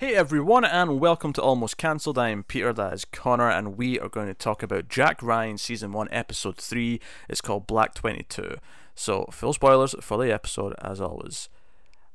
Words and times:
Hey 0.00 0.14
everyone, 0.14 0.64
and 0.64 0.98
welcome 0.98 1.34
to 1.34 1.42
Almost 1.42 1.76
Cancelled. 1.76 2.16
I 2.16 2.30
am 2.30 2.42
Peter, 2.42 2.72
that 2.72 2.94
is 2.94 3.04
Connor, 3.04 3.50
and 3.50 3.76
we 3.76 4.00
are 4.00 4.08
going 4.08 4.28
to 4.28 4.32
talk 4.32 4.62
about 4.62 4.88
Jack 4.88 5.22
Ryan 5.22 5.58
Season 5.58 5.92
1, 5.92 6.08
Episode 6.10 6.56
3. 6.56 6.98
It's 7.28 7.42
called 7.42 7.66
Black 7.66 7.92
22. 7.92 8.56
So, 8.94 9.26
full 9.30 9.52
spoilers 9.52 9.94
for 10.00 10.16
the 10.16 10.32
episode, 10.32 10.74
as 10.80 11.02
always. 11.02 11.50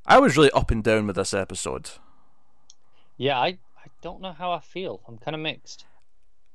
I 0.08 0.18
was 0.18 0.36
really 0.36 0.50
up 0.50 0.71
and 0.71 0.84
down 0.84 1.05
with 1.05 1.16
this 1.16 1.32
episode. 1.32 1.91
Yeah, 3.18 3.38
I, 3.40 3.59
I 3.77 3.90
don't 4.02 4.20
know 4.20 4.31
how 4.31 4.52
I 4.52 4.62
feel. 4.62 5.02
I'm 5.08 5.20
kind 5.20 5.36
of 5.36 5.41
mixed. 5.41 5.86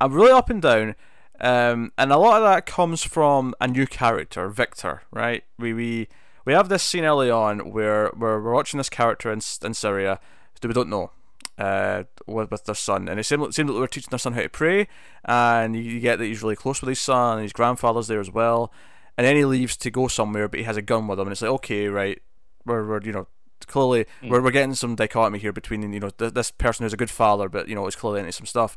I'm 0.00 0.12
really 0.12 0.32
up 0.32 0.50
and 0.50 0.60
down, 0.60 0.96
um, 1.40 1.92
and 1.96 2.10
a 2.10 2.18
lot 2.18 2.42
of 2.42 2.48
that 2.48 2.66
comes 2.66 3.04
from 3.04 3.54
a 3.60 3.68
new 3.68 3.86
character, 3.86 4.48
Victor, 4.48 5.02
right? 5.12 5.44
We, 5.60 5.74
we, 5.74 6.08
we 6.44 6.54
have 6.54 6.68
this 6.68 6.82
scene 6.82 7.04
early 7.04 7.30
on 7.30 7.70
where, 7.70 8.08
where 8.16 8.40
we're 8.40 8.52
watching 8.52 8.78
this 8.78 8.90
character 8.90 9.30
in, 9.30 9.40
in 9.62 9.74
Syria 9.74 10.18
that 10.60 10.66
we 10.66 10.74
don't 10.74 10.90
know 10.90 11.12
uh, 11.60 12.04
with, 12.26 12.50
with 12.50 12.64
their 12.64 12.74
son, 12.74 13.08
and 13.08 13.20
it 13.20 13.24
seemed, 13.24 13.42
it 13.42 13.54
seemed 13.54 13.68
that 13.68 13.74
they 13.74 13.80
were 13.80 13.86
teaching 13.86 14.10
their 14.10 14.18
son 14.18 14.32
how 14.32 14.42
to 14.42 14.48
pray, 14.48 14.88
and 15.26 15.76
you, 15.76 15.82
you 15.82 16.00
get 16.00 16.18
that 16.18 16.24
he's 16.24 16.42
really 16.42 16.56
close 16.56 16.80
with 16.80 16.88
his 16.88 17.00
son, 17.00 17.34
and 17.34 17.42
his 17.42 17.52
grandfather's 17.52 18.08
there 18.08 18.20
as 18.20 18.30
well, 18.30 18.72
and 19.16 19.26
then 19.26 19.36
he 19.36 19.44
leaves 19.44 19.76
to 19.76 19.90
go 19.90 20.08
somewhere, 20.08 20.48
but 20.48 20.58
he 20.58 20.64
has 20.64 20.76
a 20.78 20.82
gun 20.82 21.06
with 21.06 21.18
him, 21.18 21.26
and 21.26 21.32
it's 21.32 21.42
like, 21.42 21.50
okay, 21.50 21.88
right, 21.88 22.20
we're, 22.64 22.86
we're 22.86 23.02
you 23.02 23.12
know, 23.12 23.26
clearly 23.66 24.06
mm. 24.22 24.30
we're, 24.30 24.40
we're 24.42 24.50
getting 24.50 24.74
some 24.74 24.96
dichotomy 24.96 25.38
here 25.38 25.52
between, 25.52 25.92
you 25.92 26.00
know, 26.00 26.10
th- 26.10 26.32
this 26.32 26.50
person 26.50 26.84
who's 26.84 26.94
a 26.94 26.96
good 26.96 27.10
father, 27.10 27.48
but, 27.48 27.68
you 27.68 27.74
know, 27.74 27.86
is 27.86 27.96
clearly 27.96 28.20
into 28.20 28.32
some 28.32 28.46
stuff, 28.46 28.76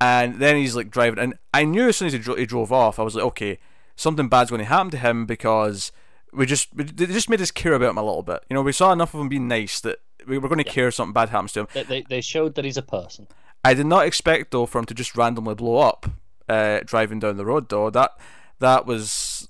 and 0.00 0.40
then 0.40 0.56
he's 0.56 0.74
like 0.74 0.90
driving, 0.90 1.18
and 1.18 1.34
I 1.52 1.64
knew 1.64 1.88
as 1.88 1.96
soon 1.96 2.06
as 2.06 2.14
he, 2.14 2.18
dro- 2.18 2.36
he 2.36 2.46
drove 2.46 2.72
off, 2.72 2.98
I 2.98 3.02
was 3.02 3.14
like, 3.14 3.24
okay, 3.26 3.58
something 3.96 4.28
bad's 4.28 4.50
going 4.50 4.60
to 4.60 4.64
happen 4.64 4.90
to 4.90 4.98
him 4.98 5.26
because 5.26 5.92
we 6.32 6.46
just 6.46 6.74
we, 6.74 6.84
they 6.84 7.06
just 7.06 7.30
made 7.30 7.40
us 7.40 7.50
care 7.50 7.74
about 7.74 7.90
him 7.90 7.98
a 7.98 8.02
little 8.02 8.22
bit. 8.22 8.44
You 8.48 8.54
know, 8.54 8.62
we 8.62 8.72
saw 8.72 8.92
enough 8.92 9.14
of 9.14 9.20
him 9.20 9.28
being 9.28 9.46
nice 9.46 9.80
that 9.82 9.98
we 10.26 10.38
were 10.38 10.48
going 10.48 10.62
to 10.62 10.66
yeah. 10.66 10.72
care 10.72 10.88
if 10.88 10.94
something 10.94 11.12
bad 11.12 11.30
happens 11.30 11.52
to 11.52 11.60
him. 11.60 11.68
They, 11.88 12.02
they 12.02 12.20
showed 12.20 12.54
that 12.54 12.64
he's 12.64 12.76
a 12.76 12.82
person. 12.82 13.26
I 13.64 13.74
did 13.74 13.86
not 13.86 14.06
expect 14.06 14.50
though 14.50 14.66
for 14.66 14.78
him 14.78 14.84
to 14.86 14.94
just 14.94 15.16
randomly 15.16 15.54
blow 15.54 15.78
up 15.78 16.06
uh, 16.48 16.80
driving 16.84 17.18
down 17.18 17.36
the 17.36 17.46
road 17.46 17.68
though. 17.68 17.90
That 17.90 18.12
that 18.58 18.86
was 18.86 19.48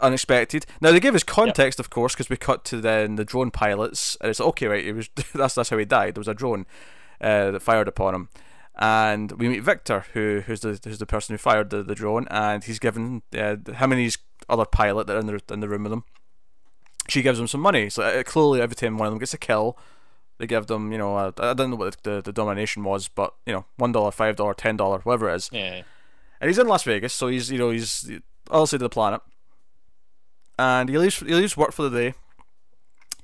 unexpected. 0.00 0.66
Now 0.80 0.92
they 0.92 1.00
give 1.00 1.14
us 1.14 1.22
context, 1.22 1.78
yep. 1.78 1.86
of 1.86 1.90
course, 1.90 2.14
because 2.14 2.28
we 2.28 2.36
cut 2.36 2.64
to 2.66 2.80
then 2.80 3.16
the 3.16 3.24
drone 3.24 3.50
pilots, 3.50 4.16
and 4.20 4.30
it's 4.30 4.40
okay, 4.40 4.66
right? 4.66 4.84
It 4.84 4.92
was 4.92 5.08
that's 5.34 5.54
that's 5.54 5.70
how 5.70 5.78
he 5.78 5.84
died. 5.84 6.14
There 6.14 6.20
was 6.20 6.28
a 6.28 6.34
drone 6.34 6.66
uh, 7.20 7.52
that 7.52 7.60
fired 7.60 7.88
upon 7.88 8.14
him, 8.14 8.28
and 8.76 9.32
we 9.32 9.48
meet 9.48 9.62
Victor, 9.62 10.04
who 10.12 10.42
who's 10.46 10.60
the 10.60 10.78
who's 10.84 10.98
the 10.98 11.06
person 11.06 11.32
who 11.32 11.38
fired 11.38 11.70
the, 11.70 11.82
the 11.82 11.94
drone, 11.94 12.26
and 12.30 12.64
he's 12.64 12.78
given 12.78 13.22
uh, 13.34 13.56
him 13.72 13.92
and 13.92 14.00
his 14.00 14.18
other 14.48 14.66
pilot 14.66 15.06
that 15.06 15.16
are 15.16 15.20
in 15.20 15.26
the 15.26 15.40
in 15.50 15.60
the 15.60 15.68
room 15.68 15.84
with 15.84 15.92
him 15.92 16.04
she 17.08 17.22
gives 17.22 17.38
them 17.38 17.48
some 17.48 17.60
money. 17.60 17.90
So 17.90 18.02
uh, 18.02 18.22
clearly, 18.22 18.60
every 18.60 18.76
time 18.76 18.98
one 18.98 19.06
of 19.08 19.12
them 19.12 19.18
gets 19.18 19.34
a 19.34 19.38
kill, 19.38 19.78
they 20.38 20.46
give 20.46 20.66
them, 20.66 20.92
you 20.92 20.98
know, 20.98 21.16
I 21.16 21.54
don't 21.54 21.70
know 21.70 21.76
what 21.76 22.02
the, 22.02 22.20
the, 22.20 22.32
domination 22.32 22.84
was, 22.84 23.08
but 23.08 23.34
you 23.46 23.52
know, 23.52 23.64
one 23.76 23.92
dollar, 23.92 24.10
five 24.10 24.36
dollar, 24.36 24.54
ten 24.54 24.76
dollar, 24.76 24.98
whatever 25.00 25.30
it 25.30 25.36
is. 25.36 25.50
Yeah. 25.52 25.82
And 26.40 26.48
he's 26.48 26.58
in 26.58 26.66
Las 26.66 26.82
Vegas, 26.82 27.14
so 27.14 27.28
he's 27.28 27.50
you 27.50 27.58
know 27.58 27.70
he's 27.70 28.10
all 28.50 28.66
side 28.66 28.76
of 28.76 28.80
the 28.80 28.88
planet, 28.90 29.22
and 30.58 30.88
he 30.88 30.98
leaves 30.98 31.18
he 31.18 31.34
leaves 31.34 31.56
work 31.56 31.72
for 31.72 31.88
the 31.88 31.98
day. 31.98 32.14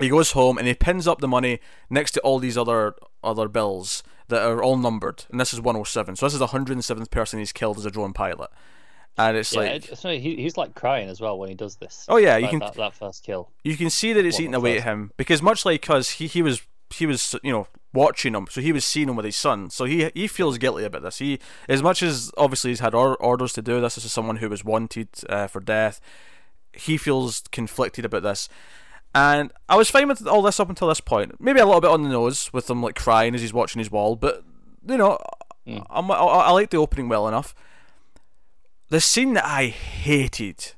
He 0.01 0.09
goes 0.09 0.33
home 0.33 0.57
and 0.59 0.67
he 0.67 0.75
pins 0.75 1.07
up 1.07 1.21
the 1.21 1.29
money 1.29 1.61
next 1.91 2.13
to 2.13 2.21
all 2.21 2.39
these 2.39 2.57
other 2.57 2.95
other 3.23 3.49
bills 3.49 4.03
that 4.29 4.43
are 4.43 4.63
all 4.63 4.79
numbered, 4.79 5.25
and 5.31 5.39
this 5.39 5.53
is 5.53 5.61
107. 5.61 6.17
So 6.17 6.25
this 6.25 6.33
is 6.33 6.39
the 6.39 6.47
107th 6.47 7.11
person 7.11 7.39
he's 7.39 7.53
killed 7.53 7.77
as 7.77 7.85
a 7.85 7.91
drone 7.91 8.15
pilot 8.15 8.51
and 9.19 9.37
it's 9.37 9.53
yeah, 9.53 9.61
like 9.61 9.91
it's, 9.91 10.03
he, 10.03 10.37
he's 10.37 10.57
like 10.57 10.75
crying 10.75 11.09
as 11.09 11.21
well 11.21 11.39
when 11.39 11.49
he 11.49 11.55
does 11.55 11.77
this. 11.77 12.07
Oh 12.09 12.17
yeah, 12.17 12.37
you 12.37 12.43
that, 12.43 12.51
can 12.51 12.59
that, 12.61 12.75
that, 12.75 12.95
first 12.95 13.25
kill. 13.25 13.51
You 13.63 13.77
can 13.77 13.91
see 13.91 14.13
that 14.13 14.25
it's 14.25 14.41
eating 14.41 14.55
away 14.55 14.79
at 14.79 14.85
him 14.85 15.13
because 15.17 15.43
much 15.43 15.65
like 15.65 15.83
because 15.83 16.11
he, 16.11 16.27
he 16.27 16.43
was 16.43 16.63
he 16.91 17.07
was 17.07 17.35
you 17.43 17.53
know 17.53 17.67
watching 17.93 18.35
him, 18.35 18.47
so 18.51 18.61
he 18.61 18.73
was 18.73 18.85
seeing 18.85 19.09
him 19.09 19.17
with 19.17 19.27
his 19.27 19.37
son, 19.37 19.69
so 19.71 19.85
he 19.85 20.11
he 20.15 20.27
feels 20.27 20.57
guilty 20.59 20.85
about 20.85 21.03
this. 21.03 21.19
He 21.19 21.39
as 21.69 21.83
much 21.83 22.03
as 22.03 22.33
obviously 22.37 22.71
he's 22.71 22.81
had 22.81 22.95
or- 22.95 23.17
orders 23.17 23.53
to 23.55 23.63
do 23.63 23.81
this. 23.81 23.97
This 23.97 24.07
is 24.07 24.13
someone 24.13 24.37
who 24.37 24.49
was 24.49 24.65
wanted 24.65 25.09
uh, 25.29 25.47
for 25.47 25.61
death. 25.61 26.01
He 26.73 26.97
feels 26.97 27.43
conflicted 27.53 28.05
about 28.07 28.23
this. 28.23 28.49
And 29.15 29.53
I 29.69 29.77
was 29.77 29.91
fine 29.91 30.09
with 30.09 30.27
all 30.27 30.41
this 30.41 30.59
up 30.59 30.71
until 30.71 30.89
this 30.89 31.03
point. 31.03 31.39
Maybe 31.39 31.61
a 31.61 31.67
little 31.67 31.83
bit 31.83 31.91
on 31.91 32.03
the 32.03 32.09
nose 32.09 32.51
with 32.51 32.71
him 32.71 32.83
like 32.83 32.95
crying 32.95 33.35
as 33.35 33.43
he's 33.43 33.53
watching 33.53 33.79
his 33.79 33.91
wall, 33.91 34.17
but 34.17 34.43
you 34.89 34.97
know, 34.97 35.19
mm. 35.67 35.85
I, 35.91 36.01
I, 36.01 36.25
I 36.47 36.51
like 36.53 36.71
the 36.71 36.79
opening 36.79 37.11
well 37.11 37.29
enough. 37.29 37.55
The 38.93 39.01
scene 39.01 39.33
that 39.33 39.47
I 39.47 39.69
hated 39.69 40.75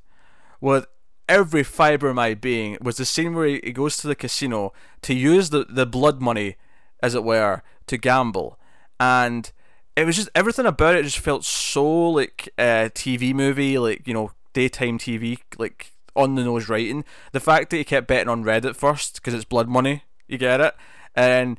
with 0.61 0.87
every 1.29 1.65
fibre 1.65 2.11
of 2.11 2.15
my 2.15 2.35
being 2.35 2.79
was 2.81 2.97
the 2.97 3.05
scene 3.05 3.35
where 3.35 3.49
he 3.49 3.73
goes 3.73 3.97
to 3.97 4.07
the 4.07 4.15
casino 4.15 4.73
to 5.03 5.13
use 5.13 5.51
the, 5.51 5.65
the 5.69 5.85
blood 5.85 6.23
money, 6.23 6.55
as 7.03 7.17
it 7.17 7.25
were, 7.25 7.63
to 7.89 7.97
gamble. 7.97 8.57
And 9.01 9.51
it 9.97 10.05
was 10.05 10.15
just 10.15 10.29
everything 10.33 10.65
about 10.65 10.95
it 10.95 11.03
just 11.03 11.19
felt 11.19 11.45
so 11.45 12.11
like 12.11 12.49
uh, 12.57 12.87
a 12.87 12.91
TV 12.91 13.35
movie, 13.35 13.81
like, 13.81 14.07
you 14.07 14.15
know, 14.15 14.31
daytime 14.53 14.97
TV, 14.97 15.41
like 15.59 15.91
on 16.15 16.37
the 16.37 16.45
nose 16.45 16.69
writing. 16.69 17.05
The 17.33 17.41
fact 17.41 17.71
that 17.71 17.79
he 17.79 17.85
kept 17.85 18.07
betting 18.07 18.29
on 18.29 18.45
Reddit 18.45 18.77
first 18.77 19.17
because 19.17 19.35
it's 19.35 19.45
blood 19.45 19.69
money, 19.69 20.05
you 20.29 20.39
get 20.39 20.61
it? 20.61 20.77
And 21.17 21.59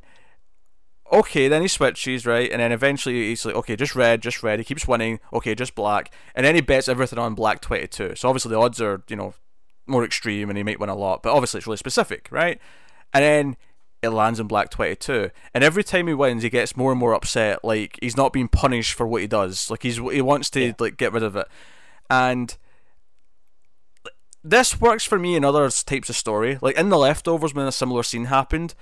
okay, 1.12 1.48
then 1.48 1.62
he 1.62 1.68
switches, 1.68 2.26
right? 2.26 2.50
And 2.50 2.60
then 2.60 2.72
eventually 2.72 3.28
he's 3.28 3.44
like, 3.44 3.54
okay, 3.54 3.76
just 3.76 3.94
red, 3.94 4.22
just 4.22 4.42
red. 4.42 4.58
He 4.58 4.64
keeps 4.64 4.88
winning. 4.88 5.20
Okay, 5.32 5.54
just 5.54 5.74
black. 5.74 6.12
And 6.34 6.44
then 6.44 6.54
he 6.54 6.60
bets 6.60 6.88
everything 6.88 7.18
on 7.18 7.34
black 7.34 7.60
22. 7.60 8.14
So 8.16 8.28
obviously 8.28 8.50
the 8.50 8.58
odds 8.58 8.80
are, 8.80 9.02
you 9.08 9.16
know, 9.16 9.34
more 9.86 10.04
extreme 10.04 10.48
and 10.48 10.56
he 10.56 10.64
might 10.64 10.80
win 10.80 10.88
a 10.88 10.94
lot. 10.94 11.22
But 11.22 11.32
obviously 11.32 11.58
it's 11.58 11.66
really 11.66 11.76
specific, 11.76 12.28
right? 12.30 12.60
And 13.12 13.22
then 13.24 13.56
it 14.02 14.10
lands 14.10 14.40
in 14.40 14.46
black 14.46 14.70
22. 14.70 15.30
And 15.54 15.64
every 15.64 15.84
time 15.84 16.06
he 16.06 16.14
wins, 16.14 16.42
he 16.42 16.50
gets 16.50 16.76
more 16.76 16.90
and 16.92 16.98
more 16.98 17.14
upset. 17.14 17.64
Like, 17.64 17.98
he's 18.02 18.16
not 18.16 18.32
being 18.32 18.48
punished 18.48 18.94
for 18.94 19.06
what 19.06 19.22
he 19.22 19.28
does. 19.28 19.70
Like, 19.70 19.82
he's 19.82 19.96
he 19.96 20.20
wants 20.20 20.50
to, 20.50 20.60
yeah. 20.60 20.72
like, 20.78 20.96
get 20.96 21.12
rid 21.12 21.22
of 21.22 21.36
it. 21.36 21.46
And 22.10 22.56
this 24.48 24.80
works 24.80 25.04
for 25.04 25.18
me 25.18 25.34
in 25.34 25.44
other 25.44 25.68
types 25.70 26.08
of 26.08 26.16
story. 26.16 26.58
Like 26.62 26.76
in 26.76 26.88
the 26.88 26.98
leftovers, 26.98 27.52
when 27.52 27.66
a 27.66 27.72
similar 27.72 28.02
scene 28.02 28.26
happened, 28.26 28.74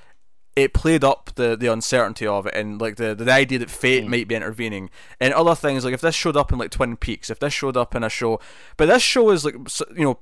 it 0.57 0.73
played 0.73 1.03
up 1.03 1.31
the, 1.35 1.57
the 1.57 1.67
uncertainty 1.67 2.27
of 2.27 2.47
it 2.47 2.55
and 2.55 2.81
like 2.81 2.97
the 2.97 3.15
the 3.15 3.31
idea 3.31 3.59
that 3.59 3.71
fate 3.71 4.05
mm. 4.05 4.09
might 4.09 4.29
be 4.29 4.35
intervening. 4.35 4.91
And 5.21 5.35
other 5.35 5.55
things 5.55 5.85
like 5.85 5.95
if 5.95 6.01
this 6.01 6.15
showed 6.15 6.37
up 6.37 6.53
in 6.53 6.59
like 6.59 6.71
Twin 6.71 6.97
Peaks 6.97 7.31
if 7.31 7.41
this 7.41 7.53
showed 7.53 7.77
up 7.77 7.95
in 7.95 8.05
a 8.05 8.09
show 8.09 8.41
but 8.77 8.87
this 8.87 9.03
show 9.03 9.31
is 9.31 9.45
like 9.45 9.55
you 9.97 10.05
know 10.05 10.19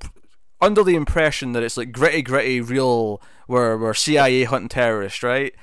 under 0.61 0.83
the 0.83 0.95
impression 0.95 1.53
that 1.53 1.63
it's 1.63 1.77
like 1.77 1.93
gritty 1.93 2.23
gritty 2.23 2.61
real 2.61 3.21
where 3.47 3.77
where 3.77 3.95
CIA 3.95 4.45
hunting 4.45 4.69
terrorists 4.69 5.23
right? 5.23 5.55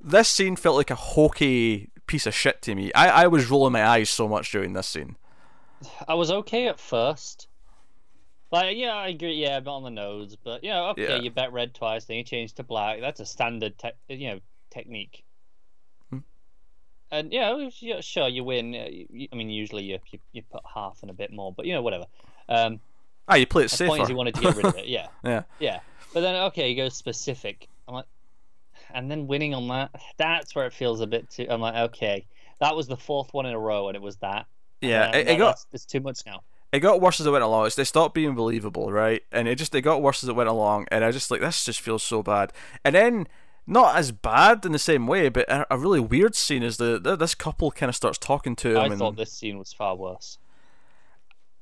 This 0.00 0.28
scene 0.28 0.56
felt 0.56 0.76
like 0.76 0.90
a 0.90 0.96
hokey 0.96 1.90
piece 2.06 2.26
of 2.26 2.34
shit 2.34 2.62
to 2.62 2.74
me. 2.74 2.92
I 2.94 3.24
I 3.24 3.26
was 3.26 3.50
rolling 3.50 3.72
my 3.72 3.86
eyes 3.86 4.10
so 4.10 4.26
much 4.26 4.50
during 4.50 4.72
this 4.72 4.86
scene. 4.86 5.16
I 6.06 6.14
was 6.14 6.30
okay 6.30 6.68
at 6.68 6.78
first 6.78 7.48
like, 8.52 8.76
yeah, 8.76 8.94
I 8.94 9.08
agree. 9.08 9.34
Yeah, 9.34 9.56
a 9.56 9.60
bit 9.62 9.70
on 9.70 9.82
the 9.82 9.90
nose, 9.90 10.36
but 10.36 10.62
you 10.62 10.70
know, 10.70 10.88
okay, 10.88 11.16
yeah. 11.16 11.16
you 11.16 11.30
bet 11.30 11.52
red 11.52 11.74
twice, 11.74 12.04
then 12.04 12.18
you 12.18 12.22
change 12.22 12.52
to 12.54 12.62
black. 12.62 13.00
That's 13.00 13.18
a 13.18 13.26
standard, 13.26 13.78
te- 13.78 13.92
you 14.08 14.28
know, 14.28 14.40
technique. 14.70 15.24
Hmm. 16.10 16.18
And 17.10 17.32
yeah, 17.32 17.70
sure, 18.00 18.28
you 18.28 18.44
win. 18.44 18.74
Uh, 18.74 19.26
I 19.32 19.34
mean, 19.34 19.48
usually 19.48 19.84
you, 19.84 19.98
you, 20.10 20.18
you 20.32 20.42
put 20.42 20.62
half 20.72 20.98
and 21.00 21.10
a 21.10 21.14
bit 21.14 21.32
more, 21.32 21.52
but 21.52 21.64
you 21.64 21.72
know, 21.72 21.80
whatever. 21.80 22.04
Um, 22.48 22.78
ah, 23.26 23.36
you 23.36 23.46
play 23.46 23.64
it 23.64 23.70
safer. 23.70 23.88
point 23.88 24.02
is 24.02 24.10
you 24.10 24.16
wanted 24.16 24.34
to 24.34 24.40
get 24.42 24.56
rid 24.56 24.66
of 24.66 24.76
it. 24.76 24.86
Yeah. 24.86 25.06
yeah. 25.24 25.42
Yeah. 25.58 25.80
But 26.12 26.20
then 26.20 26.34
okay, 26.34 26.68
you 26.68 26.76
go 26.76 26.90
specific. 26.90 27.68
I'm 27.88 27.94
like, 27.94 28.06
and 28.92 29.10
then 29.10 29.26
winning 29.26 29.54
on 29.54 29.66
that. 29.68 29.90
That's 30.18 30.54
where 30.54 30.66
it 30.66 30.74
feels 30.74 31.00
a 31.00 31.06
bit 31.06 31.30
too. 31.30 31.46
I'm 31.48 31.62
like, 31.62 31.74
okay, 31.90 32.26
that 32.60 32.76
was 32.76 32.86
the 32.86 32.98
fourth 32.98 33.32
one 33.32 33.46
in 33.46 33.54
a 33.54 33.58
row, 33.58 33.88
and 33.88 33.96
it 33.96 34.02
was 34.02 34.16
that. 34.16 34.44
Yeah, 34.82 35.16
it, 35.16 35.26
it 35.26 35.38
got. 35.38 35.58
It's 35.72 35.86
too 35.86 36.00
much 36.00 36.26
now 36.26 36.42
it 36.72 36.80
got 36.80 37.00
worse 37.00 37.20
as 37.20 37.26
it 37.26 37.30
went 37.30 37.44
along. 37.44 37.70
They 37.76 37.84
stopped 37.84 38.14
being 38.14 38.34
believable, 38.34 38.90
right? 38.90 39.22
And 39.30 39.46
it 39.46 39.56
just 39.56 39.74
it 39.74 39.82
got 39.82 40.02
worse 40.02 40.22
as 40.22 40.28
it 40.28 40.34
went 40.34 40.48
along. 40.48 40.86
And 40.90 41.04
I 41.04 41.10
just 41.10 41.30
like 41.30 41.40
this 41.40 41.64
just 41.64 41.80
feels 41.80 42.02
so 42.02 42.22
bad. 42.22 42.52
And 42.84 42.94
then 42.94 43.28
not 43.66 43.96
as 43.96 44.10
bad 44.10 44.64
in 44.64 44.72
the 44.72 44.78
same 44.78 45.06
way, 45.06 45.28
but 45.28 45.48
a, 45.48 45.74
a 45.74 45.78
really 45.78 46.00
weird 46.00 46.34
scene 46.34 46.62
is 46.62 46.78
the, 46.78 46.98
the, 46.98 47.14
this 47.14 47.34
couple 47.34 47.70
kind 47.70 47.88
of 47.88 47.94
starts 47.94 48.18
talking 48.18 48.56
to 48.56 48.70
him. 48.70 48.76
I 48.78 48.86
and, 48.86 48.98
thought 48.98 49.16
this 49.16 49.32
scene 49.32 49.58
was 49.58 49.72
far 49.72 49.94
worse. 49.94 50.38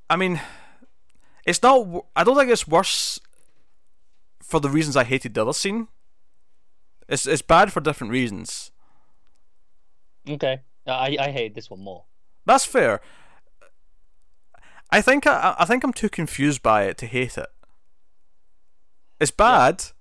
I 0.09 0.17
mean, 0.17 0.41
it's 1.45 1.63
not. 1.63 2.07
I 2.15 2.25
don't 2.25 2.37
think 2.37 2.51
it's 2.51 2.69
worse 2.69 3.19
for 4.43 4.61
the 4.61 4.69
reasons 4.69 4.97
I 4.97 5.05
hated 5.05 5.35
the 5.35 5.43
other 5.43 5.53
scene. 5.53 5.89
It's 7.09 7.27
it's 7.27 7.43
bad 7.43 7.73
for 7.73 7.81
different 7.81 8.13
reasons. 8.13 8.71
Okay, 10.29 10.61
I 10.87 11.17
I 11.19 11.31
hate 11.31 11.55
this 11.55 11.69
one 11.69 11.83
more. 11.83 12.05
That's 12.47 12.65
fair. 12.65 13.01
I 14.93 15.01
think 15.01 15.27
I, 15.27 15.55
I 15.59 15.65
think 15.65 15.85
I'm 15.85 15.93
too 15.93 16.09
confused 16.09 16.63
by 16.63 16.85
it 16.85 16.99
to 16.99 17.07
hate 17.07 17.39
it. 17.39 17.49
It's 19.21 19.31
bad, 19.31 19.83
yeah. 19.83 19.93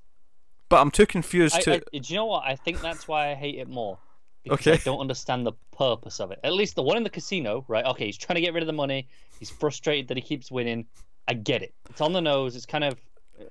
but 0.69 0.81
I'm 0.81 0.91
too 0.91 1.05
confused 1.05 1.55
I, 1.55 1.61
to. 1.61 1.73
I, 1.75 1.97
do 1.99 2.13
you 2.13 2.15
know 2.15 2.25
what? 2.25 2.43
I 2.45 2.55
think 2.55 2.81
that's 2.81 3.07
why 3.07 3.31
I 3.31 3.35
hate 3.35 3.55
it 3.55 3.67
more. 3.67 3.97
Because 4.43 4.59
okay. 4.59 4.73
I 4.73 4.77
don't 4.77 4.99
understand 4.99 5.45
the 5.45 5.51
purpose 5.77 6.19
of 6.19 6.31
it. 6.31 6.39
At 6.43 6.53
least 6.53 6.75
the 6.75 6.81
one 6.81 6.95
in 6.95 7.03
the 7.03 7.09
casino, 7.09 7.65
right? 7.67 7.85
Okay, 7.85 8.05
he's 8.05 8.17
trying 8.17 8.35
to 8.35 8.41
get 8.41 8.53
rid 8.53 8.63
of 8.63 8.67
the 8.67 8.73
money. 8.73 9.09
He's 9.37 9.49
frustrated 9.49 10.07
that 10.07 10.17
he 10.17 10.21
keeps 10.21 10.49
winning. 10.49 10.85
I 11.27 11.33
get 11.33 11.61
it. 11.61 11.73
It's 11.89 12.01
on 12.01 12.13
the 12.13 12.21
nose. 12.21 12.55
It's 12.55 12.65
kind 12.65 12.85
of 12.85 12.97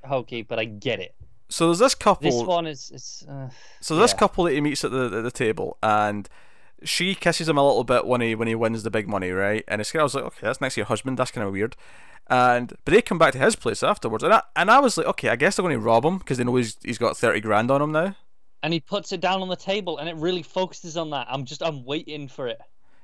hokey, 0.02 0.42
but 0.42 0.58
I 0.58 0.64
get 0.64 0.98
it. 0.98 1.14
So 1.50 1.66
there's 1.66 1.78
this 1.78 1.94
couple. 1.94 2.30
This 2.30 2.42
one 2.42 2.66
is. 2.66 2.90
is 2.90 3.26
uh, 3.28 3.48
so 3.80 3.96
this 3.96 4.12
yeah. 4.12 4.18
couple 4.18 4.44
that 4.44 4.54
he 4.54 4.60
meets 4.60 4.84
at 4.84 4.90
the 4.90 5.04
at 5.04 5.22
the 5.22 5.30
table, 5.30 5.78
and 5.82 6.28
she 6.84 7.14
kisses 7.14 7.48
him 7.48 7.58
a 7.58 7.66
little 7.66 7.84
bit 7.84 8.06
when 8.06 8.20
he 8.20 8.34
when 8.34 8.48
he 8.48 8.54
wins 8.54 8.82
the 8.82 8.90
big 8.90 9.08
money, 9.08 9.30
right? 9.30 9.64
And 9.68 9.80
it's 9.80 9.94
I 9.94 10.02
was 10.02 10.14
like, 10.14 10.24
okay, 10.24 10.40
that's 10.42 10.60
next 10.60 10.74
to 10.74 10.80
your 10.80 10.86
husband. 10.86 11.18
That's 11.18 11.30
kind 11.30 11.46
of 11.46 11.52
weird. 11.52 11.76
And 12.30 12.74
but 12.84 12.92
they 12.92 13.02
come 13.02 13.18
back 13.18 13.32
to 13.32 13.38
his 13.38 13.56
place 13.56 13.82
afterwards, 13.82 14.22
and 14.22 14.34
I 14.34 14.42
and 14.54 14.70
I 14.70 14.80
was 14.80 14.96
like, 14.96 15.06
okay, 15.06 15.30
I 15.30 15.36
guess 15.36 15.56
they're 15.56 15.62
going 15.62 15.74
to 15.74 15.80
rob 15.80 16.04
him 16.04 16.18
because 16.18 16.38
they 16.38 16.44
know 16.44 16.56
he's 16.56 16.76
he's 16.84 16.98
got 16.98 17.16
thirty 17.16 17.40
grand 17.40 17.70
on 17.70 17.82
him 17.82 17.92
now. 17.92 18.16
And 18.62 18.72
he 18.72 18.80
puts 18.80 19.12
it 19.12 19.20
down 19.20 19.40
on 19.40 19.48
the 19.48 19.56
table, 19.56 19.98
and 19.98 20.08
it 20.08 20.16
really 20.16 20.42
focuses 20.42 20.96
on 20.96 21.10
that. 21.10 21.26
I'm 21.30 21.44
just 21.44 21.62
I'm 21.62 21.84
waiting 21.84 22.28
for 22.28 22.46
it. 22.48 22.58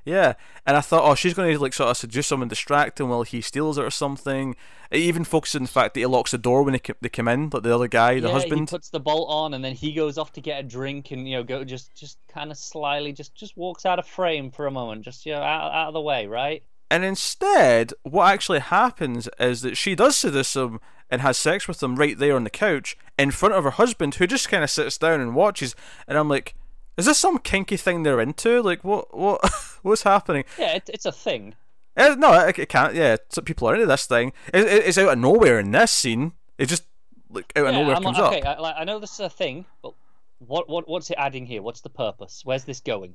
Yeah, 0.05 0.35
and 0.67 0.77
I 0.77 0.83
thought, 0.83 1.09
oh, 1.09 1.15
she's 1.15 1.33
going 1.33 1.51
to 1.51 1.59
like 1.59 1.73
sort 1.73 1.91
of 1.91 1.97
seduce 1.97 2.31
him 2.31 2.43
and 2.43 2.49
distract 2.49 3.01
him 3.01 3.09
while 3.09 3.23
he 3.23 3.41
steals 3.41 3.79
it 3.79 3.85
or 3.85 3.91
something. 3.91 4.55
It 4.91 5.01
even 5.01 5.25
focuses 5.25 5.57
on 5.57 5.63
the 5.63 5.69
fact 5.69 5.95
that 5.95 6.01
he 6.01 6.07
locks 6.07 6.33
the 6.33 6.39
door 6.39 6.63
when 6.63 6.73
they, 6.75 6.81
they 7.01 7.09
come 7.09 7.27
in, 7.27 7.49
like 7.49 7.63
the 7.63 7.75
other 7.75 7.89
guy, 7.89 8.21
the 8.21 8.29
yeah, 8.29 8.33
husband. 8.35 8.69
he 8.69 8.75
puts 8.75 8.91
the 8.91 9.01
bolt 9.01 9.29
on, 9.31 9.55
and 9.55 9.65
then 9.65 9.75
he 9.75 9.93
goes 9.93 10.19
off 10.19 10.33
to 10.35 10.43
get 10.43 10.61
a 10.61 10.63
drink, 10.63 11.11
and 11.11 11.27
you 11.29 11.37
know, 11.37 11.43
go 11.43 11.65
just 11.65 11.95
just 11.95 12.19
kind 12.29 12.51
of 12.51 12.59
slyly, 12.59 13.13
just 13.13 13.35
just 13.35 13.57
walks 13.57 13.87
out 13.87 13.99
of 13.99 14.07
frame 14.07 14.51
for 14.51 14.67
a 14.67 14.71
moment, 14.71 15.03
just 15.05 15.25
you 15.25 15.33
know, 15.33 15.43
out 15.43 15.73
out 15.73 15.89
of 15.89 15.95
the 15.95 16.01
way, 16.01 16.27
right? 16.27 16.63
And 16.91 17.05
instead, 17.05 17.93
what 18.03 18.33
actually 18.33 18.61
happens 18.61 19.29
is 19.41 19.63
that 19.63 19.77
she 19.77 19.95
does 19.95 20.19
seduce 20.19 20.55
him 20.55 20.81
and 21.11 21.23
has 21.23 21.39
sex 21.39 21.67
with 21.67 21.83
him 21.83 21.97
right 21.97 22.19
there 22.19 22.37
on 22.37 22.45
the 22.45 22.51
couch 22.51 22.97
in 23.19 23.31
front 23.31 23.55
of 23.55 23.65
her 23.65 23.71
husband, 23.71 24.17
who 24.17 24.27
just 24.27 24.49
kind 24.49 24.63
of 24.63 24.71
sits 24.71 24.99
down 24.99 25.21
and 25.21 25.35
watches. 25.35 25.75
And 26.07 26.19
I'm 26.19 26.29
like, 26.29 26.55
is 26.97 27.07
this 27.07 27.19
some 27.19 27.39
kinky 27.39 27.77
thing 27.77 28.03
they're 28.03 28.21
into? 28.21 28.63
Like, 28.63 28.85
what, 28.85 29.17
what, 29.17 29.41
what's 29.83 30.03
happening? 30.03 30.45
Yeah, 30.59 30.77
it, 30.77 30.91
it's 30.93 31.07
a 31.07 31.13
thing. 31.13 31.55
Uh, 31.97 32.17
no, 32.19 32.33
it, 32.47 32.59
it, 32.59 32.69
can't. 32.69 32.95
Yeah, 32.95 33.17
some 33.31 33.45
people 33.45 33.69
are 33.69 33.75
into 33.75 33.87
this 33.87 34.07
thing. 34.07 34.33
It, 34.53 34.67
it's 34.67 34.99
out 34.99 35.13
of 35.13 35.19
nowhere 35.19 35.59
in 35.59 35.71
this 35.71 35.93
scene. 35.93 36.33
It 36.59 36.67
just 36.67 36.85
like 37.31 37.53
out 37.57 37.67
of 37.67 37.75
nowhere 37.75 37.97
I'm 37.97 38.03
comes 38.03 38.19
like, 38.19 38.39
okay, 38.39 38.43
up. 38.43 38.59
I, 38.59 38.61
like, 38.61 38.75
I 38.79 38.85
know 38.85 38.99
this 38.99 39.13
is 39.13 39.21
a 39.21 39.31
thing, 39.31 39.65
but 39.83 39.95
what, 40.39 40.69
what, 40.69 40.89
what's 40.89 41.11
it 41.11 41.17
adding 41.19 41.47
here? 41.47 41.63
What's 41.63 41.81
the 41.81 41.91
purpose? 41.91 42.43
Where's 42.45 42.65
this 42.65 42.81
going? 42.81 43.15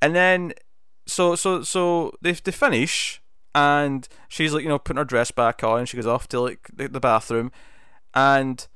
And 0.00 0.14
then, 0.14 0.54
so, 1.06 1.34
so, 1.34 1.62
so 1.62 2.12
they 2.22 2.32
they 2.32 2.52
finish, 2.52 3.22
and 3.54 4.08
she's 4.28 4.52
like, 4.52 4.62
you 4.62 4.68
know, 4.68 4.78
putting 4.78 4.98
her 4.98 5.04
dress 5.04 5.30
back 5.30 5.62
on. 5.62 5.86
She 5.86 5.96
goes 5.96 6.06
off 6.06 6.28
to 6.28 6.40
like 6.40 6.68
the, 6.74 6.88
the 6.88 7.00
bathroom, 7.00 7.52
and 8.14 8.66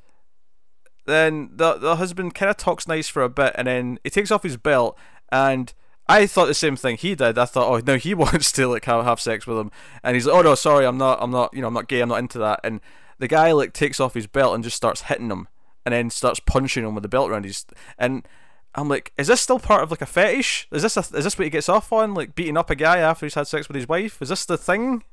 then 1.09 1.51
the 1.53 1.75
the 1.75 1.97
husband 1.97 2.35
kind 2.35 2.51
of 2.51 2.57
talks 2.57 2.87
nice 2.89 3.09
for 3.09 3.23
a 3.23 3.29
bit, 3.29 3.53
and 3.57 3.67
then 3.67 3.99
he 4.05 4.11
takes 4.11 4.31
off 4.31 4.43
his 4.43 4.57
belt, 4.57 4.99
and 5.31 5.73
I 6.09 6.27
thought 6.27 6.47
the 6.47 6.55
same 6.55 6.77
thing 6.77 6.97
he 6.97 7.15
did. 7.15 7.39
I 7.39 7.45
thought, 7.45 7.71
oh, 7.71 7.83
no, 7.85 7.97
he 7.97 8.15
wants 8.25 8.53
to 8.53 8.67
like 8.69 8.85
have, 8.87 9.05
have 9.05 9.21
sex 9.21 9.47
with 9.47 9.59
him, 9.59 9.71
and 10.03 10.15
he's 10.15 10.27
like, 10.27 10.37
oh 10.37 10.43
no, 10.43 10.55
sorry, 10.55 10.87
I'm 10.87 10.99
not, 10.99 11.19
I'm 11.21 11.31
not, 11.31 11.53
you 11.55 11.61
know, 11.61 11.69
I'm 11.69 11.75
not 11.75 11.89
gay, 11.89 12.01
I'm 12.01 12.09
not 12.09 12.19
into 12.19 12.39
that. 12.39 12.61
And 12.65 12.81
the 13.19 13.29
guy 13.29 13.53
like 13.53 13.73
takes 13.73 14.01
off 14.01 14.15
his 14.15 14.27
belt 14.27 14.55
and 14.55 14.65
just 14.65 14.77
starts 14.77 15.03
hitting 15.03 15.31
him, 15.31 15.49
and 15.85 15.93
then 15.93 16.11
starts 16.11 16.41
punching 16.41 16.85
him 16.85 16.95
with 16.95 17.03
the 17.03 17.09
belt 17.09 17.31
around 17.31 17.45
his, 17.45 17.65
and 17.99 18.27
I'm 18.75 18.89
like, 18.89 19.13
is 19.17 19.27
this 19.27 19.41
still 19.41 19.59
part 19.59 19.83
of 19.83 19.91
like 19.91 20.03
a 20.03 20.07
fetish? 20.07 20.69
Is 20.71 20.83
this 20.83 20.97
a, 20.97 21.01
is 21.01 21.25
this 21.25 21.39
what 21.39 21.45
he 21.45 21.51
gets 21.51 21.69
off 21.69 21.93
on, 21.93 22.15
like 22.15 22.35
beating 22.35 22.57
up 22.57 22.71
a 22.71 22.77
guy 22.77 22.99
after 22.99 23.27
he's 23.27 23.35
had 23.35 23.47
sex 23.47 23.69
with 23.69 23.75
his 23.75 23.89
wife? 23.89 24.21
Is 24.23 24.29
this 24.29 24.45
the 24.45 24.59
thing? 24.59 25.05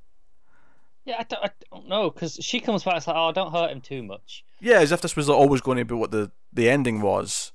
Yeah, 1.05 1.17
I 1.19 1.23
don't, 1.23 1.43
I 1.43 1.49
don't 1.71 1.87
know 1.87 2.09
because 2.09 2.39
she 2.41 2.59
comes 2.59 2.83
back 2.83 2.95
and 2.95 3.07
like, 3.07 3.15
"Oh, 3.15 3.31
don't 3.31 3.51
hurt 3.51 3.71
him 3.71 3.81
too 3.81 4.01
much." 4.01 4.43
Yeah, 4.59 4.79
as 4.79 4.91
if 4.91 5.01
this 5.01 5.15
was 5.15 5.29
always 5.29 5.61
going 5.61 5.77
to 5.77 5.85
be 5.85 5.93
what 5.93 6.11
the 6.11 6.31
the 6.51 6.69
ending 6.69 7.01
was. 7.01 7.51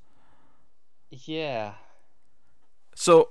Yeah. 1.11 1.75
So 2.94 3.31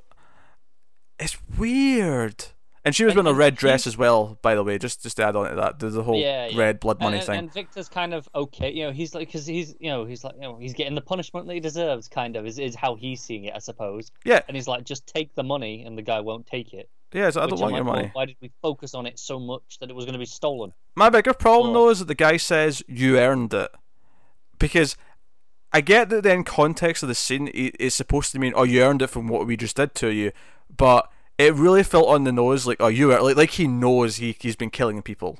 it's 1.19 1.37
weird. 1.57 2.45
And 2.85 2.95
she 2.95 3.03
was 3.03 3.13
wearing 3.13 3.27
a 3.27 3.33
red 3.33 3.55
dress 3.55 3.85
as 3.85 3.97
well, 3.97 4.39
by 4.41 4.55
the 4.55 4.63
way. 4.63 4.77
Just 4.77 5.03
just 5.03 5.17
to 5.17 5.25
add 5.25 5.35
on 5.35 5.49
to 5.49 5.55
that, 5.55 5.79
there's 5.79 5.93
the 5.93 6.03
whole 6.03 6.19
yeah, 6.19 6.47
yeah. 6.47 6.57
red 6.57 6.79
blood 6.79 6.99
money 6.99 7.17
and, 7.17 7.25
thing. 7.25 7.39
And 7.39 7.53
Victor's 7.53 7.89
kind 7.89 8.13
of 8.13 8.27
okay, 8.33 8.71
you 8.71 8.85
know. 8.85 8.91
He's 8.91 9.13
like, 9.13 9.27
because 9.27 9.45
he's, 9.45 9.75
you 9.79 9.89
know, 9.89 10.05
he's 10.05 10.23
like, 10.23 10.35
you 10.35 10.41
know, 10.41 10.57
he's 10.57 10.73
getting 10.73 10.95
the 10.95 11.01
punishment 11.01 11.45
that 11.47 11.53
he 11.53 11.59
deserves. 11.59 12.07
Kind 12.07 12.35
of 12.35 12.45
is 12.45 12.57
is 12.57 12.75
how 12.75 12.95
he's 12.95 13.21
seeing 13.21 13.45
it, 13.45 13.53
I 13.53 13.59
suppose. 13.59 14.11
Yeah. 14.23 14.41
And 14.47 14.55
he's 14.55 14.67
like, 14.67 14.85
just 14.85 15.07
take 15.07 15.35
the 15.35 15.43
money, 15.43 15.83
and 15.83 15.97
the 15.97 16.01
guy 16.01 16.21
won't 16.21 16.47
take 16.47 16.73
it. 16.73 16.89
Yeah, 17.11 17.31
so 17.31 17.41
I 17.41 17.47
don't 17.47 17.59
want 17.59 17.75
your 17.75 17.83
money. 17.83 18.03
Well, 18.03 18.11
why 18.13 18.25
did 18.25 18.37
we 18.39 18.51
focus 18.61 18.93
on 18.93 19.07
it 19.07 19.17
so 19.17 19.39
much 19.39 19.79
that 19.79 19.89
it 19.89 19.95
was 19.95 20.05
going 20.05 20.13
to 20.13 20.19
be 20.19 20.25
stolen? 20.25 20.73
My 20.95 21.09
bigger 21.09 21.33
problem 21.33 21.73
though 21.73 21.89
is 21.89 21.99
that 21.99 22.07
the 22.07 22.15
guy 22.15 22.37
says 22.37 22.83
you 22.87 23.17
earned 23.17 23.53
it, 23.53 23.71
because 24.59 24.95
I 25.73 25.81
get 25.81 26.09
that 26.09 26.23
the 26.23 26.31
end 26.31 26.45
context 26.45 27.01
of 27.01 27.09
the 27.09 27.15
scene 27.15 27.47
is 27.47 27.95
supposed 27.95 28.31
to 28.33 28.39
mean 28.39 28.53
oh 28.55 28.63
you 28.63 28.83
earned 28.83 29.01
it 29.01 29.07
from 29.07 29.27
what 29.27 29.47
we 29.47 29.57
just 29.57 29.75
did 29.75 29.95
to 29.95 30.09
you, 30.09 30.31
but 30.75 31.09
it 31.39 31.53
really 31.55 31.83
felt 31.83 32.07
on 32.09 32.25
the 32.25 32.31
nose 32.31 32.67
like 32.67 32.77
oh 32.79 32.87
you 32.87 33.11
are 33.11 33.21
like 33.23 33.37
like 33.37 33.51
he 33.51 33.67
knows 33.67 34.17
he 34.17 34.35
he's 34.39 34.55
been 34.55 34.69
killing 34.69 35.01
people. 35.01 35.39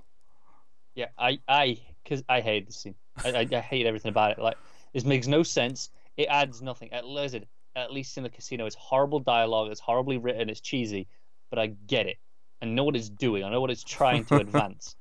Yeah, 0.95 1.07
I 1.19 1.39
I 1.47 1.79
because 2.03 2.23
I 2.27 2.41
hate 2.41 2.65
the 2.65 2.73
scene. 2.73 2.95
I, 3.23 3.29
I, 3.29 3.47
I 3.51 3.59
hate 3.59 3.85
everything 3.85 4.09
about 4.09 4.31
it. 4.31 4.39
Like 4.39 4.57
this 4.93 5.05
makes 5.05 5.27
no 5.27 5.43
sense. 5.43 5.89
It 6.17 6.27
adds 6.29 6.63
nothing. 6.63 6.91
At 6.93 7.05
least 7.05 7.37
at 7.75 7.93
least 7.93 8.17
in 8.17 8.23
the 8.23 8.29
casino, 8.29 8.65
it's 8.65 8.75
horrible 8.75 9.19
dialogue. 9.19 9.69
It's 9.69 9.79
horribly 9.79 10.17
written. 10.17 10.49
It's 10.49 10.61
cheesy 10.61 11.07
but 11.49 11.59
I 11.59 11.67
get 11.67 12.07
it. 12.07 12.17
I 12.61 12.65
know 12.65 12.83
what 12.83 12.95
it's 12.95 13.09
doing. 13.09 13.43
I 13.43 13.49
know 13.49 13.61
what 13.61 13.71
it's 13.71 13.83
trying 13.83 14.25
to 14.25 14.35
advance. 14.39 14.95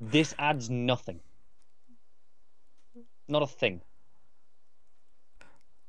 this 0.00 0.34
adds 0.38 0.70
nothing. 0.70 1.20
Not 3.28 3.42
a 3.42 3.46
thing. 3.46 3.80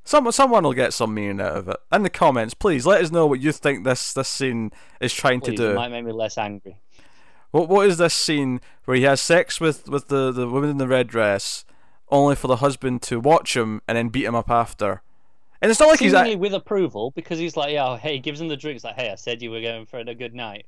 Someone, 0.03 0.31
someone 0.31 0.63
will 0.63 0.73
get 0.73 0.93
some 0.93 1.13
meaning 1.13 1.41
out 1.41 1.57
of 1.57 1.67
it. 1.67 1.77
In 1.91 2.03
the 2.03 2.09
comments, 2.09 2.53
please 2.53 2.85
let 2.85 3.03
us 3.03 3.11
know 3.11 3.27
what 3.27 3.41
you 3.41 3.51
think 3.51 3.83
this 3.83 4.13
this 4.13 4.29
scene 4.29 4.71
is 5.01 5.13
trying 5.13 5.41
please, 5.41 5.51
to 5.51 5.57
do. 5.57 5.71
It 5.71 5.75
might 5.75 5.91
make 5.91 6.05
me 6.05 6.13
less 6.13 6.37
angry. 6.37 6.77
What 7.51 7.67
what 7.67 7.87
is 7.87 7.97
this 7.97 8.13
scene 8.13 8.61
where 8.85 8.95
he 8.95 9.03
has 9.03 9.21
sex 9.21 9.59
with, 9.59 9.89
with 9.89 10.07
the, 10.07 10.31
the 10.31 10.47
woman 10.47 10.69
in 10.69 10.77
the 10.77 10.87
red 10.87 11.07
dress, 11.07 11.65
only 12.09 12.35
for 12.35 12.47
the 12.47 12.57
husband 12.57 13.01
to 13.03 13.19
watch 13.19 13.57
him 13.57 13.81
and 13.87 13.97
then 13.97 14.07
beat 14.07 14.23
him 14.25 14.35
up 14.35 14.49
after? 14.49 15.01
And 15.61 15.71
it's 15.71 15.79
not 15.79 15.89
like 15.89 15.99
Seemingly 15.99 16.31
he's 16.31 16.37
with 16.37 16.53
approval 16.53 17.11
because 17.11 17.39
he's 17.39 17.57
like, 17.57 17.75
"Oh, 17.77 17.95
hey," 17.95 18.13
he 18.13 18.19
gives 18.19 18.39
him 18.39 18.47
the 18.47 18.57
drinks. 18.57 18.83
Like, 18.83 18.95
"Hey, 18.95 19.09
I 19.09 19.15
said 19.15 19.41
you 19.41 19.51
were 19.51 19.61
going 19.61 19.85
for 19.85 19.99
a 19.99 20.15
good 20.15 20.35
night." 20.35 20.65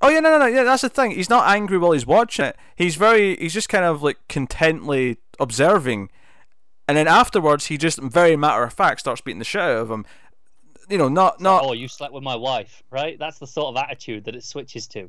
Oh 0.00 0.08
yeah, 0.08 0.20
no, 0.20 0.30
no, 0.30 0.38
no. 0.38 0.46
Yeah, 0.46 0.64
that's 0.64 0.82
the 0.82 0.88
thing. 0.88 1.12
He's 1.12 1.30
not 1.30 1.48
angry 1.48 1.78
while 1.78 1.92
he's 1.92 2.06
watching 2.06 2.46
it. 2.46 2.56
He's 2.76 2.96
very. 2.96 3.36
He's 3.36 3.54
just 3.54 3.68
kind 3.68 3.84
of 3.84 4.02
like 4.02 4.18
contently 4.28 5.18
observing, 5.38 6.10
and 6.88 6.96
then 6.96 7.08
afterwards, 7.08 7.66
he 7.66 7.78
just 7.78 8.00
very 8.00 8.36
matter 8.36 8.64
of 8.64 8.72
fact 8.72 9.00
starts 9.00 9.20
beating 9.20 9.38
the 9.38 9.44
shit 9.44 9.60
out 9.60 9.78
of 9.78 9.90
him. 9.90 10.04
You 10.88 10.98
know, 10.98 11.08
not 11.08 11.40
not. 11.40 11.64
Oh, 11.64 11.72
you 11.72 11.88
slept 11.88 12.12
with 12.12 12.24
my 12.24 12.36
wife, 12.36 12.82
right? 12.90 13.18
That's 13.18 13.38
the 13.38 13.46
sort 13.46 13.68
of 13.68 13.82
attitude 13.82 14.24
that 14.24 14.34
it 14.34 14.44
switches 14.44 14.86
to. 14.88 15.08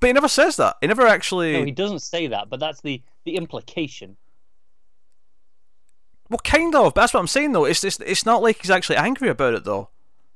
But 0.00 0.08
he 0.08 0.12
never 0.12 0.28
says 0.28 0.56
that. 0.56 0.76
He 0.80 0.86
never 0.88 1.06
actually. 1.06 1.52
No, 1.52 1.64
he 1.64 1.70
doesn't 1.70 2.00
say 2.00 2.26
that. 2.26 2.50
But 2.50 2.60
that's 2.60 2.80
the 2.80 3.02
the 3.24 3.36
implication. 3.36 4.16
Well, 6.28 6.40
kind 6.42 6.74
of. 6.74 6.94
That's 6.94 7.14
what 7.14 7.20
I'm 7.20 7.26
saying, 7.26 7.52
though. 7.52 7.64
It's 7.64 7.84
it's, 7.84 8.00
it's 8.00 8.26
not 8.26 8.42
like 8.42 8.58
he's 8.62 8.70
actually 8.70 8.96
angry 8.96 9.28
about 9.28 9.54
it, 9.54 9.64
though. 9.64 9.90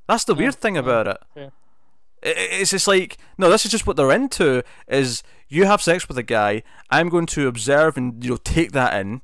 That's 0.09 0.25
the 0.25 0.35
weird 0.35 0.56
thing 0.56 0.76
about 0.76 1.06
it. 1.06 1.18
Yeah. 1.37 1.50
it. 2.23 2.37
It's 2.61 2.70
just 2.70 2.88
like 2.88 3.16
no, 3.38 3.49
this 3.49 3.64
is 3.64 3.70
just 3.70 3.87
what 3.87 3.97
they're 3.97 4.11
into. 4.11 4.62
Is 4.88 5.23
you 5.49 5.66
have 5.66 5.82
sex 5.82 6.09
with 6.09 6.18
a 6.18 6.23
guy, 6.23 6.62
I'm 6.90 7.09
going 7.09 7.26
to 7.26 7.49
observe 7.49 7.97
and 7.97 8.23
you 8.25 8.30
know 8.30 8.37
take 8.37 8.73
that 8.73 8.94
in, 9.00 9.23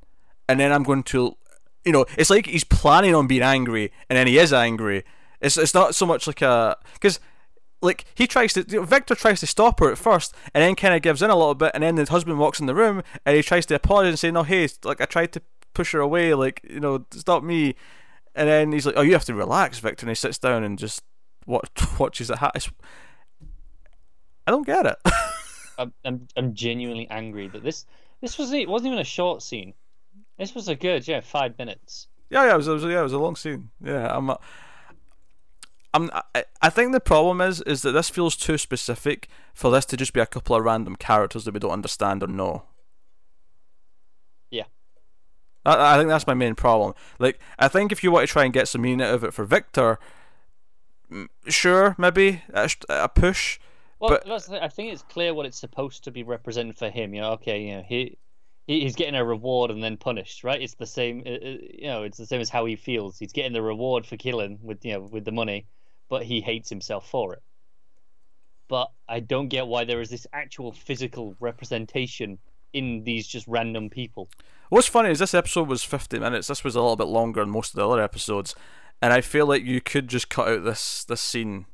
and 0.49 0.61
then 0.61 0.73
I'm 0.73 0.83
going 0.83 1.03
to, 1.05 1.37
you 1.85 1.93
know, 1.93 2.05
it's 2.17 2.31
like 2.31 2.47
he's 2.47 2.65
planning 2.65 3.15
on 3.15 3.27
being 3.27 3.43
angry, 3.43 3.93
and 4.09 4.17
then 4.17 4.27
he 4.27 4.39
is 4.39 4.53
angry. 4.53 5.05
It's 5.41 5.57
it's 5.57 5.75
not 5.75 5.95
so 5.95 6.07
much 6.07 6.27
like 6.27 6.43
a 6.43 6.77
because 6.95 7.21
like 7.83 8.05
he 8.15 8.27
tries 8.27 8.53
to 8.55 8.65
you 8.69 8.81
know, 8.81 8.85
Victor 8.85 9.15
tries 9.15 9.41
to 9.41 9.47
stop 9.47 9.81
her 9.81 9.91
at 9.91 9.99
first 9.99 10.35
and 10.55 10.63
then 10.63 10.75
kind 10.75 10.95
of 10.95 11.03
gives 11.03 11.23
in 11.23 11.31
a 11.31 11.37
little 11.37 11.55
bit 11.55 11.73
and 11.75 11.83
then 11.83 11.95
the 11.95 12.05
husband 12.05 12.39
walks 12.39 12.59
in 12.59 12.67
the 12.67 12.75
room 12.75 13.03
and 13.25 13.37
he 13.37 13.43
tries 13.43 13.67
to 13.67 13.75
apologize 13.75 14.11
and 14.11 14.19
say 14.19 14.31
no 14.31 14.45
hey 14.45 14.69
like 14.83 15.01
I 15.01 15.05
tried 15.05 15.33
to 15.33 15.43
push 15.77 15.93
her 15.93 16.01
away, 16.01 16.33
like 16.33 16.63
you 16.69 16.81
know, 16.81 17.05
stop 17.13 17.43
me. 17.43 17.77
And 18.35 18.49
then 18.49 18.73
he's 18.73 18.87
like, 18.87 18.97
"Oh, 18.97 19.03
you 19.03 19.13
have 19.13 19.27
to 19.27 19.35
relax, 19.35 19.79
Victor." 19.79 20.05
And 20.05 20.11
he 20.11 20.15
sits 20.15 20.39
down 20.39 20.65
and 20.65 20.79
just 20.79 21.03
watch, 21.47 21.69
watches 21.99 22.31
it. 22.31 22.39
I 22.41 22.51
don't 24.51 24.67
get 24.67 24.87
it. 24.87 24.97
I'm, 25.79 25.93
I'm 26.05 26.29
I'm 26.37 26.55
genuinely 26.55 27.07
angry 27.11 27.49
that 27.49 27.63
this 27.63 27.85
this 28.23 28.39
was 28.39 28.53
it 28.53 28.69
wasn't 28.69 28.89
even 28.89 28.99
a 28.99 29.05
short 29.05 29.43
scene. 29.43 29.75
This 30.39 30.55
was 30.55 30.69
a 30.69 30.75
good 30.75 31.07
yeah 31.07 31.21
five 31.21 31.59
minutes. 31.59 32.09
Yeah, 32.31 32.47
yeah, 32.47 32.55
it 32.55 32.57
was, 32.57 32.69
it 32.69 32.73
was 32.73 32.85
yeah, 32.85 33.01
it 33.01 33.03
was 33.03 33.13
a 33.13 33.19
long 33.19 33.37
scene. 33.37 33.71
Yeah, 33.83 34.17
I'm. 34.17 34.31
Uh, 34.31 34.37
I'm, 35.95 36.11
I, 36.35 36.45
I 36.61 36.69
think 36.69 36.93
the 36.93 37.01
problem 37.01 37.41
is 37.41 37.63
is 37.63 37.81
that 37.83 37.93
this 37.93 38.11
feels 38.11 38.37
too 38.37 38.59
specific 38.59 39.29
for 39.55 39.71
this 39.71 39.87
to 39.87 39.97
just 39.97 40.13
be 40.13 40.21
a 40.21 40.27
couple 40.27 40.55
of 40.55 40.63
random 40.63 40.97
characters 40.97 41.47
that 41.47 41.55
we 41.55 41.61
don't 41.61 41.71
understand 41.71 42.23
or 42.23 42.27
know. 42.27 42.65
I, 45.67 45.95
I 45.95 45.99
think 45.99 46.09
that's 46.09 46.27
my 46.27 46.35
main 46.35 46.55
problem. 46.55 46.95
Like, 47.19 47.41
I 47.59 47.69
think 47.69 47.93
if 47.93 48.03
you 48.03 48.11
want 48.11 48.27
to 48.27 48.33
try 48.33 48.45
and 48.45 48.53
get 48.53 48.69
some 48.69 48.83
meaning 48.83 49.07
out 49.07 49.15
of 49.15 49.25
it 49.25 49.35
for 49.35 49.45
Victor, 49.45 49.99
sure, 51.49 51.95
maybe 51.99 52.43
a, 52.55 52.71
a 52.89 53.09
push. 53.09 53.59
Well, 53.99 54.19
but... 54.25 54.53
I 54.53 54.69
think 54.69 54.93
it's 54.93 55.03
clear 55.03 55.35
what 55.35 55.47
it's 55.47 55.59
supposed 55.59 56.05
to 56.05 56.11
be 56.11 56.23
representing 56.23 56.75
for 56.75 56.89
him. 56.89 57.15
You 57.15 57.23
know, 57.23 57.33
okay, 57.33 57.63
you 57.63 57.77
know, 57.77 57.85
he 57.87 58.17
he's 58.67 58.97
getting 58.97 59.15
a 59.15 59.25
reward 59.25 59.71
and 59.71 59.83
then 59.83 59.97
punished, 59.97 60.45
right? 60.45 60.61
It's 60.61 60.75
the 60.75 60.87
same, 60.87 61.23
you 61.25 61.87
know, 61.87 62.03
it's 62.03 62.19
the 62.19 62.27
same 62.27 62.41
as 62.41 62.51
how 62.51 62.65
he 62.65 62.77
feels. 62.77 63.19
He's 63.19 63.33
getting 63.33 63.53
the 63.53 63.63
reward 63.63 64.07
for 64.07 64.17
killing 64.17 64.59
with 64.63 64.85
you 64.85 64.95
know 64.95 65.01
with 65.01 65.25
the 65.25 65.33
money, 65.33 65.67
but 66.09 66.25
he 66.25 66.41
hates 66.41 66.69
himself 66.69 67.09
for 67.09 67.35
it. 67.35 67.43
But 68.69 68.91
I 69.09 69.21
don't 69.21 69.49
get 69.49 69.69
why 69.69 69.85
there 69.85 70.01
is 70.01 70.11
this 70.11 70.27
actual 70.33 70.73
physical 70.73 71.37
representation 71.39 72.39
in 72.73 73.05
these 73.05 73.27
just 73.27 73.47
random 73.47 73.91
people. 73.91 74.29
What's 74.69 74.89
funny 74.89 75.11
is 75.11 75.19
this 75.21 75.35
episode 75.35 75.69
was 75.69 75.85
50 75.85 76.19
minutes. 76.19 76.49
This 76.49 76.65
was 76.65 76.75
a 76.75 76.81
little 76.81 76.97
bit 76.97 77.07
longer 77.07 77.41
than 77.41 77.51
most 77.51 77.73
of 77.73 77.77
the 77.77 77.89
other 77.89 78.03
episodes, 78.03 78.55
and 79.01 79.13
I 79.13 79.21
feel 79.21 79.47
like 79.47 79.65
you 79.65 79.81
could 79.81 80.09
just 80.09 80.29
cut 80.29 80.49
out 80.49 80.65
this 80.65 81.05
this 81.05 81.21
scene, 81.21 81.67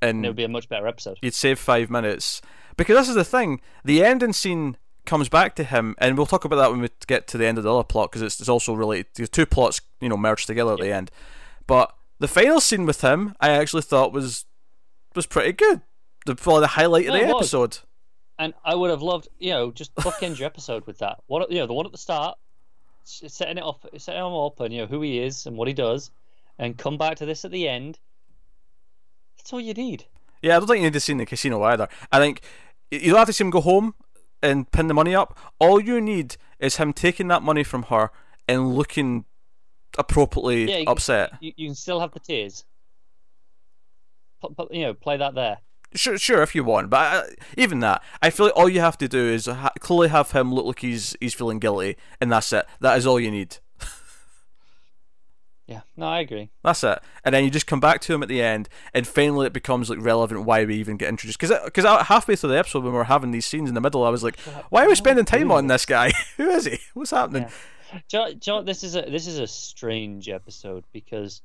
and, 0.00 0.18
and 0.18 0.24
it 0.24 0.28
would 0.30 0.36
be 0.36 0.44
a 0.44 0.48
much 0.48 0.68
better 0.68 0.86
episode. 0.86 1.18
You'd 1.22 1.34
save 1.34 1.58
five 1.58 1.90
minutes 1.90 2.40
because 2.76 2.96
this 2.96 3.08
is 3.08 3.14
the 3.14 3.24
thing. 3.24 3.60
The 3.84 4.04
ending 4.04 4.32
scene 4.32 4.76
comes 5.04 5.28
back 5.28 5.54
to 5.56 5.64
him, 5.64 5.94
and 5.98 6.16
we'll 6.16 6.26
talk 6.26 6.44
about 6.44 6.56
that 6.56 6.70
when 6.70 6.80
we 6.80 6.88
get 7.06 7.26
to 7.28 7.38
the 7.38 7.46
end 7.46 7.58
of 7.58 7.64
the 7.64 7.74
other 7.74 7.84
plot 7.84 8.10
because 8.10 8.22
it's, 8.22 8.40
it's 8.40 8.48
also 8.48 8.72
related. 8.74 9.06
The 9.14 9.26
two 9.26 9.46
plots, 9.46 9.80
you 10.00 10.08
know, 10.08 10.16
merged 10.16 10.46
together 10.46 10.72
at 10.72 10.80
the 10.80 10.92
end. 10.92 11.10
But 11.66 11.94
the 12.18 12.28
final 12.28 12.60
scene 12.60 12.86
with 12.86 13.02
him, 13.02 13.34
I 13.40 13.50
actually 13.50 13.82
thought 13.82 14.12
was 14.12 14.46
was 15.14 15.26
pretty 15.26 15.52
good. 15.52 15.82
The 16.24 16.34
probably 16.34 16.62
the 16.62 16.66
highlight 16.68 17.08
of 17.08 17.14
the 17.14 17.26
episode. 17.26 17.78
And 18.38 18.54
I 18.64 18.74
would 18.74 18.90
have 18.90 19.02
loved, 19.02 19.28
you 19.38 19.50
know, 19.50 19.70
just 19.70 19.94
bookend 19.94 20.38
your 20.38 20.46
episode 20.46 20.86
with 20.86 20.98
that. 20.98 21.18
What 21.26 21.50
you 21.50 21.58
know, 21.58 21.66
the 21.66 21.74
one 21.74 21.86
at 21.86 21.92
the 21.92 21.98
start, 21.98 22.38
setting 23.04 23.58
it 23.58 23.62
off, 23.62 23.84
setting 23.98 24.20
him 24.20 24.32
up, 24.32 24.60
and 24.60 24.72
you 24.72 24.80
know 24.80 24.86
who 24.86 25.02
he 25.02 25.18
is 25.18 25.46
and 25.46 25.56
what 25.56 25.68
he 25.68 25.74
does, 25.74 26.10
and 26.58 26.76
come 26.76 26.98
back 26.98 27.16
to 27.18 27.26
this 27.26 27.44
at 27.44 27.50
the 27.50 27.68
end. 27.68 27.98
That's 29.36 29.52
all 29.52 29.60
you 29.60 29.74
need. 29.74 30.06
Yeah, 30.40 30.56
I 30.56 30.58
don't 30.58 30.68
think 30.68 30.78
you 30.78 30.84
need 30.84 30.92
to 30.94 31.00
see 31.00 31.12
in 31.12 31.18
the 31.18 31.26
casino 31.26 31.62
either. 31.62 31.88
I 32.10 32.18
think 32.18 32.42
you 32.90 33.10
don't 33.10 33.18
have 33.18 33.28
to 33.28 33.32
see 33.32 33.44
him 33.44 33.50
go 33.50 33.60
home 33.60 33.94
and 34.42 34.70
pin 34.70 34.88
the 34.88 34.94
money 34.94 35.14
up. 35.14 35.38
All 35.58 35.80
you 35.80 36.00
need 36.00 36.36
is 36.58 36.76
him 36.76 36.92
taking 36.92 37.28
that 37.28 37.42
money 37.42 37.62
from 37.62 37.84
her 37.84 38.10
and 38.48 38.74
looking 38.74 39.24
appropriately 39.98 40.68
yeah, 40.68 40.78
you 40.78 40.84
upset. 40.86 41.30
Can, 41.30 41.38
you, 41.40 41.52
you, 41.56 41.68
can 41.68 41.74
still 41.74 42.00
have 42.00 42.12
the 42.12 42.20
tears. 42.20 42.64
you 44.70 44.82
know, 44.82 44.94
play 44.94 45.16
that 45.16 45.34
there. 45.34 45.58
Sure, 45.94 46.16
sure, 46.18 46.42
if 46.42 46.54
you 46.54 46.64
want, 46.64 46.90
but 46.90 47.12
uh, 47.12 47.22
even 47.56 47.80
that, 47.80 48.02
I 48.22 48.30
feel 48.30 48.46
like 48.46 48.56
all 48.56 48.68
you 48.68 48.80
have 48.80 48.96
to 48.98 49.08
do 49.08 49.28
is 49.28 49.46
ha- 49.46 49.72
clearly 49.80 50.08
have 50.08 50.30
him 50.32 50.52
look 50.52 50.64
like 50.64 50.80
he's 50.80 51.16
he's 51.20 51.34
feeling 51.34 51.58
guilty, 51.58 51.96
and 52.20 52.32
that's 52.32 52.52
it. 52.52 52.66
That 52.80 52.96
is 52.96 53.06
all 53.06 53.20
you 53.20 53.30
need. 53.30 53.58
yeah, 55.66 55.82
no, 55.96 56.06
I 56.06 56.20
agree. 56.20 56.50
That's 56.64 56.82
it, 56.82 56.98
and 57.24 57.34
then 57.34 57.44
you 57.44 57.50
just 57.50 57.66
come 57.66 57.80
back 57.80 58.00
to 58.02 58.14
him 58.14 58.22
at 58.22 58.28
the 58.28 58.42
end, 58.42 58.68
and 58.94 59.06
finally 59.06 59.46
it 59.46 59.52
becomes 59.52 59.90
like 59.90 59.98
relevant 60.00 60.44
why 60.44 60.64
we 60.64 60.76
even 60.76 60.96
get 60.96 61.08
introduced. 61.08 61.38
Because 61.38 61.58
because 61.64 61.84
halfway 62.06 62.36
through 62.36 62.50
the 62.50 62.58
episode 62.58 62.84
when 62.84 62.92
we 62.92 62.98
are 62.98 63.04
having 63.04 63.30
these 63.30 63.46
scenes 63.46 63.68
in 63.68 63.74
the 63.74 63.80
middle, 63.80 64.04
I 64.04 64.10
was 64.10 64.22
like, 64.22 64.38
why 64.70 64.84
are 64.84 64.88
we 64.88 64.94
spending 64.94 65.24
time 65.24 65.52
on 65.52 65.66
this 65.66 65.84
guy? 65.84 66.12
Who 66.36 66.48
is 66.50 66.64
he? 66.64 66.78
What's 66.94 67.10
happening? 67.10 67.42
Yeah. 67.42 68.00
John, 68.08 68.40
John, 68.40 68.64
this 68.64 68.82
is 68.84 68.96
a 68.96 69.02
this 69.02 69.26
is 69.26 69.38
a 69.38 69.46
strange 69.46 70.28
episode 70.28 70.84
because 70.92 71.42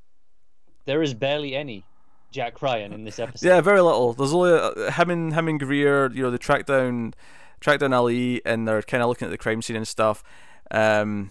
there 0.86 1.02
is 1.02 1.12
barely 1.12 1.54
any 1.54 1.84
Jack 2.30 2.60
Ryan 2.62 2.92
in 2.92 3.04
this 3.04 3.18
episode. 3.18 3.46
Yeah, 3.46 3.60
very 3.60 3.80
little. 3.80 4.12
There's 4.12 4.32
only 4.34 4.52
uh, 4.52 4.90
him 4.92 5.10
and 5.10 5.34
him 5.34 5.48
and 5.48 5.58
Greer. 5.58 6.10
You 6.12 6.24
know, 6.24 6.30
they 6.30 6.38
track 6.38 6.66
down 6.66 7.14
track 7.60 7.80
down 7.80 7.92
Ali, 7.92 8.44
and 8.44 8.66
they're 8.66 8.82
kind 8.82 9.02
of 9.02 9.08
looking 9.08 9.26
at 9.26 9.30
the 9.30 9.38
crime 9.38 9.62
scene 9.62 9.76
and 9.76 9.88
stuff. 9.88 10.22
Um, 10.70 11.30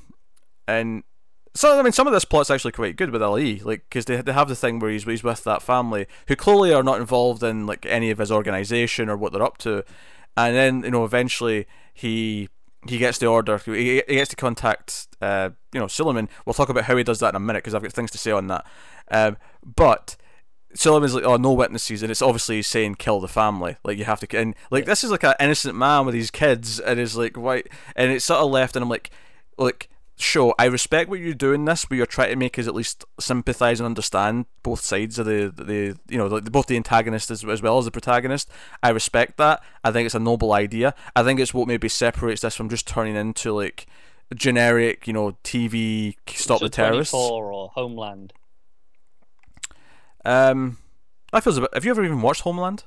and 0.68 1.04
so 1.54 1.80
I 1.80 1.82
mean, 1.82 1.92
some 1.92 2.08
of 2.08 2.14
this 2.14 2.26
plot's 2.26 2.52
actually 2.52 2.72
quite 2.72 2.96
good 2.96 3.12
with 3.12 3.22
Ali, 3.22 3.60
like 3.60 3.84
because 3.90 4.06
they 4.06 4.22
they 4.22 4.34
have 4.34 4.48
the 4.48 4.56
thing 4.56 4.80
where 4.80 4.92
he's 4.92 5.04
he's 5.04 5.24
with 5.24 5.44
that 5.44 5.62
family 5.62 6.08
who 6.28 6.36
clearly 6.36 6.74
are 6.74 6.84
not 6.84 7.00
involved 7.00 7.44
in 7.44 7.66
like 7.66 7.86
any 7.86 8.10
of 8.12 8.18
his 8.18 8.32
organization 8.32 9.10
or 9.10 9.18
what 9.18 9.34
they're 9.34 9.44
up 9.44 9.58
to, 9.60 9.84
and 10.36 10.56
then 10.56 10.84
you 10.84 10.92
know 10.92 11.06
eventually 11.06 11.68
he 11.94 12.50
he 12.88 12.98
gets 12.98 13.18
the 13.18 13.26
order. 13.28 13.58
He, 13.58 14.04
he 14.08 14.16
gets 14.16 14.30
to 14.30 14.36
contact, 14.36 15.08
uh, 15.22 15.50
you 15.74 15.80
know, 15.80 15.88
Suleiman. 15.88 16.30
We'll 16.46 16.54
talk 16.54 16.70
about 16.70 16.86
how 16.86 16.96
he 16.96 17.04
does 17.04 17.20
that 17.20 17.30
in 17.30 17.36
a 17.36 17.40
minute 17.40 17.64
because 17.64 17.74
I've 17.74 17.82
got 17.82 17.92
things 17.92 18.12
to 18.12 18.18
say 18.18 18.32
on 18.32 18.48
that. 18.48 18.66
Um, 19.10 19.38
but 19.64 20.16
Suleiman's 20.78 21.16
like, 21.16 21.24
oh, 21.24 21.38
no 21.38 21.54
witnesses, 21.54 22.04
and 22.04 22.12
it's 22.12 22.22
obviously 22.22 22.62
saying 22.62 22.96
kill 22.96 23.20
the 23.20 23.28
family. 23.28 23.78
Like 23.84 23.98
you 23.98 24.06
have 24.06 24.20
to, 24.22 24.38
and 24.38 24.56
like 24.72 24.86
this 24.86 25.04
is 25.04 25.12
like 25.12 25.24
an 25.24 25.34
innocent 25.40 25.76
man 25.76 26.06
with 26.06 26.14
these 26.14 26.32
kids, 26.32 26.80
and 26.80 27.00
is 27.00 27.16
like 27.16 27.38
white, 27.38 27.68
and 27.96 28.12
it's 28.12 28.26
sort 28.26 28.42
of 28.42 28.52
left, 28.52 28.76
and 28.76 28.84
I'm 28.84 28.90
like, 28.90 29.12
like, 29.58 29.90
sure, 30.18 30.54
I 30.60 30.66
respect 30.66 31.10
what 31.10 31.20
you're 31.20 31.34
doing 31.34 31.66
this, 31.66 31.86
but 31.86 31.96
you're 31.96 32.06
trying 32.06 32.30
to 32.30 32.36
make 32.36 32.60
us 32.60 32.68
at 32.68 32.76
least 32.76 33.06
sympathise 33.20 33.80
and 33.80 33.86
understand 33.86 34.46
both 34.64 34.82
sides 34.82 35.18
of 35.20 35.26
the 35.26 35.54
the 35.56 35.98
you 36.10 36.18
know 36.18 36.28
the, 36.28 36.50
both 36.50 36.68
the 36.68 36.76
antagonist 36.76 37.32
as, 37.32 37.44
as 37.44 37.62
well 37.62 37.78
as 37.78 37.86
the 37.86 37.92
protagonist. 37.92 38.50
I 38.84 38.90
respect 38.90 39.38
that. 39.38 39.64
I 39.84 39.92
think 39.92 40.06
it's 40.06 40.16
a 40.16 40.20
noble 40.20 40.54
idea. 40.54 40.94
I 41.16 41.24
think 41.24 41.40
it's 41.40 41.54
what 41.54 41.68
maybe 41.68 41.90
separates 41.90 42.42
this 42.42 42.56
from 42.56 42.70
just 42.70 42.88
turning 42.88 43.16
into 43.16 43.54
like 43.54 43.88
generic, 44.36 45.08
you 45.08 45.14
know, 45.14 45.38
TV 45.44 46.16
stop 46.28 46.60
the 46.60 46.70
terrorists 46.70 47.14
or 47.14 47.70
Homeland. 47.70 48.34
Um, 50.28 50.78
that 51.32 51.44
feels 51.44 51.58
a 51.58 51.62
bit. 51.62 51.70
Have 51.74 51.86
you 51.86 51.92
ever 51.92 52.04
even 52.04 52.22
watched 52.22 52.42
Homeland? 52.42 52.84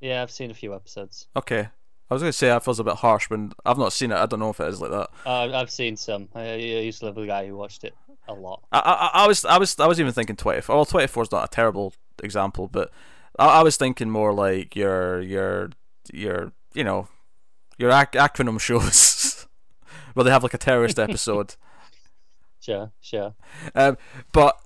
Yeah, 0.00 0.22
I've 0.22 0.30
seen 0.30 0.50
a 0.50 0.54
few 0.54 0.74
episodes. 0.74 1.28
Okay, 1.36 1.68
I 2.10 2.14
was 2.14 2.22
gonna 2.22 2.32
say 2.32 2.48
that 2.48 2.64
feels 2.64 2.80
a 2.80 2.84
bit 2.84 2.96
harsh, 2.96 3.28
but 3.28 3.38
I've 3.66 3.78
not 3.78 3.92
seen 3.92 4.10
it. 4.12 4.16
I 4.16 4.26
don't 4.26 4.40
know 4.40 4.50
if 4.50 4.58
it 4.58 4.68
is 4.68 4.80
like 4.80 4.90
that. 4.90 5.10
Uh, 5.26 5.52
I've 5.52 5.70
seen 5.70 5.96
some. 5.96 6.28
I, 6.34 6.54
used 6.54 7.00
to 7.00 7.06
live 7.06 7.16
with 7.16 7.24
a 7.24 7.28
guy 7.28 7.46
who 7.46 7.56
watched 7.56 7.84
it 7.84 7.94
a 8.28 8.32
lot. 8.32 8.62
I, 8.72 8.78
I, 8.78 9.24
I 9.24 9.26
was, 9.26 9.44
I 9.44 9.58
was, 9.58 9.78
I 9.78 9.86
was 9.86 10.00
even 10.00 10.12
thinking 10.12 10.36
twenty 10.36 10.62
four. 10.62 10.76
Well, 10.76 10.86
twenty 10.86 11.06
four 11.06 11.22
is 11.22 11.30
not 11.30 11.44
a 11.44 11.48
terrible 11.48 11.92
example, 12.22 12.66
but 12.66 12.90
I, 13.38 13.60
I 13.60 13.62
was 13.62 13.76
thinking 13.76 14.08
more 14.08 14.32
like 14.32 14.74
your, 14.74 15.20
your, 15.20 15.70
your, 16.12 16.52
you 16.72 16.84
know, 16.84 17.08
your 17.78 17.90
ac- 17.90 18.18
acronym 18.18 18.58
shows 18.58 19.46
where 20.14 20.24
they 20.24 20.30
have 20.30 20.42
like 20.42 20.54
a 20.54 20.58
terrorist 20.58 20.98
episode. 20.98 21.56
sure, 22.60 22.90
sure. 23.00 23.34
Um, 23.74 23.98
but 24.32 24.58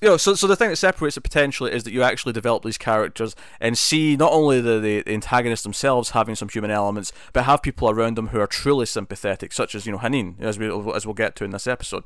you 0.00 0.08
know, 0.08 0.16
so 0.16 0.34
so 0.34 0.46
the 0.46 0.56
thing 0.56 0.70
that 0.70 0.76
separates 0.76 1.16
it 1.16 1.22
potentially 1.22 1.72
is 1.72 1.84
that 1.84 1.92
you 1.92 2.02
actually 2.02 2.32
develop 2.32 2.62
these 2.62 2.78
characters 2.78 3.34
and 3.60 3.76
see 3.76 4.16
not 4.16 4.32
only 4.32 4.60
the, 4.60 4.78
the 4.78 5.12
antagonists 5.12 5.62
themselves 5.62 6.10
having 6.10 6.34
some 6.36 6.48
human 6.48 6.70
elements, 6.70 7.12
but 7.32 7.44
have 7.44 7.62
people 7.62 7.90
around 7.90 8.16
them 8.16 8.28
who 8.28 8.38
are 8.38 8.46
truly 8.46 8.86
sympathetic, 8.86 9.52
such 9.52 9.74
as 9.74 9.86
you 9.86 9.92
know 9.92 9.98
Hanin, 9.98 10.40
as 10.40 10.58
we 10.58 10.66
as 10.94 11.04
we'll 11.04 11.14
get 11.14 11.34
to 11.36 11.44
in 11.44 11.50
this 11.50 11.66
episode. 11.66 12.04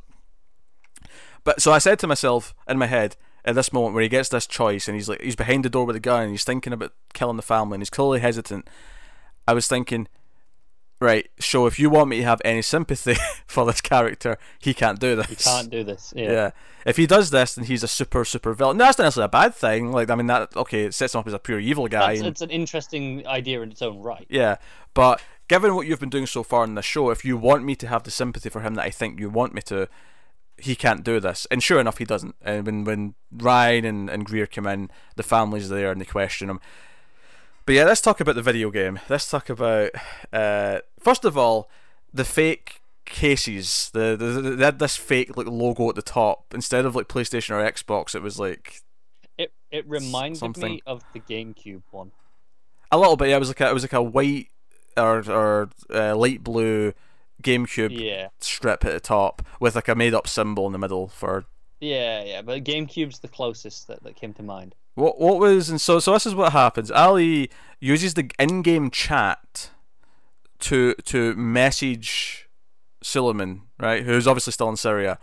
But 1.45 1.61
so 1.61 1.73
I 1.73 1.79
said 1.79 1.99
to 2.01 2.07
myself 2.07 2.55
in 2.67 2.79
my 2.79 2.87
head 2.87 3.17
at 3.45 3.55
this 3.55 3.73
moment 3.73 3.95
where 3.95 4.03
he 4.03 4.09
gets 4.09 4.29
this 4.29 4.47
choice 4.47 4.89
and 4.89 4.95
he's 4.95 5.09
like 5.09 5.21
he's 5.21 5.37
behind 5.37 5.65
the 5.65 5.71
door 5.71 5.85
with 5.85 5.97
a 5.97 6.01
gun 6.01 6.23
and 6.23 6.31
he's 6.31 6.45
thinking 6.45 6.73
about 6.73 6.93
killing 7.13 7.37
the 7.37 7.43
family 7.43 7.75
and 7.75 7.83
he's 7.83 7.91
clearly 7.91 8.21
hesitant. 8.21 8.69
I 9.47 9.53
was 9.53 9.67
thinking, 9.67 10.09
right, 11.03 11.29
so 11.39 11.67
if 11.67 11.79
you 11.79 11.91
want 11.91 12.09
me 12.09 12.19
to 12.19 12.25
have 12.25 12.41
any 12.45 12.63
sympathy 12.63 13.17
for 13.47 13.67
this 13.67 13.81
character, 13.81 14.39
he 14.59 14.73
can't 14.73 14.99
do 14.99 15.17
this. 15.17 15.27
He 15.27 15.37
can't 15.37 15.71
do 15.71 15.85
this. 15.85 16.13
Yeah. 16.17 16.33
yeah. 16.33 16.51
If 16.87 16.97
he 16.97 17.07
does 17.07 17.31
this, 17.31 17.55
then 17.55 17.67
he's 17.67 17.83
a 17.83 17.89
super, 17.89 18.25
super 18.25 18.55
villain. 18.55 18.77
No, 18.77 18.85
that's 18.85 18.99
not 18.99 19.05
necessarily 19.05 19.27
a 19.27 19.29
bad 19.29 19.55
thing. 19.55 19.93
Like, 19.93 20.11
I 20.11 20.15
mean, 20.15 20.27
that 20.29 20.57
okay, 20.57 20.85
it 20.85 20.95
sets 20.95 21.15
him 21.15 21.21
up 21.21 21.27
as 21.27 21.35
a 21.35 21.39
pure 21.39 21.61
evil 21.61 21.89
guy. 21.89 22.13
And, 22.13 22.27
it's 22.27 22.43
an 22.43 22.51
interesting 22.51 23.27
idea 23.27 23.61
in 23.63 23.71
its 23.71 23.83
own 23.83 24.01
right. 24.01 24.27
Yeah, 24.29 24.57
but 24.95 25.23
given 25.49 25.75
what 25.75 25.87
you've 25.87 26.01
been 26.01 26.11
doing 26.11 26.27
so 26.27 26.43
far 26.43 26.65
in 26.65 26.75
the 26.75 26.83
show, 26.83 27.11
if 27.11 27.25
you 27.25 27.37
want 27.37 27.65
me 27.65 27.77
to 27.77 27.87
have 27.87 28.05
the 28.05 28.11
sympathy 28.11 28.49
for 28.49 28.61
him 28.61 28.75
that 28.75 28.85
I 28.85 28.91
think 28.91 29.21
you 29.21 29.29
want 29.29 29.55
me 29.55 29.63
to, 29.63 29.89
he 30.57 30.75
can't 30.75 31.05
do 31.05 31.21
this. 31.21 31.47
And 31.51 31.63
sure 31.63 31.81
enough, 31.81 31.99
he 31.99 32.05
doesn't. 32.05 32.37
And 32.43 32.67
when 32.67 32.85
when 32.85 33.15
Ryan 33.31 33.85
and, 33.85 34.11
and 34.11 34.25
Greer 34.25 34.47
come 34.47 34.67
in, 34.67 34.91
the 35.17 35.23
family's 35.23 35.69
there 35.69 35.91
and 35.91 36.01
they 36.01 36.07
question 36.07 36.49
him 36.49 36.61
but 37.67 37.75
yeah, 37.75 37.85
let's 37.85 38.01
talk 38.01 38.21
about 38.21 38.35
the 38.35 38.43
video 38.43 38.71
game. 38.71 39.01
Let's 39.09 39.31
talk 39.31 39.49
about 39.49 39.91
uh, 40.33 40.81
first 40.99 41.25
of 41.25 41.37
all 41.37 41.69
the 42.13 42.25
fake 42.25 42.81
cases. 43.05 43.91
The, 43.93 44.17
the, 44.17 44.27
the 44.27 44.51
they 44.57 44.65
had 44.65 44.79
this 44.79 44.97
fake 44.97 45.37
like 45.37 45.47
logo 45.47 45.89
at 45.89 45.95
the 45.95 46.03
top 46.03 46.55
instead 46.55 46.85
of 46.85 46.95
like 46.97 47.09
PlayStation 47.09 47.51
or 47.51 47.71
Xbox. 47.71 48.15
It 48.15 48.23
was 48.23 48.39
like 48.39 48.83
it. 49.39 49.53
It 49.71 49.89
reminded 49.89 50.39
something. 50.39 50.75
me 50.75 50.83
of 50.87 51.03
the 51.13 51.21
GameCube 51.21 51.83
one. 51.91 52.13
A 52.91 52.99
little 52.99 53.17
bit. 53.17 53.29
Yeah, 53.29 53.37
it 53.37 53.41
was 53.41 53.49
like 53.49 53.61
a, 53.61 53.69
it 53.69 53.75
was 53.75 53.85
like 53.85 53.93
a 53.93 54.03
white 54.03 54.49
or 54.97 55.31
or 55.31 55.71
uh, 55.91 56.17
light 56.17 56.43
blue 56.43 56.93
GameCube 57.43 57.99
yeah. 57.99 58.29
strip 58.41 58.85
at 58.85 58.93
the 58.93 59.01
top 59.01 59.43
with 59.61 59.75
like 59.75 59.89
a 59.89 59.95
made 59.95 60.15
up 60.15 60.27
symbol 60.27 60.67
in 60.67 60.73
the 60.73 60.79
middle 60.79 61.09
for. 61.09 61.45
Yeah, 61.81 62.23
yeah, 62.23 62.43
but 62.43 62.63
GameCube's 62.63 63.19
the 63.19 63.29
closest 63.29 63.89
that, 63.89 64.05
that 64.05 64.15
came 64.15 64.33
to 64.35 64.43
mind. 64.43 64.77
What 64.95 65.19
what 65.19 65.39
was 65.39 65.71
and 65.71 65.81
so 65.81 65.99
so 65.99 66.13
this 66.13 66.27
is 66.27 66.35
what 66.35 66.53
happens. 66.53 66.91
Ali 66.91 67.51
uses 67.81 68.15
the 68.15 68.31
in-game 68.39 68.91
chat 68.91 69.71
to 70.61 70.95
to 71.05 71.35
message 71.35 72.49
Suleiman, 73.03 73.63
right, 73.79 74.05
who's 74.05 74.27
obviously 74.27 74.53
still 74.53 74.69
in 74.69 74.77
Syria, 74.77 75.19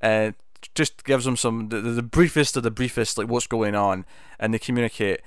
and 0.00 0.34
just 0.74 1.04
gives 1.04 1.26
him 1.26 1.36
some 1.36 1.68
the, 1.68 1.80
the 1.80 2.02
briefest 2.02 2.56
of 2.56 2.62
the 2.62 2.70
briefest 2.70 3.18
like 3.18 3.28
what's 3.28 3.46
going 3.46 3.74
on, 3.74 4.04
and 4.38 4.52
they 4.52 4.58
communicate. 4.58 5.20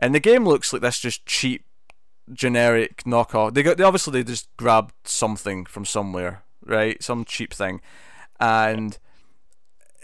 And 0.00 0.14
the 0.14 0.20
game 0.20 0.44
looks 0.44 0.72
like 0.72 0.82
this 0.82 0.98
just 0.98 1.24
cheap, 1.24 1.64
generic 2.32 3.04
knockoff. 3.04 3.54
They 3.54 3.62
got 3.62 3.76
they 3.76 3.84
obviously 3.84 4.12
they 4.12 4.24
just 4.24 4.54
grabbed 4.56 4.92
something 5.04 5.64
from 5.66 5.84
somewhere, 5.84 6.42
right, 6.64 7.02
some 7.02 7.24
cheap 7.24 7.54
thing, 7.54 7.80
and 8.40 8.98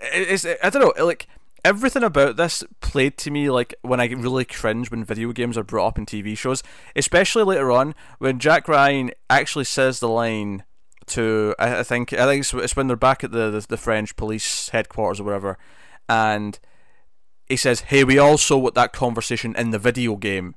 it's 0.00 0.46
I 0.62 0.70
don't 0.70 0.96
know 0.96 1.04
like 1.04 1.26
everything 1.64 2.02
about 2.02 2.36
this 2.36 2.64
played 2.80 3.16
to 3.18 3.30
me 3.30 3.50
like 3.50 3.74
when 3.82 4.00
I 4.00 4.06
really 4.06 4.44
cringe 4.44 4.90
when 4.90 5.04
video 5.04 5.32
games 5.32 5.56
are 5.58 5.64
brought 5.64 5.88
up 5.88 5.98
in 5.98 6.06
TV 6.06 6.36
shows, 6.36 6.62
especially 6.96 7.42
later 7.44 7.70
on 7.70 7.94
when 8.18 8.38
Jack 8.38 8.68
Ryan 8.68 9.10
actually 9.28 9.64
says 9.64 10.00
the 10.00 10.08
line 10.08 10.64
to 11.06 11.54
I, 11.58 11.82
think 11.82 12.12
I 12.12 12.24
think 12.24 12.40
it's, 12.40 12.54
it's, 12.54 12.76
when 12.76 12.86
they're 12.86 12.96
back 12.96 13.24
at 13.24 13.32
the, 13.32 13.50
the, 13.50 13.66
the 13.68 13.76
French 13.76 14.16
police 14.16 14.68
headquarters 14.70 15.20
or 15.20 15.24
whatever, 15.24 15.58
and 16.08 16.58
he 17.46 17.56
says, 17.56 17.80
"Hey, 17.80 18.04
we 18.04 18.18
all 18.18 18.38
saw 18.38 18.56
what 18.58 18.74
that 18.74 18.92
conversation 18.92 19.54
in 19.56 19.70
the 19.70 19.78
video 19.78 20.16
game." 20.16 20.54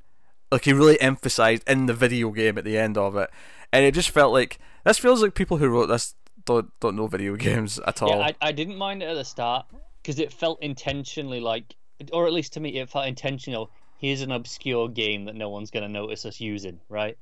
Like 0.51 0.65
he 0.65 0.74
really 0.74 1.01
emphasized 1.01 1.67
in 1.67 1.88
the 1.88 1.93
video 1.93 2.29
game 2.29 2.57
at 2.57 2.65
the 2.65 2.77
end 2.77 2.98
of 2.98 3.15
it, 3.15 3.31
and 3.72 3.83
it 3.83 3.93
just 3.95 4.12
felt 4.12 4.31
like 4.31 4.60
this 4.83 5.00
feels 5.00 5.24
like 5.24 5.33
people 5.33 5.57
who 5.57 5.69
wrote 5.69 5.88
this 5.88 6.13
don't 6.45 6.69
don't 6.79 6.95
know 6.95 7.07
video 7.07 7.36
games 7.38 7.79
at 7.88 8.01
all. 8.01 8.10
Yeah, 8.10 8.27
I, 8.27 8.36
I 8.41 8.51
didn't 8.51 8.77
mind 8.77 9.01
it 9.01 9.07
at 9.07 9.15
the 9.15 9.25
start 9.25 9.65
because 10.03 10.19
it 10.19 10.33
felt 10.33 10.62
intentionally 10.62 11.39
like, 11.39 11.75
or 12.12 12.27
at 12.27 12.33
least 12.33 12.53
to 12.53 12.60
me, 12.60 12.77
it 12.77 12.89
felt 12.89 13.07
intentional. 13.07 13.72
Here's 13.98 14.22
an 14.22 14.31
obscure 14.31 14.89
game 14.89 15.25
that 15.25 15.36
no 15.36 15.50
one's 15.50 15.72
going 15.72 15.83
to 15.83 15.89
notice 15.89 16.25
us 16.25 16.41
using, 16.41 16.81
right? 16.89 17.17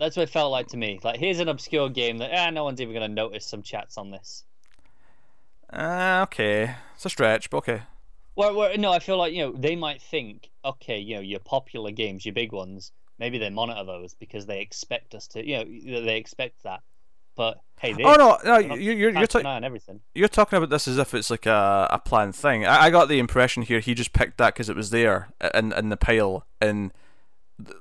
That's 0.00 0.16
what 0.16 0.24
it 0.24 0.30
felt 0.30 0.50
like 0.50 0.68
to 0.68 0.78
me. 0.78 0.98
Like, 1.04 1.20
here's 1.20 1.40
an 1.40 1.48
obscure 1.48 1.90
game 1.90 2.18
that 2.18 2.30
ah, 2.34 2.50
no 2.50 2.64
one's 2.64 2.80
even 2.80 2.94
going 2.94 3.08
to 3.08 3.14
notice 3.14 3.46
some 3.46 3.62
chats 3.62 3.98
on 3.98 4.10
this. 4.10 4.44
Uh, 5.70 6.20
okay, 6.24 6.74
it's 6.94 7.04
a 7.04 7.10
stretch, 7.10 7.50
but 7.50 7.58
okay. 7.58 7.82
Well, 8.36 8.54
well, 8.54 8.76
no, 8.76 8.92
I 8.92 8.98
feel 8.98 9.18
like 9.18 9.32
you 9.32 9.46
know 9.46 9.52
they 9.52 9.76
might 9.76 10.02
think, 10.02 10.50
okay, 10.64 10.98
you 10.98 11.16
know, 11.16 11.20
your 11.20 11.40
popular 11.40 11.90
games, 11.90 12.24
your 12.24 12.32
big 12.32 12.52
ones, 12.52 12.92
maybe 13.18 13.38
they 13.38 13.50
monitor 13.50 13.84
those 13.84 14.14
because 14.14 14.46
they 14.46 14.60
expect 14.60 15.14
us 15.14 15.28
to, 15.28 15.46
you 15.46 15.58
know, 15.58 16.04
they 16.04 16.16
expect 16.16 16.62
that. 16.64 16.80
But 17.36 17.58
hey, 17.80 17.92
they, 17.92 18.04
oh 18.04 18.14
no, 18.14 18.38
no, 18.44 18.58
you're 18.58 18.94
you're 18.94 19.10
you're, 19.10 19.26
ta- 19.26 19.60
everything. 19.62 20.00
you're 20.14 20.28
talking 20.28 20.56
about 20.56 20.70
this 20.70 20.86
as 20.86 20.98
if 20.98 21.14
it's 21.14 21.30
like 21.30 21.46
a 21.46 21.88
a 21.90 21.98
planned 21.98 22.34
thing. 22.36 22.64
I, 22.64 22.84
I 22.84 22.90
got 22.90 23.08
the 23.08 23.18
impression 23.18 23.62
here 23.64 23.80
he 23.80 23.94
just 23.94 24.12
picked 24.12 24.38
that 24.38 24.54
because 24.54 24.68
it 24.68 24.76
was 24.76 24.90
there 24.90 25.32
in 25.54 25.72
in 25.72 25.88
the 25.88 25.96
pile, 25.96 26.46
and 26.60 26.92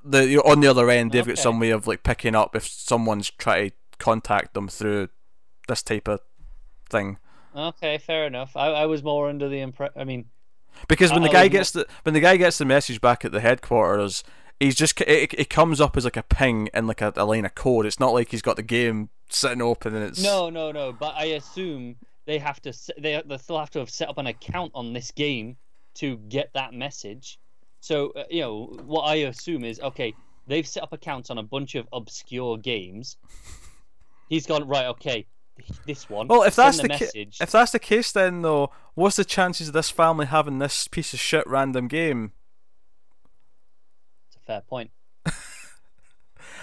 the 0.03 0.27
you're 0.27 0.47
on 0.47 0.59
the 0.59 0.67
other 0.67 0.89
end 0.89 1.11
they've 1.11 1.21
Okay. 1.21 1.31
got 1.31 1.37
some 1.39 1.59
way 1.59 1.69
of 1.71 1.87
like 1.87 2.03
picking 2.03 2.35
up 2.35 2.55
if 2.55 2.67
someone's 2.67 3.29
trying 3.31 3.69
to 3.69 3.75
contact 3.99 4.53
them 4.53 4.67
through 4.67 5.09
this 5.67 5.81
type 5.83 6.07
of 6.07 6.19
thing. 6.89 7.17
Okay, 7.55 7.97
fair 7.99 8.25
enough. 8.25 8.55
I, 8.55 8.67
I 8.69 8.85
was 8.87 9.03
more 9.03 9.29
under 9.29 9.47
the 9.47 9.59
impression. 9.59 9.93
I 9.95 10.03
mean, 10.03 10.25
Because 10.87 11.11
when 11.11 11.23
I- 11.23 11.27
the 11.27 11.33
guy 11.33 11.47
gets 11.47 11.71
the 11.71 11.85
when 12.03 12.13
the 12.13 12.19
guy 12.19 12.37
gets 12.37 12.57
the 12.57 12.65
message 12.65 13.01
back 13.01 13.23
at 13.23 13.31
the 13.31 13.39
headquarters, 13.39 14.23
he's 14.59 14.75
just 14.75 14.99
it, 15.01 15.33
it 15.35 15.49
comes 15.49 15.79
up 15.79 15.95
as 15.97 16.03
like 16.05 16.17
a 16.17 16.23
ping 16.23 16.69
in 16.73 16.87
like 16.87 17.01
a, 17.01 17.13
a 17.15 17.25
line 17.25 17.45
of 17.45 17.53
code. 17.55 17.85
It's 17.85 17.99
not 17.99 18.13
like 18.13 18.29
he's 18.29 18.41
got 18.41 18.55
the 18.55 18.63
game 18.63 19.09
sitting 19.35 19.61
open 19.61 19.95
and 19.95 20.05
it's 20.05 20.23
no, 20.23 20.49
no, 20.49 20.71
no. 20.71 20.91
But 20.91 21.15
I 21.15 21.25
assume 21.25 21.95
they 22.25 22.37
have 22.39 22.61
to. 22.61 22.73
They 22.97 23.21
they 23.25 23.37
still 23.37 23.59
have 23.59 23.69
to 23.71 23.79
have 23.79 23.89
set 23.89 24.09
up 24.09 24.17
an 24.17 24.27
account 24.27 24.71
on 24.75 24.93
this 24.93 25.11
game 25.11 25.57
to 25.95 26.17
get 26.17 26.51
that 26.53 26.73
message. 26.73 27.39
So 27.79 28.11
uh, 28.11 28.23
you 28.29 28.41
know 28.41 28.65
what 28.85 29.01
I 29.01 29.15
assume 29.15 29.63
is 29.63 29.79
okay. 29.79 30.13
They've 30.47 30.67
set 30.67 30.83
up 30.83 30.91
accounts 30.91 31.29
on 31.29 31.37
a 31.37 31.43
bunch 31.43 31.75
of 31.75 31.87
obscure 31.93 32.57
games. 32.57 33.17
He's 34.29 34.45
gone 34.45 34.67
right. 34.67 34.87
Okay, 34.87 35.25
this 35.85 36.09
one. 36.09 36.27
Well, 36.27 36.43
if 36.43 36.55
that's 36.55 36.77
the, 36.77 36.87
the, 36.87 36.97
ca- 36.97 37.43
if 37.43 37.51
that's 37.51 37.71
the 37.71 37.79
case, 37.79 38.11
then 38.11 38.41
though, 38.41 38.71
what's 38.93 39.15
the 39.15 39.25
chances 39.25 39.69
of 39.69 39.73
this 39.73 39.89
family 39.89 40.25
having 40.25 40.59
this 40.59 40.87
piece 40.87 41.13
of 41.13 41.19
shit 41.19 41.47
random 41.47 41.87
game? 41.87 42.33
It's 44.27 44.37
a 44.37 44.39
fair 44.39 44.61
point. 44.61 44.91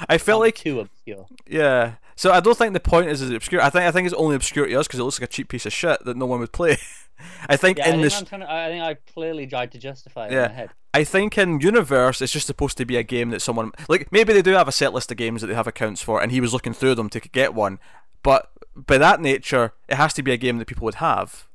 I 0.09 0.19
feel 0.19 0.37
Not 0.37 0.41
like 0.41 0.55
too 0.57 0.81
obscure. 0.81 1.27
yeah. 1.47 1.95
So 2.17 2.33
I 2.33 2.41
don't 2.41 2.57
think 2.57 2.75
the 2.75 2.81
point 2.81 3.09
is 3.09 3.23
is 3.23 3.31
obscure. 3.31 3.63
I 3.63 3.71
think 3.71 3.85
I 3.85 3.91
think 3.91 4.07
it's 4.07 4.15
only 4.15 4.37
obscure 4.37 4.67
to 4.67 4.75
us 4.75 4.87
because 4.87 5.01
it 5.01 5.05
looks 5.05 5.21
like 5.21 5.29
a 5.31 5.33
cheap 5.33 5.49
piece 5.49 5.65
of 5.67 5.73
shit 5.73 6.05
that 6.05 6.17
no 6.17 6.27
one 6.27 6.41
would 6.41 6.53
play. 6.53 6.77
I 7.49 7.57
think 7.57 7.79
Yeah, 7.79 7.85
I 7.85 7.89
in 7.89 7.93
think, 7.95 8.03
this, 8.05 8.33
I'm 8.33 8.41
to, 8.41 8.53
I 8.53 8.69
think 8.69 8.83
I 8.83 8.95
clearly 9.13 9.47
tried 9.47 9.73
to 9.73 9.79
justify 9.79 10.27
it 10.27 10.33
Yeah. 10.33 10.45
in 10.47 10.51
my 10.51 10.55
head. 10.57 10.71
I 10.95 11.05
think 11.05 11.37
in 11.39 11.61
universe 11.61 12.21
it's 12.21 12.33
just 12.33 12.47
supposed 12.47 12.77
to 12.79 12.85
be 12.85 12.97
a 12.97 13.03
game 13.03 13.31
that 13.31 13.41
someone 13.43 13.73
like 13.89 14.11
maybe 14.13 14.33
they 14.33 14.43
do 14.43 14.53
have 14.53 14.69
a 14.69 14.73
set 14.73 14.93
list 14.93 15.11
of 15.11 15.17
games 15.19 15.41
that 15.41 15.47
they 15.49 15.55
have 15.55 15.67
accounts 15.67 16.03
for, 16.03 16.23
and 16.23 16.33
he 16.33 16.41
was 16.41 16.53
looking 16.53 16.73
through 16.73 16.95
them 16.95 17.09
to 17.11 17.21
get 17.21 17.55
one. 17.55 17.79
But 18.23 18.51
by 18.75 18.99
that 18.99 19.21
nature, 19.21 19.73
it 19.89 19.95
has 19.97 20.13
to 20.15 20.23
be 20.23 20.33
a 20.33 20.37
game 20.37 20.59
that 20.59 20.67
people 20.67 20.85
would 20.85 20.97
have. 20.97 21.47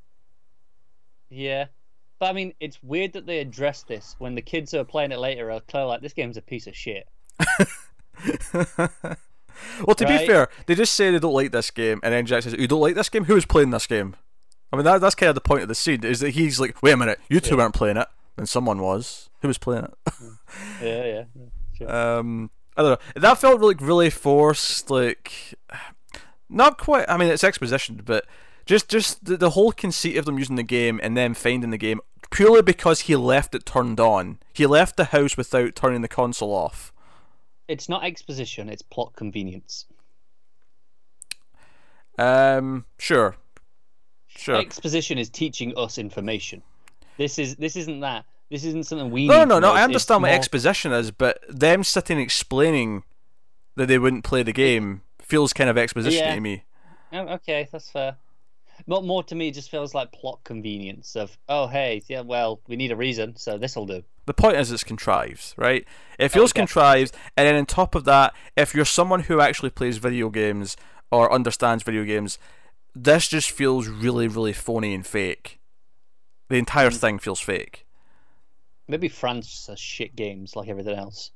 Yeah. 1.30 1.66
But 2.20 2.30
I 2.30 2.34
mean, 2.34 2.54
it's 2.60 2.82
weird 2.82 3.14
that 3.14 3.26
they 3.26 3.40
address 3.40 3.84
this 3.84 4.16
when 4.20 4.36
the 4.36 4.42
kids 4.42 4.72
who 4.72 4.80
are 4.80 4.84
playing 4.86 5.12
it 5.12 5.20
later 5.20 5.52
are 5.52 5.60
clearly 5.62 5.90
like, 5.90 6.02
this 6.02 6.14
game's 6.14 6.38
a 6.38 6.42
piece 6.42 6.66
of 6.68 6.76
shit. 6.76 7.08
Well, 9.86 9.96
to 9.96 10.06
be 10.06 10.18
fair, 10.28 10.50
they 10.66 10.76
just 10.76 10.94
say 10.94 11.12
they 11.12 11.20
don't 11.20 11.34
like 11.34 11.52
this 11.52 11.72
game, 11.72 12.00
and 12.04 12.14
then 12.14 12.26
Jack 12.26 12.44
says, 12.44 12.54
"You 12.54 12.68
don't 12.68 12.82
like 12.82 12.96
this 12.96 13.10
game? 13.10 13.24
Who 13.26 13.36
is 13.38 13.46
playing 13.46 13.70
this 13.72 13.88
game?" 13.88 14.16
I 14.72 14.76
mean, 14.76 14.84
that, 14.86 15.00
that's 15.00 15.16
kind 15.16 15.30
of 15.30 15.36
the 15.36 15.42
point 15.42 15.62
of 15.62 15.68
the 15.70 15.76
scene 15.76 16.04
is 16.04 16.20
that 16.20 16.32
he's 16.32 16.60
like, 16.60 16.82
"Wait 16.84 16.92
a 16.92 16.98
minute, 16.98 17.20
you 17.30 17.40
two 17.40 17.56
Yeah. 17.56 17.62
weren't 17.64 17.74
playing 17.74 17.98
it, 17.98 18.08
and 18.38 18.50
someone 18.50 18.82
was. 18.82 19.30
Who 19.42 19.48
was 19.48 19.58
playing 19.58 19.86
it?" 19.86 19.94
Yeah, 20.84 21.06
yeah. 21.06 21.24
Sure. 21.78 21.94
um, 22.20 22.52
I 22.78 22.82
don't 22.82 22.92
know. 23.16 23.22
That 23.22 23.38
felt 23.40 23.62
like 23.62 23.80
really 23.82 24.10
forced. 24.10 24.90
Like, 24.90 25.56
not 26.50 26.78
quite. 26.78 27.06
I 27.10 27.18
mean, 27.18 27.30
it's 27.30 27.44
exposition, 27.44 28.02
but 28.06 28.26
just 28.66 28.90
just 28.90 29.24
the, 29.26 29.38
the 29.38 29.52
whole 29.52 29.72
conceit 29.72 30.18
of 30.18 30.26
them 30.26 30.38
using 30.38 30.58
the 30.58 30.64
game 30.64 31.00
and 31.02 31.16
then 31.16 31.34
finding 31.34 31.72
the 31.72 31.78
game 31.78 32.02
purely 32.30 32.62
because 32.62 33.02
he 33.02 33.16
left 33.16 33.56
it 33.56 33.66
turned 33.66 34.00
on. 34.00 34.40
He 34.54 34.66
left 34.66 34.98
the 34.98 35.06
house 35.06 35.38
without 35.38 35.76
turning 35.76 36.02
the 36.02 36.08
console 36.08 36.52
off. 36.54 36.92
It's 37.68 37.90
not 37.90 38.04
exposition, 38.04 38.70
it's 38.70 38.82
plot 38.82 39.14
convenience. 39.16 39.86
Um, 42.18 42.86
sure, 42.98 43.36
sure. 44.28 44.56
Exposition 44.56 45.18
is 45.18 45.30
teaching 45.30 45.74
us 45.78 45.98
information. 45.98 46.62
This 47.18 47.38
is 47.40 47.56
this 47.58 47.76
isn't 47.76 48.00
that. 48.02 48.26
This 48.50 48.64
isn't 48.64 48.86
something 48.86 49.10
we 49.10 49.28
No, 49.28 49.40
need 49.40 49.50
no, 49.50 49.60
no. 49.60 49.74
I 49.74 49.84
understand 49.84 50.22
what 50.22 50.30
more- 50.30 50.36
exposition 50.38 50.92
is, 50.94 51.12
but 51.12 51.40
them 51.50 51.84
sitting 51.84 52.20
explaining 52.20 53.04
that 53.76 53.88
they 53.88 53.98
wouldn't 53.98 54.24
play 54.24 54.44
the 54.44 54.54
game 54.54 55.02
feels 55.22 55.52
kind 55.52 55.70
of 55.70 55.78
exposition 55.78 56.20
Yeah. 56.26 56.36
to 56.36 56.40
me. 56.42 56.64
Oh, 57.12 57.28
okay, 57.36 57.68
that's 57.72 57.90
fair. 57.90 58.16
But 58.88 59.04
more 59.04 59.24
to 59.24 59.36
me, 59.36 59.48
it 59.50 59.54
just 59.56 59.72
feels 59.72 59.94
like 59.96 60.12
plot 60.12 60.42
convenience 60.44 61.16
of, 61.16 61.38
oh, 61.50 61.68
hey, 61.68 62.04
yeah, 62.08 62.22
well, 62.22 62.60
we 62.68 62.76
need 62.76 62.92
a 62.92 62.96
reason, 62.96 63.36
so 63.36 63.58
this'll 63.58 63.86
do. 63.86 64.04
The 64.26 64.34
point 64.34 64.58
is, 64.58 64.72
it's 64.72 64.84
contrived, 64.84 65.54
right? 65.58 65.86
It 66.18 66.30
feels 66.30 66.52
definitely. 66.52 66.68
contrived, 66.68 67.16
and 67.38 67.48
then 67.48 67.56
on 67.56 67.66
top 67.66 67.94
of 67.96 68.06
that, 68.06 68.34
if 68.58 68.74
you're 68.74 68.86
someone 68.86 69.22
who 69.22 69.40
actually 69.40 69.70
plays 69.70 69.98
video 69.98 70.30
games 70.30 70.76
or 71.12 71.32
understands 71.32 71.84
video 71.84 72.04
games, 72.04 72.40
this 72.96 73.28
just 73.28 73.52
feels 73.52 73.88
really, 73.88 74.28
really 74.28 74.54
phony 74.54 74.94
and 74.96 75.06
fake. 75.06 75.60
The 76.50 76.56
entire 76.58 76.90
Mm. 76.90 76.98
thing 77.00 77.20
feels 77.20 77.40
fake. 77.40 77.86
Maybe 78.88 79.10
France 79.10 79.66
has 79.68 79.80
shit 79.80 80.16
games 80.16 80.56
like 80.56 80.70
everything 80.70 80.96
else. 80.98 81.32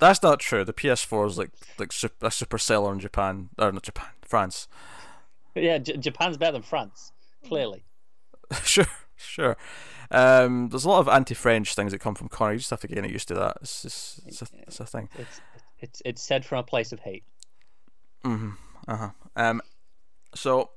That's 0.00 0.22
not 0.22 0.38
true. 0.38 0.64
The 0.64 0.72
PS4 0.72 1.26
is 1.26 1.38
like 1.38 1.50
like 1.78 1.92
a 2.22 2.30
super 2.30 2.58
seller 2.58 2.92
in 2.92 3.00
Japan, 3.00 3.48
or 3.58 3.72
not 3.72 3.82
Japan, 3.82 4.10
France. 4.22 4.68
Yeah, 5.54 5.78
J- 5.78 5.96
Japan's 5.96 6.36
better 6.36 6.52
than 6.52 6.62
France, 6.62 7.12
clearly. 7.44 7.84
sure, 8.64 8.86
sure. 9.18 9.56
Um, 10.10 10.68
there's 10.70 10.84
a 10.84 10.88
lot 10.88 11.00
of 11.00 11.08
anti-French 11.08 11.74
things 11.74 11.92
that 11.92 11.98
come 11.98 12.14
from 12.14 12.28
Connor. 12.28 12.52
You 12.52 12.58
just 12.58 12.70
have 12.70 12.80
to 12.80 12.88
get 12.88 13.08
used 13.10 13.28
to 13.28 13.34
that. 13.34 13.58
It's 13.60 13.82
just, 13.82 14.20
it's 14.26 14.42
a, 14.42 14.46
it's 14.66 14.80
a 14.80 14.86
thing. 14.86 15.08
It's 15.18 15.40
it's 15.80 16.02
it's 16.04 16.22
said 16.22 16.44
from 16.46 16.58
a 16.58 16.62
place 16.62 16.92
of 16.92 17.00
hate. 17.00 17.24
Mm-hmm. 18.24 18.50
Uh 18.88 18.96
huh. 18.96 19.10
Um, 19.36 19.62
so 20.34 20.70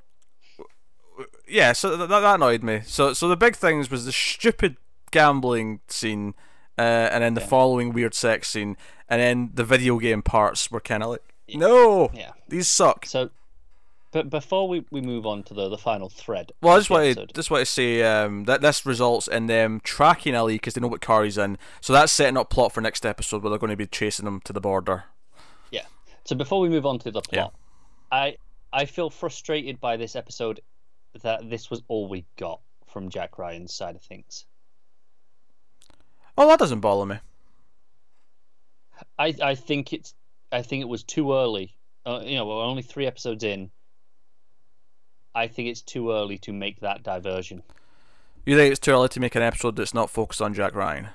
yeah, 1.47 1.73
so 1.73 1.95
th- 1.97 2.09
that 2.09 2.19
that 2.19 2.35
annoyed 2.35 2.63
me. 2.63 2.81
So 2.85 3.13
so 3.13 3.27
the 3.27 3.37
big 3.37 3.55
things 3.55 3.89
was 3.89 4.05
the 4.05 4.11
stupid 4.11 4.77
gambling 5.11 5.79
scene, 5.87 6.33
uh, 6.77 6.81
and 7.11 7.23
then 7.23 7.33
the 7.33 7.41
Yeah. 7.41 7.47
following 7.47 7.93
weird 7.93 8.13
sex 8.13 8.49
scene, 8.49 8.77
and 9.09 9.21
then 9.21 9.51
the 9.53 9.63
video 9.63 9.97
game 9.99 10.21
parts 10.21 10.71
were 10.71 10.79
kind 10.79 11.03
of 11.03 11.09
like, 11.09 11.23
no, 11.53 12.09
Yeah. 12.13 12.31
these 12.47 12.67
suck. 12.67 13.05
So, 13.05 13.29
but 14.11 14.29
before 14.29 14.67
we, 14.67 14.85
we 14.91 15.01
move 15.01 15.25
on 15.25 15.43
to 15.43 15.53
the, 15.53 15.69
the 15.69 15.77
final 15.77 16.09
thread. 16.09 16.51
Well, 16.61 16.75
I 16.75 16.79
just 16.79 16.89
want 16.89 17.15
to 17.15 17.25
just 17.27 17.49
want 17.49 17.61
to 17.61 17.65
say 17.65 18.03
um, 18.03 18.43
that 18.43 18.61
this 18.61 18.85
results 18.85 19.27
in 19.27 19.47
them 19.47 19.79
tracking 19.83 20.35
Ali 20.35 20.55
because 20.55 20.73
they 20.73 20.81
know 20.81 20.89
what 20.89 21.01
car 21.01 21.23
he's 21.23 21.37
in. 21.37 21.57
So 21.79 21.93
that's 21.93 22.11
setting 22.11 22.37
up 22.37 22.49
plot 22.49 22.73
for 22.73 22.81
next 22.81 23.05
episode 23.05 23.41
where 23.41 23.49
they're 23.49 23.59
going 23.59 23.71
to 23.71 23.77
be 23.77 23.87
chasing 23.87 24.27
him 24.27 24.41
to 24.41 24.53
the 24.53 24.61
border. 24.61 25.05
Yeah. 25.71 25.85
So 26.25 26.35
before 26.35 26.59
we 26.59 26.67
move 26.67 26.85
on 26.85 26.99
to 26.99 27.11
the 27.11 27.21
plot, 27.21 27.53
I 28.11 28.35
I 28.73 28.85
feel 28.85 29.09
frustrated 29.09 29.79
by 29.79 29.95
this 29.95 30.15
episode 30.15 30.59
that 31.23 31.49
this 31.49 31.69
was 31.69 31.81
all 31.87 32.07
we 32.07 32.25
got 32.37 32.59
from 32.91 33.09
Jack 33.09 33.37
Ryan's 33.37 33.73
side 33.73 33.95
of 33.95 34.01
things. 34.01 34.45
Oh, 36.37 36.47
that 36.47 36.59
doesn't 36.59 36.81
bother 36.81 37.05
me. 37.05 37.19
I 39.17 39.33
I 39.41 39.55
think 39.55 39.93
it's 39.93 40.13
I 40.51 40.61
think 40.63 40.81
it 40.81 40.89
was 40.89 41.03
too 41.03 41.33
early. 41.33 41.77
Uh, 42.05 42.21
you 42.23 42.35
know, 42.35 42.45
we're 42.45 42.63
only 42.63 42.81
three 42.81 43.05
episodes 43.05 43.43
in. 43.43 43.71
I 45.33 45.47
think 45.47 45.69
it's 45.69 45.81
too 45.81 46.11
early 46.11 46.37
to 46.39 46.53
make 46.53 46.79
that 46.81 47.03
diversion. 47.03 47.63
You 48.45 48.57
think 48.57 48.71
it's 48.71 48.79
too 48.79 48.91
early 48.91 49.09
to 49.09 49.19
make 49.19 49.35
an 49.35 49.41
episode 49.41 49.75
that's 49.75 49.93
not 49.93 50.09
focused 50.09 50.41
on 50.41 50.53
Jack 50.53 50.75
Ryan? 50.75 51.09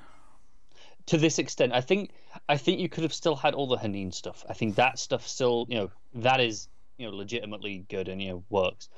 to 1.07 1.17
this 1.17 1.39
extent. 1.39 1.73
I 1.73 1.81
think 1.81 2.11
I 2.49 2.57
think 2.57 2.81
you 2.81 2.89
could 2.89 3.03
have 3.03 3.15
still 3.15 3.37
had 3.37 3.55
all 3.55 3.67
the 3.67 3.77
Hanin 3.77 4.13
stuff. 4.13 4.45
I 4.49 4.53
think 4.53 4.75
that 4.77 4.99
stuff 4.99 5.27
still, 5.27 5.67
you 5.69 5.77
know, 5.77 5.91
that 6.15 6.41
is 6.41 6.69
you 6.99 7.09
know 7.09 7.17
legitimately 7.17 7.87
good 7.89 8.09
and 8.09 8.21
you 8.21 8.29
know 8.29 8.45
works. 8.51 8.89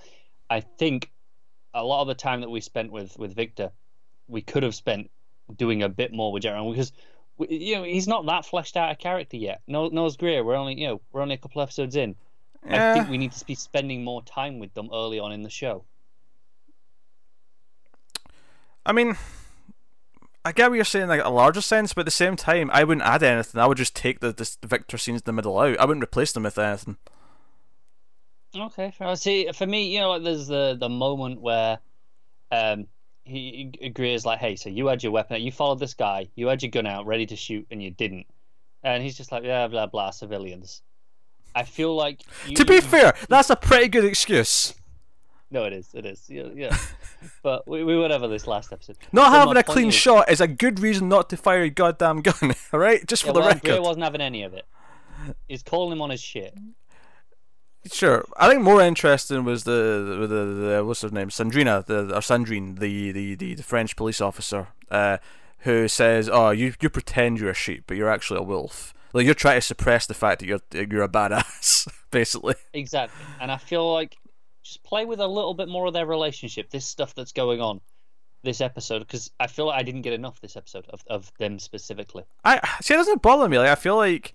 I 0.50 0.60
think 0.60 1.10
a 1.74 1.84
lot 1.84 2.02
of 2.02 2.08
the 2.08 2.14
time 2.14 2.40
that 2.40 2.50
we 2.50 2.60
spent 2.60 2.90
with 2.90 3.18
with 3.18 3.34
Victor, 3.34 3.70
we 4.26 4.42
could 4.42 4.62
have 4.62 4.74
spent 4.74 5.10
doing 5.56 5.82
a 5.82 5.88
bit 5.88 6.12
more 6.12 6.32
with 6.32 6.42
Jeremy 6.42 6.70
because 6.70 6.92
we, 7.36 7.48
you 7.50 7.76
know 7.76 7.84
he's 7.84 8.08
not 8.08 8.26
that 8.26 8.46
fleshed 8.46 8.76
out 8.76 8.90
a 8.90 8.96
character 8.96 9.36
yet. 9.36 9.60
No, 9.66 9.88
Nose 9.88 10.16
Greer, 10.16 10.42
we're 10.42 10.56
only 10.56 10.80
you 10.80 10.86
know 10.86 11.00
we're 11.12 11.22
only 11.22 11.34
a 11.34 11.38
couple 11.38 11.62
episodes 11.62 11.96
in. 11.96 12.16
I 12.74 12.94
think 12.94 13.08
we 13.08 13.18
need 13.18 13.32
to 13.32 13.44
be 13.44 13.54
spending 13.54 14.04
more 14.04 14.22
time 14.22 14.58
with 14.58 14.74
them 14.74 14.90
early 14.92 15.18
on 15.18 15.32
in 15.32 15.42
the 15.42 15.50
show. 15.50 15.84
I 18.84 18.92
mean, 18.92 19.16
I 20.44 20.52
get 20.52 20.70
what 20.70 20.76
you're 20.76 20.84
saying, 20.84 21.08
like 21.08 21.24
a 21.24 21.28
larger 21.28 21.60
sense, 21.60 21.92
but 21.92 22.02
at 22.02 22.04
the 22.06 22.10
same 22.10 22.36
time, 22.36 22.70
I 22.72 22.84
wouldn't 22.84 23.06
add 23.06 23.22
anything. 23.22 23.60
I 23.60 23.66
would 23.66 23.76
just 23.76 23.94
take 23.94 24.20
the, 24.20 24.32
the 24.32 24.66
Victor 24.66 24.96
scenes 24.96 25.20
in 25.20 25.24
the 25.26 25.32
middle 25.32 25.58
out. 25.58 25.78
I 25.78 25.84
wouldn't 25.84 26.04
replace 26.04 26.32
them 26.32 26.44
with 26.44 26.56
anything. 26.58 26.96
Okay, 28.56 28.90
fair. 28.90 29.14
See, 29.16 29.50
for 29.52 29.66
me, 29.66 29.92
you 29.92 30.00
know, 30.00 30.10
like 30.10 30.22
there's 30.22 30.46
the 30.46 30.76
the 30.80 30.88
moment 30.88 31.42
where, 31.42 31.80
um, 32.50 32.86
he 33.24 33.74
agrees 33.82 34.24
like, 34.24 34.38
hey, 34.38 34.56
so 34.56 34.70
you 34.70 34.86
had 34.86 35.02
your 35.02 35.12
weapon, 35.12 35.42
you 35.42 35.52
followed 35.52 35.80
this 35.80 35.92
guy, 35.92 36.30
you 36.34 36.46
had 36.46 36.62
your 36.62 36.70
gun 36.70 36.86
out, 36.86 37.04
ready 37.04 37.26
to 37.26 37.36
shoot, 37.36 37.66
and 37.70 37.82
you 37.82 37.90
didn't, 37.90 38.26
and 38.82 39.02
he's 39.02 39.18
just 39.18 39.30
like, 39.30 39.44
yeah, 39.44 39.68
blah 39.68 39.84
blah, 39.84 40.08
civilians. 40.08 40.80
I 41.54 41.64
feel 41.64 41.94
like. 41.94 42.22
You, 42.46 42.56
to 42.56 42.64
be 42.64 42.80
fair, 42.80 43.14
that's 43.28 43.50
a 43.50 43.56
pretty 43.56 43.88
good 43.88 44.04
excuse. 44.04 44.74
No, 45.50 45.64
it 45.64 45.72
is. 45.72 45.88
It 45.94 46.04
is. 46.04 46.24
Yeah, 46.28 46.48
yeah. 46.54 46.76
but 47.42 47.66
we, 47.66 47.82
we 47.82 47.98
went 47.98 48.12
over 48.12 48.28
this 48.28 48.46
last 48.46 48.72
episode. 48.72 48.96
Not 49.12 49.32
so 49.32 49.38
having 49.38 49.56
a 49.56 49.62
clean 49.62 49.88
is, 49.88 49.94
shot 49.94 50.30
is 50.30 50.40
a 50.40 50.46
good 50.46 50.80
reason 50.80 51.08
not 51.08 51.30
to 51.30 51.36
fire 51.36 51.62
a 51.62 51.70
goddamn 51.70 52.20
gun. 52.20 52.54
All 52.72 52.80
right, 52.80 53.06
just 53.06 53.22
for 53.22 53.28
yeah, 53.28 53.32
the 53.32 53.40
well, 53.40 53.48
record. 53.48 53.62
Greer 53.62 53.82
wasn't 53.82 54.04
having 54.04 54.20
any 54.20 54.42
of 54.42 54.52
it. 54.52 54.66
He's 55.48 55.62
calling 55.62 55.92
him 55.92 56.02
on 56.02 56.10
his 56.10 56.20
shit. 56.20 56.54
Sure, 57.90 58.24
I 58.36 58.48
think 58.48 58.62
more 58.62 58.82
interesting 58.82 59.44
was 59.44 59.64
the 59.64 60.16
the, 60.20 60.26
the, 60.26 60.44
the 60.44 60.84
what's 60.84 61.00
her 61.02 61.08
name, 61.08 61.28
Sandrina, 61.28 61.84
the 61.86 62.14
or 62.14 62.20
Sandrine, 62.20 62.78
the, 62.78 63.12
the, 63.12 63.34
the, 63.34 63.54
the 63.54 63.62
French 63.62 63.96
police 63.96 64.20
officer, 64.20 64.68
uh, 64.90 65.18
who 65.60 65.88
says, 65.88 66.28
"Oh, 66.30 66.50
you 66.50 66.74
you 66.80 66.90
pretend 66.90 67.40
you're 67.40 67.50
a 67.50 67.54
sheep, 67.54 67.84
but 67.86 67.96
you're 67.96 68.10
actually 68.10 68.40
a 68.40 68.42
wolf." 68.42 68.92
Like 69.12 69.24
you're 69.24 69.34
trying 69.34 69.56
to 69.56 69.62
suppress 69.62 70.06
the 70.06 70.14
fact 70.14 70.40
that 70.40 70.46
you're 70.46 70.60
you're 70.72 71.02
a 71.02 71.08
badass, 71.08 71.88
basically. 72.10 72.54
Exactly, 72.72 73.24
and 73.40 73.50
I 73.50 73.56
feel 73.56 73.92
like 73.92 74.16
just 74.62 74.82
play 74.82 75.04
with 75.04 75.20
a 75.20 75.26
little 75.26 75.54
bit 75.54 75.68
more 75.68 75.86
of 75.86 75.94
their 75.94 76.06
relationship. 76.06 76.70
This 76.70 76.86
stuff 76.86 77.14
that's 77.14 77.32
going 77.32 77.60
on 77.60 77.80
this 78.44 78.60
episode 78.60 79.00
because 79.00 79.30
I 79.40 79.46
feel 79.46 79.66
like 79.66 79.80
I 79.80 79.82
didn't 79.82 80.02
get 80.02 80.12
enough 80.12 80.40
this 80.40 80.56
episode 80.56 80.86
of 80.90 81.02
of 81.08 81.32
them 81.38 81.58
specifically. 81.58 82.24
I 82.44 82.60
see. 82.82 82.94
It 82.94 82.98
doesn't 82.98 83.22
bother 83.22 83.48
me. 83.48 83.58
Like 83.58 83.70
I 83.70 83.74
feel 83.74 83.96
like 83.96 84.34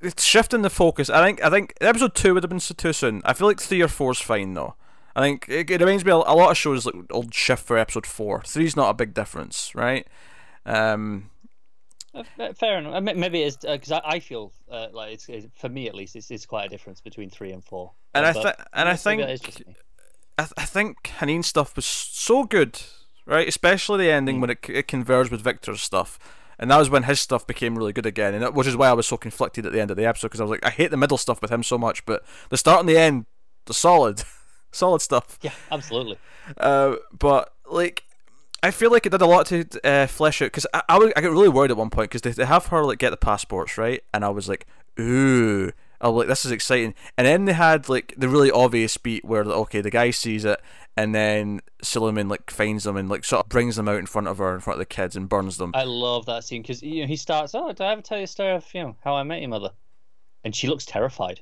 it's 0.00 0.24
shifting 0.24 0.62
the 0.62 0.70
focus. 0.70 1.10
I 1.10 1.24
think 1.24 1.42
I 1.42 1.50
think 1.50 1.74
episode 1.80 2.14
two 2.14 2.34
would 2.34 2.42
have 2.42 2.50
been 2.50 2.60
too 2.60 2.92
soon. 2.92 3.22
I 3.24 3.32
feel 3.32 3.46
like 3.46 3.60
three 3.60 3.82
or 3.82 3.88
four 3.88 4.12
is 4.12 4.20
fine 4.20 4.54
though. 4.54 4.74
I 5.16 5.22
think 5.22 5.48
it, 5.48 5.70
it 5.70 5.80
reminds 5.80 6.04
me 6.04 6.12
a, 6.12 6.16
a 6.16 6.34
lot 6.36 6.50
of 6.50 6.56
shows 6.56 6.86
like 6.86 6.94
old 7.10 7.34
shift 7.34 7.64
for 7.64 7.76
episode 7.76 8.06
four. 8.06 8.42
Three's 8.42 8.76
not 8.76 8.90
a 8.90 8.94
big 8.94 9.14
difference, 9.14 9.74
right? 9.74 10.06
Um, 10.64 11.30
fair 12.56 12.78
enough. 12.78 13.02
Maybe 13.02 13.42
it's 13.42 13.56
because 13.56 13.92
uh, 13.92 14.00
I, 14.04 14.16
I, 14.16 14.20
feel 14.20 14.52
uh, 14.70 14.88
like 14.92 15.12
it's, 15.12 15.28
it's, 15.28 15.46
for 15.58 15.68
me 15.68 15.88
at 15.88 15.94
least 15.94 16.16
it's, 16.16 16.30
it's 16.30 16.46
quite 16.46 16.66
a 16.66 16.68
difference 16.68 17.00
between 17.00 17.30
three 17.30 17.52
and 17.52 17.64
four. 17.64 17.92
And 18.14 18.26
I 18.26 18.32
th- 18.32 18.54
and 18.72 18.88
I 18.88 18.96
think 18.96 19.22
I, 19.22 19.36
th- 19.36 20.52
I 20.56 20.64
think 20.64 21.02
Hanin 21.18 21.44
stuff 21.44 21.76
was 21.76 21.86
so 21.86 22.44
good, 22.44 22.80
right? 23.26 23.46
Especially 23.46 24.04
the 24.04 24.10
ending 24.10 24.38
mm. 24.38 24.40
when 24.42 24.50
it, 24.50 24.58
it 24.68 24.88
converged 24.88 25.30
with 25.30 25.40
Victor's 25.40 25.82
stuff, 25.82 26.18
and 26.58 26.70
that 26.70 26.78
was 26.78 26.90
when 26.90 27.04
his 27.04 27.20
stuff 27.20 27.46
became 27.46 27.76
really 27.76 27.92
good 27.92 28.06
again. 28.06 28.34
And 28.34 28.42
it, 28.42 28.54
which 28.54 28.66
is 28.66 28.76
why 28.76 28.88
I 28.88 28.94
was 28.94 29.06
so 29.06 29.16
conflicted 29.16 29.66
at 29.66 29.72
the 29.72 29.80
end 29.80 29.90
of 29.90 29.96
the 29.96 30.06
episode 30.06 30.28
because 30.28 30.40
I 30.40 30.44
was 30.44 30.50
like, 30.50 30.64
I 30.64 30.70
hate 30.70 30.90
the 30.90 30.96
middle 30.96 31.18
stuff 31.18 31.42
with 31.42 31.50
him 31.50 31.62
so 31.62 31.78
much, 31.78 32.04
but 32.06 32.24
the 32.50 32.56
start 32.56 32.80
and 32.80 32.88
the 32.88 32.98
end, 32.98 33.26
the 33.66 33.74
solid, 33.74 34.22
solid 34.72 35.00
stuff. 35.00 35.38
Yeah, 35.42 35.52
absolutely. 35.70 36.18
Uh, 36.56 36.96
but 37.16 37.52
like 37.70 38.04
I 38.62 38.70
feel 38.70 38.90
like 38.90 39.06
it 39.06 39.10
did 39.10 39.20
a 39.20 39.26
lot 39.26 39.46
to 39.46 39.66
uh, 39.84 40.06
flesh 40.06 40.42
out 40.42 40.46
because 40.46 40.66
I, 40.74 40.82
I, 40.88 41.12
I 41.16 41.20
got 41.20 41.30
really 41.30 41.48
worried 41.48 41.70
at 41.70 41.76
one 41.76 41.90
point 41.90 42.10
because 42.10 42.22
they, 42.22 42.32
they 42.32 42.46
have 42.46 42.66
her 42.66 42.84
like 42.84 42.98
get 42.98 43.10
the 43.10 43.16
passports 43.16 43.78
right, 43.78 44.02
and 44.12 44.24
I 44.24 44.30
was 44.30 44.48
like, 44.48 44.66
ooh, 44.98 45.70
I 46.00 46.08
was 46.08 46.18
like, 46.18 46.28
this 46.28 46.44
is 46.44 46.50
exciting. 46.50 46.94
And 47.16 47.26
then 47.26 47.44
they 47.44 47.52
had 47.52 47.88
like 47.88 48.14
the 48.16 48.28
really 48.28 48.50
obvious 48.50 48.96
beat 48.96 49.24
where 49.24 49.44
okay, 49.44 49.80
the 49.80 49.90
guy 49.90 50.10
sees 50.10 50.44
it, 50.44 50.60
and 50.96 51.14
then 51.14 51.60
Suleiman 51.82 52.28
like 52.28 52.50
finds 52.50 52.84
them 52.84 52.96
and 52.96 53.08
like 53.08 53.24
sort 53.24 53.44
of 53.44 53.48
brings 53.48 53.76
them 53.76 53.88
out 53.88 53.98
in 53.98 54.06
front 54.06 54.26
of 54.26 54.38
her, 54.38 54.54
in 54.54 54.60
front 54.60 54.76
of 54.76 54.80
the 54.80 54.86
kids, 54.86 55.14
and 55.14 55.28
burns 55.28 55.56
them. 55.56 55.72
I 55.74 55.84
love 55.84 56.26
that 56.26 56.44
scene 56.44 56.62
because 56.62 56.82
you 56.82 57.02
know 57.02 57.06
he 57.06 57.16
starts. 57.16 57.54
Oh, 57.54 57.68
did 57.68 57.80
I 57.80 57.92
ever 57.92 58.02
tell 58.02 58.18
you 58.18 58.24
a 58.24 58.28
story 58.28 58.52
of 58.52 58.66
you 58.74 58.82
know 58.82 58.96
how 59.04 59.14
I 59.14 59.22
met 59.22 59.40
your 59.40 59.50
mother? 59.50 59.70
And 60.44 60.54
she 60.54 60.68
looks 60.68 60.84
terrified. 60.84 61.40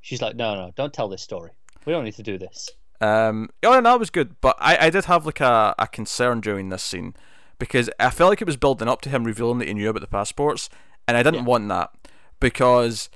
She's 0.00 0.20
like, 0.20 0.36
no, 0.36 0.54
no, 0.54 0.72
don't 0.74 0.92
tell 0.92 1.08
this 1.08 1.22
story. 1.22 1.50
We 1.86 1.92
don't 1.92 2.04
need 2.04 2.14
to 2.14 2.22
do 2.24 2.38
this. 2.38 2.68
Um, 3.02 3.50
oh, 3.64 3.72
and 3.72 3.84
that 3.84 3.98
was 3.98 4.10
good, 4.10 4.40
but 4.40 4.56
I, 4.60 4.86
I 4.86 4.90
did 4.90 5.06
have 5.06 5.26
like 5.26 5.40
a, 5.40 5.74
a 5.76 5.88
concern 5.88 6.40
during 6.40 6.68
this 6.68 6.84
scene 6.84 7.16
because 7.58 7.90
I 7.98 8.10
felt 8.10 8.30
like 8.30 8.40
it 8.40 8.46
was 8.46 8.56
building 8.56 8.86
up 8.86 9.00
to 9.02 9.08
him 9.08 9.24
revealing 9.24 9.58
that 9.58 9.66
he 9.66 9.74
knew 9.74 9.90
about 9.90 10.02
the 10.02 10.06
passports, 10.06 10.70
and 11.08 11.16
I 11.16 11.24
didn't 11.24 11.40
yeah. 11.40 11.46
want 11.46 11.68
that 11.68 11.90
because 12.38 13.10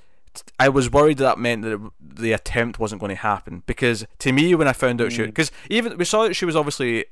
I 0.59 0.67
was 0.67 0.91
worried 0.91 1.19
that, 1.19 1.23
that 1.23 1.39
meant 1.39 1.61
that 1.61 1.71
it, 1.71 1.79
the 2.01 2.33
attempt 2.33 2.79
wasn't 2.79 2.99
going 2.99 3.11
to 3.11 3.21
happen. 3.21 3.63
Because 3.65 4.05
to 4.19 4.33
me, 4.33 4.53
when 4.55 4.67
I 4.67 4.73
found 4.73 4.99
out 4.99 5.07
mm. 5.07 5.15
she, 5.15 5.25
because 5.25 5.53
even 5.69 5.97
we 5.97 6.03
saw 6.03 6.23
that 6.27 6.33
she 6.33 6.43
was 6.43 6.57
obviously 6.57 7.05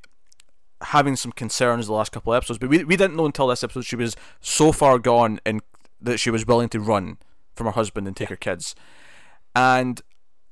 having 0.82 1.16
some 1.16 1.32
concerns 1.32 1.88
the 1.88 1.94
last 1.94 2.12
couple 2.12 2.34
of 2.34 2.38
episodes, 2.38 2.60
but 2.60 2.70
we 2.70 2.84
we 2.84 2.98
didn't 2.98 3.16
know 3.16 3.26
until 3.26 3.48
this 3.48 3.64
episode 3.64 3.86
she 3.86 3.96
was 3.96 4.18
so 4.42 4.74
far 4.74 5.00
gone 5.00 5.40
and 5.46 5.62
that 6.02 6.20
she 6.20 6.30
was 6.30 6.46
willing 6.46 6.68
to 6.68 6.82
run 6.82 7.20
from 7.56 7.68
her 7.68 7.72
husband 7.72 8.06
and 8.06 8.18
take 8.18 8.28
her 8.28 8.36
kids, 8.36 8.76
and 9.56 10.02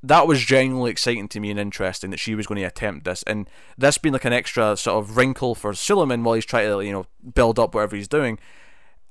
that 0.04 0.28
was 0.28 0.42
genuinely 0.42 0.92
exciting 0.92 1.30
to 1.30 1.40
me 1.40 1.50
and 1.50 1.60
interesting 1.60 2.10
that 2.12 2.20
she 2.20 2.36
was 2.36 2.46
going 2.46 2.60
to 2.60 2.68
attempt 2.68 3.06
this, 3.06 3.24
and 3.24 3.50
this 3.78 3.98
being 3.98 4.14
like 4.14 4.26
an 4.26 4.34
extra 4.34 4.76
sort 4.76 5.02
of 5.02 5.16
wrinkle 5.16 5.56
for 5.56 5.74
Suleiman 5.74 6.24
while 6.24 6.36
he's 6.36 6.46
trying 6.46 6.68
to 6.68 6.82
you 6.82 6.92
know 6.92 7.06
build 7.34 7.58
up 7.58 7.74
whatever 7.74 7.96
he's 7.96 8.08
doing. 8.08 8.38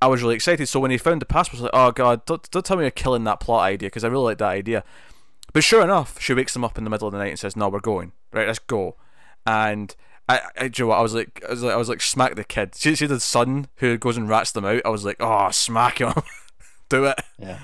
I 0.00 0.06
was 0.08 0.22
really 0.22 0.34
excited. 0.34 0.66
So 0.66 0.80
when 0.80 0.90
he 0.90 0.98
found 0.98 1.22
the 1.22 1.26
passport, 1.26 1.60
I 1.60 1.62
was 1.62 1.62
like, 1.62 1.70
"Oh 1.74 1.92
God, 1.92 2.26
don't, 2.26 2.50
don't 2.50 2.64
tell 2.64 2.76
me 2.76 2.84
you're 2.84 2.90
killing 2.90 3.24
that 3.24 3.40
plot 3.40 3.62
idea," 3.62 3.86
because 3.86 4.04
I 4.04 4.08
really 4.08 4.24
like 4.24 4.38
that 4.38 4.46
idea. 4.46 4.84
But 5.52 5.64
sure 5.64 5.82
enough, 5.82 6.20
she 6.20 6.34
wakes 6.34 6.54
him 6.54 6.64
up 6.64 6.76
in 6.76 6.84
the 6.84 6.90
middle 6.90 7.08
of 7.08 7.12
the 7.12 7.18
night 7.18 7.30
and 7.30 7.38
says, 7.38 7.56
"No, 7.56 7.68
we're 7.68 7.80
going. 7.80 8.12
Right, 8.32 8.46
let's 8.46 8.58
go." 8.58 8.96
And 9.46 9.94
I, 10.28 10.40
I, 10.58 10.64
you 10.64 10.70
know 10.80 10.86
what? 10.88 10.98
I 10.98 11.02
was 11.02 11.14
like, 11.14 11.42
I 11.46 11.50
was 11.50 11.62
like, 11.62 11.72
I 11.72 11.76
was 11.76 11.88
like, 11.88 12.00
smack 12.00 12.36
the 12.36 12.44
kid. 12.44 12.74
See, 12.74 12.94
see 12.94 13.06
the 13.06 13.20
son 13.20 13.68
who 13.76 13.98
goes 13.98 14.16
and 14.16 14.28
rats 14.28 14.52
them 14.52 14.64
out. 14.64 14.82
I 14.84 14.88
was 14.88 15.04
like, 15.04 15.16
oh, 15.20 15.50
smack 15.50 15.98
him, 15.98 16.12
do 16.88 17.06
it. 17.06 17.20
Yeah. 17.38 17.58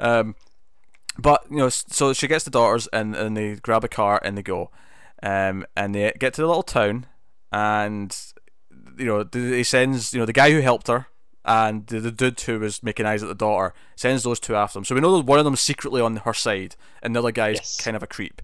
Um, 0.00 0.36
but 1.18 1.44
you 1.50 1.58
know, 1.58 1.68
so 1.68 2.12
she 2.12 2.28
gets 2.28 2.44
the 2.44 2.50
daughters 2.50 2.88
and 2.92 3.14
and 3.14 3.36
they 3.36 3.56
grab 3.56 3.84
a 3.84 3.88
car 3.88 4.20
and 4.24 4.36
they 4.36 4.42
go, 4.42 4.70
um, 5.22 5.64
and 5.76 5.94
they 5.94 6.12
get 6.18 6.34
to 6.34 6.42
the 6.42 6.46
little 6.46 6.62
town, 6.62 7.06
and 7.52 8.16
you 8.98 9.06
know, 9.06 9.24
he 9.32 9.64
sends 9.64 10.12
you 10.12 10.20
know 10.20 10.26
the 10.26 10.32
guy 10.32 10.50
who 10.50 10.60
helped 10.60 10.88
her 10.88 11.06
and 11.44 11.86
the, 11.88 12.00
the 12.00 12.10
dude 12.10 12.40
who 12.40 12.58
was 12.58 12.82
making 12.82 13.06
eyes 13.06 13.22
at 13.22 13.28
the 13.28 13.34
daughter 13.34 13.74
sends 13.96 14.22
those 14.22 14.40
two 14.40 14.56
after 14.56 14.76
them. 14.76 14.84
So 14.84 14.94
we 14.94 15.00
know 15.00 15.16
that 15.16 15.26
one 15.26 15.38
of 15.38 15.44
them 15.44 15.56
secretly 15.56 16.00
on 16.00 16.16
her 16.16 16.32
side, 16.32 16.76
and 17.02 17.14
the 17.14 17.20
other 17.20 17.32
guy's 17.32 17.56
yes. 17.56 17.80
kind 17.80 17.96
of 17.96 18.02
a 18.02 18.06
creep, 18.06 18.40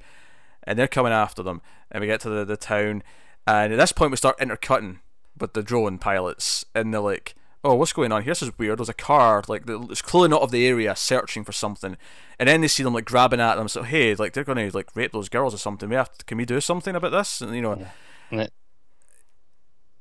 and 0.65 0.79
they're 0.79 0.89
coming 0.89 1.13
after 1.13 1.43
them. 1.43 1.63
And 1.91 2.01
we 2.01 2.07
get 2.07 2.21
to 2.21 2.31
the, 2.31 2.45
the 2.45 2.57
town, 2.57 3.03
and 3.47 3.73
at 3.73 3.77
this 3.77 3.93
point 3.93 4.11
we 4.11 4.17
start 4.17 4.41
intercutting 4.41 5.01
with 5.39 5.55
the 5.55 5.63
drone 5.63 5.99
pilots, 5.99 6.65
and 6.75 6.93
they're 6.93 7.01
like, 7.01 7.35
"Oh, 7.63 7.75
what's 7.75 7.93
going 7.93 8.13
on 8.13 8.23
here? 8.23 8.31
This 8.33 8.43
is 8.43 8.59
weird. 8.59 8.79
There's 8.79 8.89
a 8.89 8.95
car 8.95 9.43
like 9.49 9.65
it's 9.67 10.03
clearly 10.03 10.29
not 10.29 10.43
of 10.43 10.51
the 10.51 10.67
area, 10.67 10.95
searching 10.97 11.45
for 11.45 11.53
something." 11.53 11.97
And 12.39 12.49
then 12.49 12.61
they 12.61 12.69
see 12.69 12.83
them 12.83 12.95
like 12.95 13.05
grabbing 13.05 13.41
at 13.41 13.57
them. 13.57 13.69
So 13.69 13.83
hey, 13.83 14.15
like 14.15 14.33
they're 14.33 14.45
going 14.45 14.71
to 14.71 14.77
like 14.77 14.95
rape 14.95 15.13
those 15.13 15.29
girls 15.29 15.55
or 15.55 15.59
something. 15.59 15.89
We 15.89 15.97
have 15.97 16.17
to, 16.17 16.25
can 16.25 16.39
we 16.39 16.45
do 16.45 16.61
something 16.61 16.95
about 16.95 17.13
this? 17.13 17.41
And 17.41 17.55
you 17.55 17.63
know. 17.63 17.87
Yeah. 18.31 18.47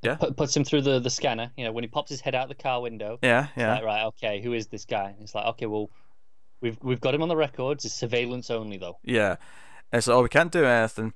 Yeah. 0.02 0.16
P- 0.16 0.32
puts 0.32 0.56
him 0.56 0.64
through 0.64 0.84
the, 0.84 1.00
the 1.00 1.10
scanner. 1.10 1.52
You 1.58 1.66
know, 1.66 1.72
when 1.72 1.84
he 1.84 1.90
pops 1.90 2.10
his 2.10 2.22
head 2.22 2.36
out 2.36 2.48
the 2.48 2.56
car 2.56 2.82
window. 2.82 3.20
Yeah, 3.22 3.48
yeah. 3.58 3.76
Like, 3.76 3.84
right, 3.84 4.06
okay, 4.06 4.42
who 4.42 4.54
is 4.54 4.68
this 4.68 4.86
guy? 4.86 5.10
And 5.10 5.22
it's 5.22 5.36
like, 5.36 5.46
okay, 5.48 5.66
well, 5.66 5.90
we've 6.62 6.78
we've 6.82 7.02
got 7.02 7.14
him 7.14 7.22
on 7.22 7.28
the 7.28 7.36
records. 7.36 7.86
It's 7.86 7.94
surveillance 7.94 8.50
only, 8.50 8.78
though. 8.78 8.98
Yeah. 9.04 9.36
And 9.92 10.04
so, 10.04 10.18
oh, 10.18 10.24
we 10.24 10.30
can't 10.30 10.52
do 10.52 10.64
anything. 10.64 11.14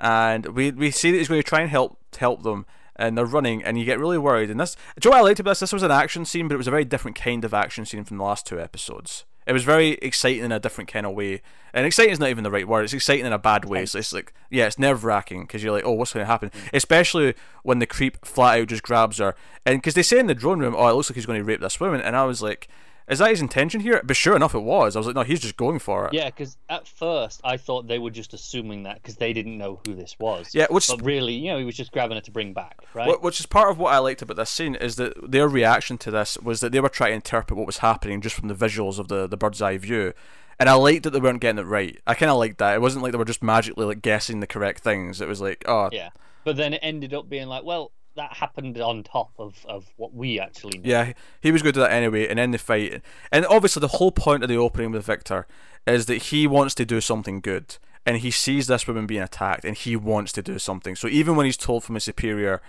And 0.00 0.46
we 0.46 0.70
we 0.72 0.90
see 0.90 1.10
that 1.10 1.18
he's 1.18 1.28
going 1.28 1.40
to 1.40 1.48
try 1.48 1.60
and 1.60 1.70
help 1.70 1.98
help 2.18 2.42
them, 2.42 2.66
and 2.98 3.16
they're 3.16 3.24
running, 3.24 3.62
and 3.62 3.78
you 3.78 3.84
get 3.84 3.98
really 3.98 4.18
worried. 4.18 4.50
And 4.50 4.58
this, 4.58 4.76
Joe, 4.98 5.12
I 5.12 5.20
liked 5.20 5.40
about 5.40 5.52
this. 5.52 5.60
This 5.60 5.72
was 5.72 5.82
an 5.82 5.90
action 5.90 6.24
scene, 6.24 6.48
but 6.48 6.54
it 6.54 6.58
was 6.58 6.66
a 6.66 6.72
very 6.72 6.84
different 6.84 7.16
kind 7.16 7.44
of 7.44 7.54
action 7.54 7.84
scene 7.84 8.04
from 8.04 8.18
the 8.18 8.24
last 8.24 8.46
two 8.46 8.60
episodes 8.60 9.24
it 9.48 9.52
was 9.54 9.64
very 9.64 9.92
exciting 10.02 10.44
in 10.44 10.52
a 10.52 10.60
different 10.60 10.92
kind 10.92 11.06
of 11.06 11.14
way. 11.14 11.40
And 11.72 11.86
exciting 11.86 12.12
is 12.12 12.20
not 12.20 12.28
even 12.28 12.44
the 12.44 12.50
right 12.50 12.68
word. 12.68 12.84
It's 12.84 12.92
exciting 12.92 13.24
in 13.24 13.32
a 13.32 13.38
bad 13.38 13.64
way. 13.64 13.86
So 13.86 13.98
it's 13.98 14.12
like, 14.12 14.34
yeah, 14.50 14.66
it's 14.66 14.78
nerve 14.78 15.04
wracking 15.04 15.42
because 15.42 15.64
you're 15.64 15.72
like, 15.72 15.86
oh, 15.86 15.92
what's 15.92 16.12
going 16.12 16.22
to 16.22 16.30
happen? 16.30 16.50
Mm. 16.50 16.68
Especially 16.74 17.34
when 17.62 17.78
the 17.78 17.86
creep 17.86 18.26
flat 18.26 18.60
out 18.60 18.68
just 18.68 18.82
grabs 18.82 19.16
her. 19.16 19.34
And 19.64 19.78
because 19.78 19.94
they 19.94 20.02
say 20.02 20.18
in 20.18 20.26
the 20.26 20.34
drone 20.34 20.60
room, 20.60 20.74
oh, 20.76 20.86
it 20.88 20.92
looks 20.92 21.08
like 21.08 21.14
he's 21.14 21.24
going 21.24 21.40
to 21.40 21.44
rape 21.44 21.60
this 21.60 21.80
woman. 21.80 22.02
And 22.02 22.14
I 22.14 22.26
was 22.26 22.42
like, 22.42 22.68
is 23.08 23.18
that 23.18 23.30
his 23.30 23.40
intention 23.40 23.80
here? 23.80 24.00
But 24.04 24.16
sure 24.16 24.36
enough, 24.36 24.54
it 24.54 24.62
was. 24.62 24.96
I 24.96 24.98
was 24.98 25.06
like, 25.06 25.16
no, 25.16 25.22
he's 25.22 25.40
just 25.40 25.56
going 25.56 25.78
for 25.78 26.06
it. 26.06 26.12
Yeah, 26.12 26.26
because 26.26 26.56
at 26.68 26.86
first 26.86 27.40
I 27.44 27.56
thought 27.56 27.88
they 27.88 27.98
were 27.98 28.10
just 28.10 28.34
assuming 28.34 28.82
that 28.84 28.96
because 29.02 29.16
they 29.16 29.32
didn't 29.32 29.56
know 29.56 29.80
who 29.86 29.94
this 29.94 30.16
was. 30.18 30.54
Yeah, 30.54 30.66
which 30.70 30.88
but 30.88 31.02
really, 31.02 31.34
you 31.34 31.50
know, 31.50 31.58
he 31.58 31.64
was 31.64 31.76
just 31.76 31.92
grabbing 31.92 32.16
it 32.16 32.24
to 32.24 32.30
bring 32.30 32.52
back, 32.52 32.78
right? 32.94 33.20
Which 33.22 33.40
is 33.40 33.46
part 33.46 33.70
of 33.70 33.78
what 33.78 33.92
I 33.92 33.98
liked 33.98 34.22
about 34.22 34.36
this 34.36 34.50
scene 34.50 34.74
is 34.74 34.96
that 34.96 35.30
their 35.30 35.48
reaction 35.48 35.98
to 35.98 36.10
this 36.10 36.38
was 36.38 36.60
that 36.60 36.72
they 36.72 36.80
were 36.80 36.88
trying 36.88 37.10
to 37.10 37.16
interpret 37.16 37.56
what 37.56 37.66
was 37.66 37.78
happening 37.78 38.20
just 38.20 38.36
from 38.36 38.48
the 38.48 38.54
visuals 38.54 38.98
of 38.98 39.08
the 39.08 39.26
the 39.26 39.36
bird's 39.36 39.62
eye 39.62 39.78
view. 39.78 40.12
And 40.60 40.68
I 40.68 40.74
liked 40.74 41.04
that 41.04 41.10
they 41.10 41.20
weren't 41.20 41.40
getting 41.40 41.60
it 41.60 41.66
right. 41.66 42.00
I 42.06 42.14
kind 42.14 42.30
of 42.30 42.38
liked 42.38 42.58
that. 42.58 42.74
It 42.74 42.80
wasn't 42.80 43.04
like 43.04 43.12
they 43.12 43.18
were 43.18 43.24
just 43.24 43.44
magically 43.44 43.86
like 43.86 44.02
guessing 44.02 44.40
the 44.40 44.46
correct 44.46 44.82
things. 44.82 45.20
It 45.20 45.28
was 45.28 45.40
like, 45.40 45.64
oh, 45.68 45.88
yeah. 45.92 46.10
But 46.44 46.56
then 46.56 46.74
it 46.74 46.80
ended 46.82 47.14
up 47.14 47.28
being 47.28 47.46
like, 47.46 47.62
well, 47.62 47.92
that 48.18 48.34
happened 48.34 48.78
on 48.78 49.02
top 49.02 49.32
of, 49.38 49.64
of 49.66 49.90
what 49.96 50.12
we 50.12 50.38
actually. 50.38 50.80
Yeah, 50.84 51.12
he 51.40 51.50
was 51.50 51.62
going 51.62 51.72
to 51.72 51.78
do 51.78 51.80
that 51.80 51.92
anyway, 51.92 52.28
and 52.28 52.38
then 52.38 52.50
the 52.50 52.58
fight. 52.58 53.00
And 53.32 53.46
obviously, 53.46 53.80
the 53.80 53.88
whole 53.88 54.12
point 54.12 54.42
of 54.42 54.48
the 54.48 54.56
opening 54.56 54.92
with 54.92 55.06
Victor 55.06 55.46
is 55.86 56.06
that 56.06 56.16
he 56.16 56.46
wants 56.46 56.74
to 56.76 56.84
do 56.84 57.00
something 57.00 57.40
good, 57.40 57.76
and 58.04 58.18
he 58.18 58.30
sees 58.30 58.66
this 58.66 58.86
woman 58.86 59.06
being 59.06 59.22
attacked, 59.22 59.64
and 59.64 59.76
he 59.76 59.96
wants 59.96 60.32
to 60.32 60.42
do 60.42 60.58
something. 60.58 60.94
So 60.94 61.08
even 61.08 61.36
when 61.36 61.46
he's 61.46 61.56
told 61.56 61.84
from 61.84 61.94
his 61.94 62.04
superior, 62.04 62.60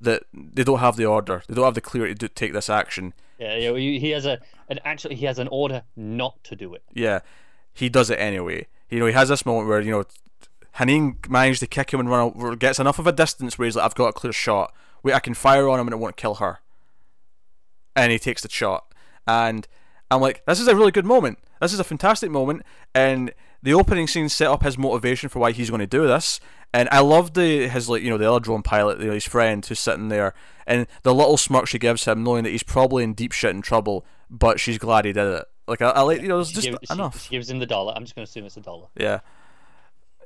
that 0.00 0.24
they 0.32 0.64
don't 0.64 0.80
have 0.80 0.96
the 0.96 1.06
order. 1.06 1.42
They 1.46 1.54
don't 1.54 1.64
have 1.64 1.74
the 1.74 1.80
clear 1.80 2.06
to 2.06 2.14
do, 2.14 2.28
take 2.28 2.52
this 2.52 2.68
action. 2.68 3.14
Yeah, 3.38 3.56
you 3.56 3.68
know, 3.68 3.74
he 3.76 4.10
has 4.10 4.26
a 4.26 4.40
an 4.68 4.80
actually 4.84 5.16
he 5.16 5.26
has 5.26 5.38
an 5.38 5.48
order 5.48 5.82
not 5.96 6.42
to 6.44 6.56
do 6.56 6.74
it. 6.74 6.82
Yeah, 6.92 7.20
he 7.72 7.88
does 7.88 8.10
it 8.10 8.18
anyway. 8.18 8.66
You 8.88 9.00
know, 9.00 9.06
he 9.06 9.12
has 9.12 9.28
this 9.28 9.44
moment 9.44 9.68
where 9.68 9.80
you 9.80 9.90
know 9.90 10.04
Hanin 10.78 11.28
managed 11.28 11.60
to 11.60 11.66
kick 11.66 11.92
him 11.92 12.00
and 12.00 12.08
run 12.08 12.20
out, 12.20 12.58
gets 12.58 12.78
enough 12.78 12.98
of 12.98 13.06
a 13.06 13.12
distance 13.12 13.58
where 13.58 13.66
he's 13.66 13.76
like, 13.76 13.84
I've 13.84 13.94
got 13.94 14.08
a 14.08 14.12
clear 14.12 14.32
shot. 14.32 14.74
Wait, 15.04 15.14
I 15.14 15.20
can 15.20 15.34
fire 15.34 15.68
on 15.68 15.78
him 15.78 15.86
and 15.86 15.94
it 15.94 15.98
won't 15.98 16.16
kill 16.16 16.36
her. 16.36 16.58
And 17.94 18.10
he 18.10 18.18
takes 18.18 18.42
the 18.42 18.48
shot. 18.48 18.92
And 19.26 19.68
I'm 20.10 20.20
like, 20.20 20.44
this 20.46 20.58
is 20.58 20.66
a 20.66 20.74
really 20.74 20.90
good 20.90 21.06
moment. 21.06 21.38
This 21.60 21.72
is 21.72 21.78
a 21.78 21.84
fantastic 21.84 22.30
moment. 22.30 22.62
And 22.94 23.32
the 23.62 23.74
opening 23.74 24.06
scene 24.08 24.28
set 24.28 24.48
up 24.48 24.62
his 24.62 24.76
motivation 24.76 25.28
for 25.28 25.38
why 25.38 25.52
he's 25.52 25.70
going 25.70 25.80
to 25.80 25.86
do 25.86 26.06
this. 26.06 26.40
And 26.72 26.88
I 26.90 27.00
love 27.00 27.34
the 27.34 27.68
his 27.68 27.88
like 27.88 28.02
you 28.02 28.10
know 28.10 28.18
the 28.18 28.28
other 28.28 28.40
drone 28.40 28.62
pilot, 28.62 28.98
you 28.98 29.06
know, 29.06 29.12
his 29.12 29.24
friend 29.24 29.64
who's 29.64 29.78
sitting 29.78 30.08
there, 30.08 30.34
and 30.66 30.88
the 31.04 31.14
little 31.14 31.36
smirk 31.36 31.68
she 31.68 31.78
gives 31.78 32.04
him, 32.04 32.24
knowing 32.24 32.42
that 32.42 32.50
he's 32.50 32.64
probably 32.64 33.04
in 33.04 33.14
deep 33.14 33.30
shit 33.30 33.54
and 33.54 33.62
trouble, 33.62 34.04
but 34.28 34.58
she's 34.58 34.76
glad 34.76 35.04
he 35.04 35.12
did 35.12 35.26
it. 35.28 35.44
Like 35.68 35.80
I, 35.80 35.90
I 35.90 36.00
like 36.00 36.20
you 36.20 36.26
know, 36.26 36.40
it's 36.40 36.50
just 36.50 36.66
Give- 36.66 36.78
enough. 36.90 37.20
She, 37.20 37.28
she 37.28 37.30
gives 37.30 37.48
him 37.48 37.60
the 37.60 37.66
dollar. 37.66 37.92
I'm 37.94 38.02
just 38.02 38.16
going 38.16 38.26
to 38.26 38.28
assume 38.28 38.44
it's 38.44 38.56
a 38.56 38.60
dollar. 38.60 38.88
Yeah. 38.96 39.20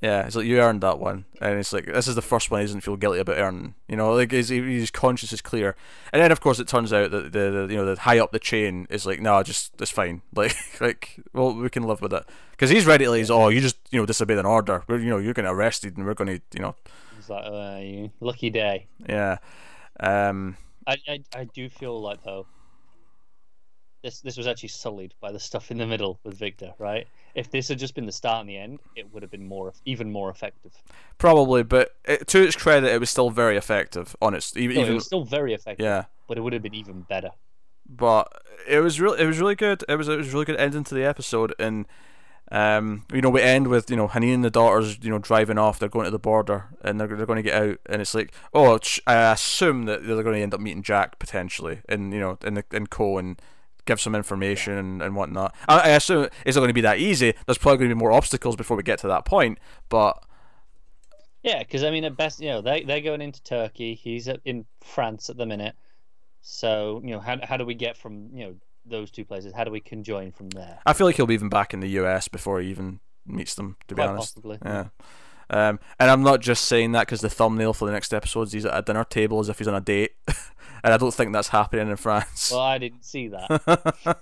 Yeah, 0.01 0.27
it's 0.27 0.37
like 0.37 0.47
you 0.47 0.61
earned 0.61 0.81
that 0.83 1.01
one, 1.01 1.25
and 1.41 1.59
it's 1.59 1.73
like 1.73 1.87
this 1.87 2.07
is 2.07 2.15
the 2.15 2.23
first 2.23 2.53
one 2.53 2.61
he 2.61 2.67
doesn't 2.67 2.83
feel 2.83 2.97
guilty 2.97 3.19
about 3.19 3.39
earning. 3.39 3.75
You 3.89 3.97
know, 3.97 4.13
like 4.13 4.31
his, 4.31 4.49
his 4.49 4.93
conscience 4.93 5.33
is 5.33 5.41
clear, 5.43 5.75
and 6.13 6.23
then 6.23 6.31
of 6.31 6.41
course 6.41 6.61
it 6.61 6.69
turns 6.69 6.93
out 6.93 7.11
that 7.11 7.33
the, 7.33 7.51
the 7.51 7.67
you 7.71 7.77
know 7.77 7.85
the 7.95 8.01
high 8.01 8.21
up 8.21 8.31
the 8.31 8.39
chain 8.39 8.87
is 8.91 9.07
like 9.07 9.21
no, 9.21 9.43
just 9.43 9.73
it's 9.81 9.91
fine. 9.91 10.23
Like 10.35 10.55
like 10.81 11.17
well 11.33 11.53
we 11.53 11.69
can 11.69 11.83
live 11.83 12.01
with 12.01 12.13
it 12.13 12.25
because 12.53 12.71
he's 12.71 12.87
ready 12.87 13.07
to 13.07 13.11
like, 13.11 13.29
oh 13.31 13.49
you 13.49 13.61
just 13.61 13.77
you 13.91 13.99
know 14.01 14.07
disobeyed 14.07 14.39
an 14.39 14.47
order. 14.47 14.85
We're 14.87 14.99
you 14.99 15.11
know 15.11 15.19
you're 15.19 15.35
getting 15.35 15.51
arrested 15.51 15.97
and 15.97 16.07
we're 16.07 16.15
going 16.15 16.39
to 16.39 16.41
you 16.55 16.63
know 16.63 16.77
It's 17.19 17.29
like, 17.29 17.45
uh, 17.45 18.09
lucky 18.21 18.51
day. 18.51 18.87
yeah, 19.09 19.39
um 19.99 20.57
I, 20.87 20.97
I 21.09 21.23
I 21.35 21.45
do 21.45 21.69
feel 21.69 22.01
like 22.01 22.23
though 22.23 22.47
this 24.03 24.21
this 24.21 24.37
was 24.37 24.47
actually 24.47 24.69
sullied 24.71 25.15
by 25.21 25.33
the 25.33 25.41
stuff 25.41 25.71
in 25.71 25.79
the 25.79 25.87
middle 25.87 26.21
with 26.25 26.39
Victor, 26.39 26.73
right? 26.79 27.07
If 27.35 27.51
this 27.51 27.69
had 27.69 27.79
just 27.79 27.95
been 27.95 28.07
the 28.07 28.13
start 28.13 28.41
and 28.41 28.49
the 28.49 28.57
end, 28.57 28.81
it 28.97 29.13
would 29.13 29.23
have 29.23 29.31
been 29.31 29.47
more 29.47 29.73
even 29.85 30.11
more 30.13 30.31
effective. 30.31 30.73
probably, 31.19 31.63
but 31.63 31.91
it, 32.05 32.27
to 32.29 32.43
its 32.43 32.57
credit, 32.57 32.93
it 32.93 33.01
was 33.01 33.11
still 33.11 33.31
very 33.31 33.57
effective 33.57 34.15
on 34.23 34.35
its 34.35 34.57
even, 34.57 34.77
No, 34.77 34.85
it 34.85 34.93
was 34.95 35.07
still 35.07 35.25
very 35.25 35.55
effective, 35.55 35.85
yeah. 35.85 36.05
but 36.29 36.39
it 36.39 36.43
would 36.43 36.53
have 36.53 36.63
been 36.63 36.75
even 36.75 37.03
better. 37.03 37.31
but 37.89 38.43
it 38.69 38.81
was 38.81 39.01
really 39.01 39.21
it 39.21 39.27
was 39.27 39.39
really 39.41 39.55
good. 39.55 39.85
It 39.89 39.97
was 39.97 40.09
it 40.09 40.17
was 40.17 40.33
really 40.33 40.45
good 40.45 40.57
ending 40.57 40.85
to 40.85 40.95
the 40.95 41.05
episode, 41.05 41.55
and 41.59 41.87
um, 42.51 43.05
you 43.13 43.21
know 43.21 43.31
we 43.31 43.43
end 43.43 43.69
with 43.69 43.91
you 43.91 43.97
know 43.97 44.09
Hanin 44.09 44.35
and 44.35 44.45
the 44.45 44.51
daughters 44.51 44.99
you 45.03 45.11
know 45.11 45.19
driving 45.19 45.59
off. 45.59 45.79
They're 45.79 45.89
going 45.89 46.05
to 46.05 46.11
the 46.11 46.19
border, 46.19 46.67
and 46.83 47.01
they're 47.01 47.09
they're 47.09 47.27
going 47.27 47.43
to 47.43 47.43
get 47.43 47.63
out, 47.63 47.79
and 47.87 48.01
it's 48.03 48.15
like 48.15 48.33
oh 48.55 48.79
I 49.07 49.33
assume 49.33 49.85
that 49.85 50.07
they're 50.07 50.23
going 50.23 50.37
to 50.37 50.43
end 50.43 50.55
up 50.55 50.61
meeting 50.61 50.83
Jack 50.83 51.19
potentially, 51.19 51.81
and 51.89 52.13
you 52.13 52.21
know 52.21 52.39
and 52.43 52.57
the 52.57 52.65
and 52.73 52.89
Co 52.91 53.19
and 53.19 53.41
give 53.89 54.01
some 54.01 54.15
information 54.15 54.75
and, 54.75 55.03
and 55.03 55.17
whatnot. 55.17 55.55
I, 55.69 55.81
I 55.81 55.89
assume 55.91 56.29
it's 56.47 56.55
not 56.57 56.61
going 56.61 56.69
to 56.69 56.75
be 56.75 56.81
that 56.83 56.99
easy. 56.99 57.35
There's 57.47 57.59
probably 57.59 57.79
going 57.79 57.91
to 57.91 57.97
be 57.97 57.99
more 57.99 58.13
obstacles 58.13 58.55
before 58.57 58.77
we 58.77 58.83
get 58.85 59.01
to 59.01 59.09
that 59.09 59.25
point, 59.25 59.59
but 59.89 60.23
Yeah, 61.43 61.61
because 61.61 61.83
I 61.85 61.91
mean, 61.91 62.05
at 62.05 62.17
best, 62.17 62.41
you 62.41 62.49
know, 62.49 62.61
they 62.63 62.83
they're 62.85 63.01
going 63.01 63.21
into 63.23 63.43
Turkey. 63.43 63.95
He's 63.95 64.29
at, 64.29 64.41
in 64.45 64.67
France 64.83 65.31
at 65.31 65.37
the 65.37 65.47
minute. 65.47 65.75
So 66.41 67.01
you 67.05 67.11
know, 67.11 67.21
how 67.21 67.39
how 67.43 67.57
do 67.57 67.65
we 67.65 67.75
get 67.75 67.97
from 67.97 68.31
you 68.35 68.45
know 68.47 68.55
those 68.85 69.11
two 69.11 69.25
places? 69.25 69.53
How 69.55 69.65
do 69.65 69.71
we 69.71 69.81
conjoin 69.81 70.33
from 70.33 70.51
there? 70.51 70.79
I 70.87 70.93
feel 70.93 71.07
like 71.07 71.17
he'll 71.17 71.27
be 71.27 71.35
even 71.35 71.49
back 71.49 71.75
in 71.75 71.81
the 71.81 71.89
US 72.01 72.29
before 72.29 72.61
he 72.61 72.69
even 72.71 73.01
meets 73.27 73.55
them. 73.55 73.77
To 73.89 73.95
be 73.95 74.03
Quite 74.03 74.09
honest, 74.09 74.35
possibly. 74.35 74.59
yeah. 74.65 74.89
Um, 75.51 75.81
and 75.99 76.11
I'm 76.11 76.23
not 76.23 76.41
just 76.41 76.67
saying 76.67 76.93
that 76.93 77.07
because 77.07 77.21
the 77.23 77.31
thumbnail 77.31 77.73
for 77.73 77.87
the 77.87 77.93
next 77.93 78.13
episode 78.13 78.43
is 78.49 78.53
he's 78.53 78.67
at 78.67 78.77
a 78.79 78.83
dinner 78.83 79.05
table 79.05 79.41
as 79.41 79.49
if 79.49 79.59
he's 79.59 79.69
on 79.69 79.75
a 79.75 79.81
date, 79.81 80.13
and 80.85 80.93
I 80.93 80.97
don't 80.97 81.15
think 81.15 81.33
that's 81.33 81.49
happening 81.49 81.89
in 81.89 81.97
France. 81.97 82.51
Well, 82.53 82.61
I 82.61 82.79
didn't 82.79 83.05
see 83.05 83.29
that. 83.29 84.19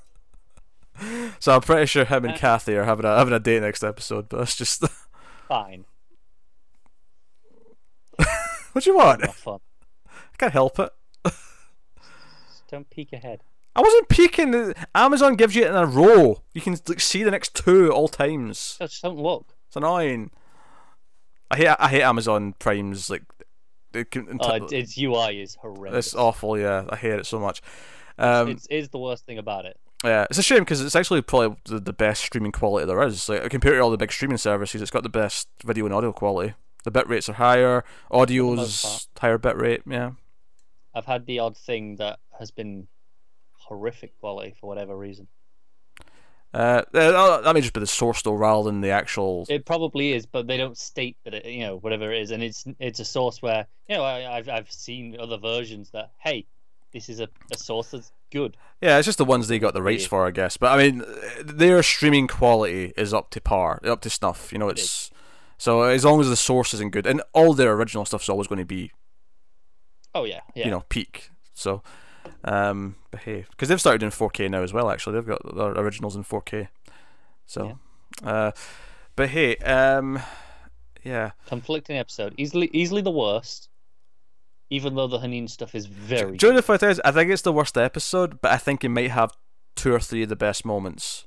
so 1.41 1.55
I'm 1.55 1.61
pretty 1.63 1.87
sure 1.87 2.05
him 2.05 2.25
and 2.25 2.35
Uh. 2.35 2.39
Cathy 2.39 2.77
are 2.77 2.85
having 2.85 3.05
a 3.07 3.17
having 3.19 3.35
a 3.35 3.41
date 3.41 3.61
next 3.63 3.83
episode. 3.83 4.29
But 4.29 4.43
it's 4.43 4.57
just 4.57 4.85
Fine, 5.49 5.85
what 8.73 8.85
do 8.85 8.91
you 8.91 8.97
want? 8.97 9.25
I 9.25 10.37
can't 10.39 10.53
help 10.53 10.79
it. 10.79 10.91
Just 11.25 12.67
don't 12.69 12.89
peek 12.91 13.13
ahead. 13.13 13.41
I 13.75 13.81
wasn't 13.81 14.09
peeking. 14.09 14.75
Amazon 14.95 15.35
gives 15.35 15.55
you 15.55 15.65
it 15.65 15.69
in 15.69 15.77
a 15.77 15.87
row. 15.87 16.43
You 16.55 16.61
can 16.63 16.77
like, 16.89 17.01
see 17.01 17.23
the 17.23 17.31
next 17.31 17.55
two 17.55 17.87
at 17.87 17.91
all 17.93 18.09
times. 18.09 18.77
Just 18.81 19.03
don't 19.03 19.19
look. 19.19 19.55
It's 19.69 19.77
annoying. 19.77 20.31
I 21.51 21.57
hate 21.57 21.77
I 21.79 21.89
hate 21.89 22.03
Amazon 22.03 22.55
Prime's 22.59 23.11
like. 23.11 23.23
Can, 24.11 24.39
Oh, 24.41 24.53
its, 24.53 24.73
its 24.73 24.99
UI 24.99 25.41
is 25.41 25.55
horrendous. 25.55 26.09
It's 26.09 26.15
awful, 26.15 26.59
yeah. 26.59 26.85
I 26.91 26.97
hate 26.97 27.13
it 27.19 27.25
so 27.25 27.41
much. 27.41 27.63
Um, 28.19 28.49
it's 28.49 28.67
is 28.67 28.91
the 28.91 28.99
worst 28.99 29.25
thing 29.25 29.39
about 29.39 29.65
it. 29.65 29.79
yeah, 30.05 30.27
it's 30.29 30.39
a 30.39 30.43
shame 30.43 30.59
because 30.61 30.83
it's 30.83 30.97
actually 30.97 31.23
probably 31.23 31.57
the, 31.65 31.81
the 31.81 31.93
best 31.95 32.23
streaming 32.25 32.53
quality 32.53 32.87
there 32.87 33.03
is. 33.05 33.27
Like 33.29 33.49
compared 33.51 33.77
to 33.77 33.81
all 33.81 33.91
the 33.91 33.97
big 33.97 34.13
streaming 34.13 34.37
services, 34.39 34.83
it's 34.83 34.91
got 34.91 35.03
the 35.03 35.09
best 35.09 35.49
video 35.65 35.87
and 35.87 35.95
audio 35.95 36.13
quality. 36.13 36.55
The 36.85 36.91
bit 36.91 37.09
rates 37.09 37.29
are 37.31 37.35
higher, 37.35 37.85
audio's 38.11 39.09
higher 39.19 39.39
bit 39.39 39.57
rate. 39.57 39.83
Yeah, 39.87 40.11
I've 40.95 41.07
had 41.07 41.25
the 41.27 41.39
odd 41.39 41.57
thing 41.57 41.97
that 41.97 42.19
has 42.39 42.51
been 42.51 42.89
horrific 43.55 44.19
quality 44.21 44.55
for 44.61 44.67
whatever 44.67 44.97
reason. 44.97 45.27
Uh, 46.57 46.83
uh, 46.95 47.41
that 47.43 47.55
may 47.55 47.61
just 47.61 47.73
be 47.73 47.81
the 47.81 47.87
source 47.87 48.23
though, 48.23 48.35
rather 48.35 48.65
than 48.71 48.81
the 48.81 48.91
actual. 48.91 49.47
It 49.49 49.65
probably 49.67 50.13
is, 50.13 50.27
but 50.27 50.47
they 50.47 50.57
don't 50.57 50.77
state 50.79 51.17
that 51.25 51.35
it, 51.35 51.45
you 51.47 51.61
know, 51.61 51.77
whatever 51.77 52.13
it 52.13 52.23
is, 52.23 52.31
and 52.31 52.43
it's 52.43 52.65
it's 52.81 53.01
a 53.01 53.05
source 53.05 53.43
where 53.43 53.67
you 53.89 53.97
know 53.97 54.03
I, 54.05 54.37
I've 54.39 54.49
I've 54.49 54.71
seen 54.73 55.17
other 55.21 55.39
versions 55.39 55.91
that 55.91 56.11
hey, 56.19 56.47
this 56.93 57.09
is 57.09 57.21
a, 57.21 57.29
a 57.53 57.59
source 57.59 57.91
that's 57.91 58.11
good. 58.33 58.57
Yeah, 58.81 58.99
it's 58.99 59.07
just 59.07 59.19
the 59.19 59.25
ones 59.25 59.49
they 59.49 59.59
got 59.59 59.75
the 59.75 59.83
rights 59.83 60.05
Yeah. 60.05 60.09
for, 60.09 60.27
I 60.27 60.31
guess. 60.31 60.57
But 60.57 60.73
I 60.73 60.77
mean, 60.91 61.05
their 61.45 61.83
streaming 61.83 62.27
quality 62.27 62.93
is 62.97 63.13
up 63.15 63.31
to 63.31 63.41
par, 63.41 63.81
up 63.85 64.01
to 64.03 64.11
snuff. 64.11 64.53
You 64.53 64.59
know, 64.59 64.69
It 64.69 64.79
it's 64.79 65.11
so 65.59 65.83
as 65.83 66.05
long 66.05 66.21
as 66.21 66.29
the 66.29 66.37
source 66.37 66.75
isn't 66.75 66.93
good, 66.93 67.07
and 67.07 67.23
all 67.33 67.53
their 67.55 67.73
original 67.73 68.05
stuff's 68.05 68.29
always 68.29 68.47
going 68.47 68.59
to 68.59 68.65
be 68.65 68.91
Oh 70.15 70.25
yeah, 70.25 70.41
yeah. 70.55 70.65
you 70.65 70.71
know 70.71 70.85
peak. 70.89 71.31
So, 71.55 71.83
um, 72.45 72.97
but 73.11 73.21
hey, 73.21 73.45
because 73.51 73.69
they've 73.69 73.81
started 73.81 73.99
doing 73.99 74.13
4K 74.13 74.51
now 74.51 74.63
as 74.63 74.73
well. 74.73 74.91
Actually, 74.91 75.15
they've 75.15 75.27
got 75.27 75.57
their 75.57 75.73
originals 75.73 76.17
in 76.17 76.25
4K. 76.25 76.69
So, 77.47 77.79
uh, 78.25 78.53
but 79.15 79.29
hey, 79.29 79.57
um, 79.59 80.21
yeah, 81.05 81.33
conflicting 81.47 81.97
episode, 81.97 82.35
easily 82.37 82.71
easily 82.73 83.03
the 83.03 83.11
worst. 83.11 83.69
Even 84.69 84.97
though 84.97 85.07
the 85.07 85.19
Hanin 85.21 85.49
stuff 85.49 85.77
is 85.77 85.87
very 85.87 86.37
during 86.37 86.57
the 86.57 86.63
fight 86.63 86.83
is, 86.83 87.01
I 87.05 87.13
think 87.13 87.31
it's 87.31 87.43
the 87.43 87.53
worst 87.53 87.79
episode, 87.79 88.41
but 88.41 88.51
I 88.51 88.57
think 88.57 88.83
it 88.83 88.89
might 88.89 89.13
have 89.13 89.31
two 89.77 89.95
or 89.95 90.01
three 90.01 90.25
of 90.25 90.29
the 90.29 90.35
best 90.37 90.65
moments. 90.65 91.27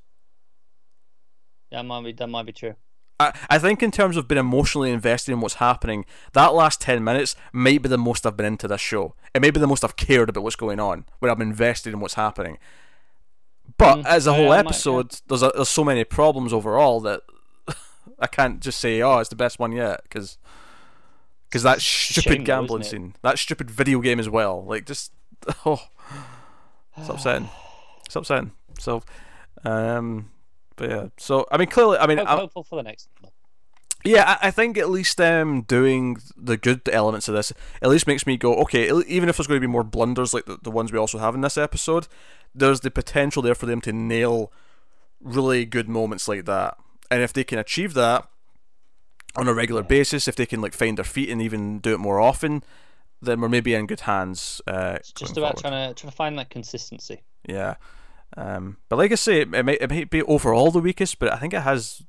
that 1.72 1.84
might 1.86 2.04
be 2.04 2.12
that 2.14 2.28
might 2.28 2.46
be 2.46 2.52
true. 2.52 2.76
I, 3.20 3.34
I 3.50 3.60
think 3.60 3.84
in 3.84 3.92
terms 3.92 4.16
of 4.18 4.28
being 4.28 4.40
emotionally 4.40 4.92
invested 4.92 5.32
in 5.34 5.42
what's 5.42 5.56
happening, 5.56 6.06
that 6.34 6.54
last 6.54 6.80
ten 6.82 7.04
minutes 7.04 7.36
might 7.52 7.82
be 7.82 7.90
the 7.90 7.98
most 7.98 8.26
I've 8.26 8.38
been 8.38 8.46
into 8.46 8.68
this 8.68 8.80
show. 8.82 9.16
It 9.34 9.42
may 9.42 9.52
be 9.52 9.60
the 9.60 9.68
most 9.68 9.84
I've 9.84 9.96
cared 9.98 10.30
about 10.30 10.44
what's 10.44 10.56
going 10.56 10.80
on, 10.80 11.06
where 11.20 11.32
I'm 11.32 11.42
invested 11.42 11.94
in 11.94 12.00
what's 12.00 12.14
happening. 12.14 12.58
But 13.78 13.98
Mm, 14.00 14.06
as 14.06 14.28
a 14.28 14.32
I- 14.32 14.36
whole 14.36 14.46
I 14.46 14.48
might- 14.48 14.54
yeah. 14.56 14.60
episode, 14.70 15.20
there's 15.28 15.44
a, 15.44 15.52
there's 15.54 15.70
so 15.70 15.84
many 15.84 16.04
problems 16.04 16.54
overall 16.54 17.00
that 17.02 17.22
I 18.20 18.28
can't 18.28 18.60
just 18.62 18.80
say, 18.80 19.02
oh, 19.02 19.20
it's 19.20 19.30
the 19.30 19.36
best 19.36 19.60
one 19.60 19.72
yet, 19.74 20.02
because 20.04 20.38
because 21.50 21.64
that 21.64 21.82
stupid 21.82 22.32
shame 22.32 22.44
gambling 22.44 22.84
scene, 22.84 23.16
that 23.24 23.40
stupid 23.40 23.72
video 23.72 24.00
game 24.02 24.20
as 24.20 24.30
well, 24.30 24.64
like 24.66 24.86
just 24.86 25.12
oh, 25.66 25.82
it's 26.98 27.10
upsetting. 27.10 27.50
It's 28.06 28.16
upsetting. 28.16 28.52
So, 28.80 29.04
um, 29.64 30.32
but 30.80 30.90
yeah. 30.90 31.08
So 31.18 31.46
I 31.52 31.58
mean, 31.58 31.68
clearly, 31.68 31.98
I 31.98 32.08
mean, 32.08 32.18
Hope, 32.18 32.28
I'm, 32.30 32.38
hopeful 32.40 32.64
for 32.64 32.76
the 32.78 32.84
next. 32.84 33.08
one. 33.22 33.32
yeah, 34.06 34.38
I, 34.42 34.48
I 34.48 34.52
think 34.52 34.78
at 34.78 34.90
least 34.90 35.20
um 35.22 35.62
doing 35.64 36.18
the 36.36 36.58
good 36.58 36.88
elements 36.92 37.28
of 37.28 37.36
this 37.36 37.52
at 37.82 37.90
least 37.90 38.08
makes 38.08 38.26
me 38.26 38.38
go 38.38 38.56
okay. 38.64 38.90
Even 39.08 39.30
if 39.30 39.38
there's 39.38 39.48
going 39.48 39.60
to 39.62 39.68
be 39.68 39.72
more 39.72 39.84
blunders 39.84 40.34
like 40.34 40.46
the, 40.46 40.58
the 40.62 40.72
ones 40.72 40.92
we 40.92 40.98
also 40.98 41.18
have 41.20 41.36
in 41.36 41.42
this 41.42 41.58
episode, 41.58 42.08
there's 42.56 42.80
the 42.80 42.90
potential 42.92 43.42
there 43.44 43.56
for 43.56 43.66
them 43.68 43.82
to 43.82 43.94
nail 43.94 44.52
really 45.22 45.66
good 45.66 45.90
moments 45.90 46.28
like 46.28 46.46
that. 46.46 46.78
And 47.12 47.22
if 47.22 47.34
they 47.34 47.44
can 47.44 47.60
achieve 47.60 47.94
that 47.96 48.28
on 49.36 49.48
a 49.48 49.54
regular 49.54 49.84
basis, 49.84 50.28
if 50.28 50.36
they 50.36 50.46
can 50.46 50.62
like 50.62 50.74
find 50.74 50.98
their 50.98 51.06
feet 51.06 51.30
and 51.30 51.42
even 51.42 51.80
do 51.80 51.94
it 51.94 51.98
more 52.00 52.20
often, 52.20 52.64
then 53.22 53.42
we're 53.42 53.50
maybe 53.50 53.74
in 53.74 53.86
good 53.86 54.02
hands. 54.02 54.62
Uh, 54.66 54.94
It's 54.96 55.12
just 55.12 55.36
about 55.38 55.60
forward. 55.60 55.74
trying 55.76 55.90
to 55.94 56.00
trying 56.02 56.12
to 56.12 56.16
find 56.16 56.40
that 56.40 56.50
consistency. 56.50 57.22
Yeah. 57.48 57.76
Um, 58.40 58.78
but 58.88 58.96
like 58.96 59.12
I 59.12 59.16
say, 59.16 59.42
it, 59.42 59.54
it, 59.54 59.66
might, 59.66 59.82
it 59.82 59.90
might 59.90 60.10
be 60.10 60.22
overall 60.24 60.72
the 60.72 60.80
weakest, 60.80 61.20
but 61.20 61.34
I 61.34 61.38
think 61.38 61.54
it 61.54 61.60
has 61.62 62.04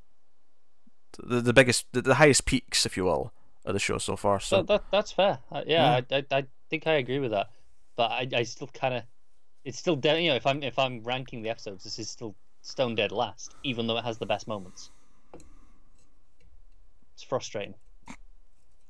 the, 1.19 1.41
the 1.41 1.53
biggest, 1.53 1.87
the, 1.93 2.03
the 2.03 2.15
highest 2.15 2.45
peaks, 2.45 2.87
if 2.87 2.97
you 2.97 3.05
will, 3.05 3.33
of 3.65 3.73
the 3.73 3.81
show 3.81 3.99
so 3.99 4.15
far. 4.15 4.39
So 4.39 4.59
So 4.59 4.63
that 4.63 4.85
that's 4.93 5.11
fair. 5.11 5.41
Uh, 5.51 5.63
yeah, 5.67 6.01
I, 6.11 6.17
I 6.17 6.25
I 6.31 6.45
think 6.71 6.87
I 6.87 6.95
agree 6.95 7.19
with 7.19 7.33
that. 7.33 7.51
But 7.97 8.13
I 8.13 8.29
I 8.33 8.43
still 8.45 8.69
kind 8.69 8.95
of 8.95 9.03
it's 9.65 9.79
still 9.79 9.97
dead. 9.97 10.23
You 10.23 10.31
know, 10.31 10.37
if 10.37 10.47
I'm 10.47 10.63
if 10.63 10.79
I'm 10.79 11.03
ranking 11.03 11.43
the 11.43 11.51
episodes, 11.51 11.83
this 11.83 11.99
is 11.99 12.09
still 12.09 12.37
stone 12.63 12.95
dead 12.95 13.11
last, 13.11 13.57
even 13.65 13.89
though 13.89 13.99
it 13.99 14.05
has 14.05 14.19
the 14.19 14.27
best 14.27 14.47
moments. 14.47 14.91
It's 17.15 17.25
frustrating. 17.25 17.75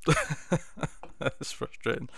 that's 1.19 1.53
frustrating. 1.53 2.09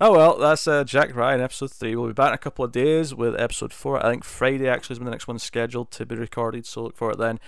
Oh 0.00 0.12
well, 0.12 0.38
that's 0.38 0.66
uh, 0.66 0.84
Jack 0.84 1.14
Ryan 1.14 1.40
episode 1.40 1.72
three. 1.72 1.96
We'll 1.96 2.08
be 2.08 2.12
back 2.12 2.28
in 2.28 2.34
a 2.34 2.38
couple 2.38 2.64
of 2.64 2.72
days 2.72 3.14
with 3.14 3.38
episode 3.40 3.72
four. 3.72 4.04
I 4.04 4.10
think 4.10 4.24
Friday 4.24 4.68
actually 4.68 4.94
is 4.94 4.98
when 5.00 5.06
the 5.06 5.10
next 5.10 5.26
one's 5.26 5.42
scheduled 5.42 5.90
to 5.92 6.06
be 6.06 6.16
recorded, 6.16 6.66
so 6.66 6.82
look 6.82 6.96
for 6.96 7.10
it 7.10 7.18
then. 7.18 7.40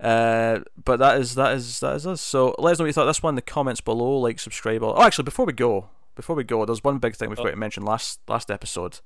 Uh, 0.00 0.60
but 0.84 0.98
that 0.98 1.20
is 1.20 1.34
that 1.34 1.54
is 1.54 1.80
that 1.80 1.96
is 1.96 2.06
us. 2.06 2.20
So 2.20 2.54
let 2.58 2.72
us 2.72 2.78
know 2.78 2.84
what 2.84 2.88
you 2.88 2.92
thought 2.92 3.06
this 3.06 3.22
one 3.22 3.32
in 3.32 3.36
the 3.36 3.42
comments 3.42 3.80
below. 3.80 4.18
Like, 4.18 4.38
subscribe. 4.38 4.82
Oh, 4.82 5.00
actually, 5.02 5.24
before 5.24 5.46
we 5.46 5.52
go, 5.52 5.88
before 6.14 6.36
we 6.36 6.44
go, 6.44 6.64
there's 6.64 6.84
one 6.84 6.98
big 6.98 7.16
thing 7.16 7.30
we 7.30 7.36
forgot 7.36 7.48
oh. 7.48 7.52
to 7.52 7.56
mention 7.56 7.84
last 7.84 8.20
last 8.28 8.50
episode. 8.50 9.00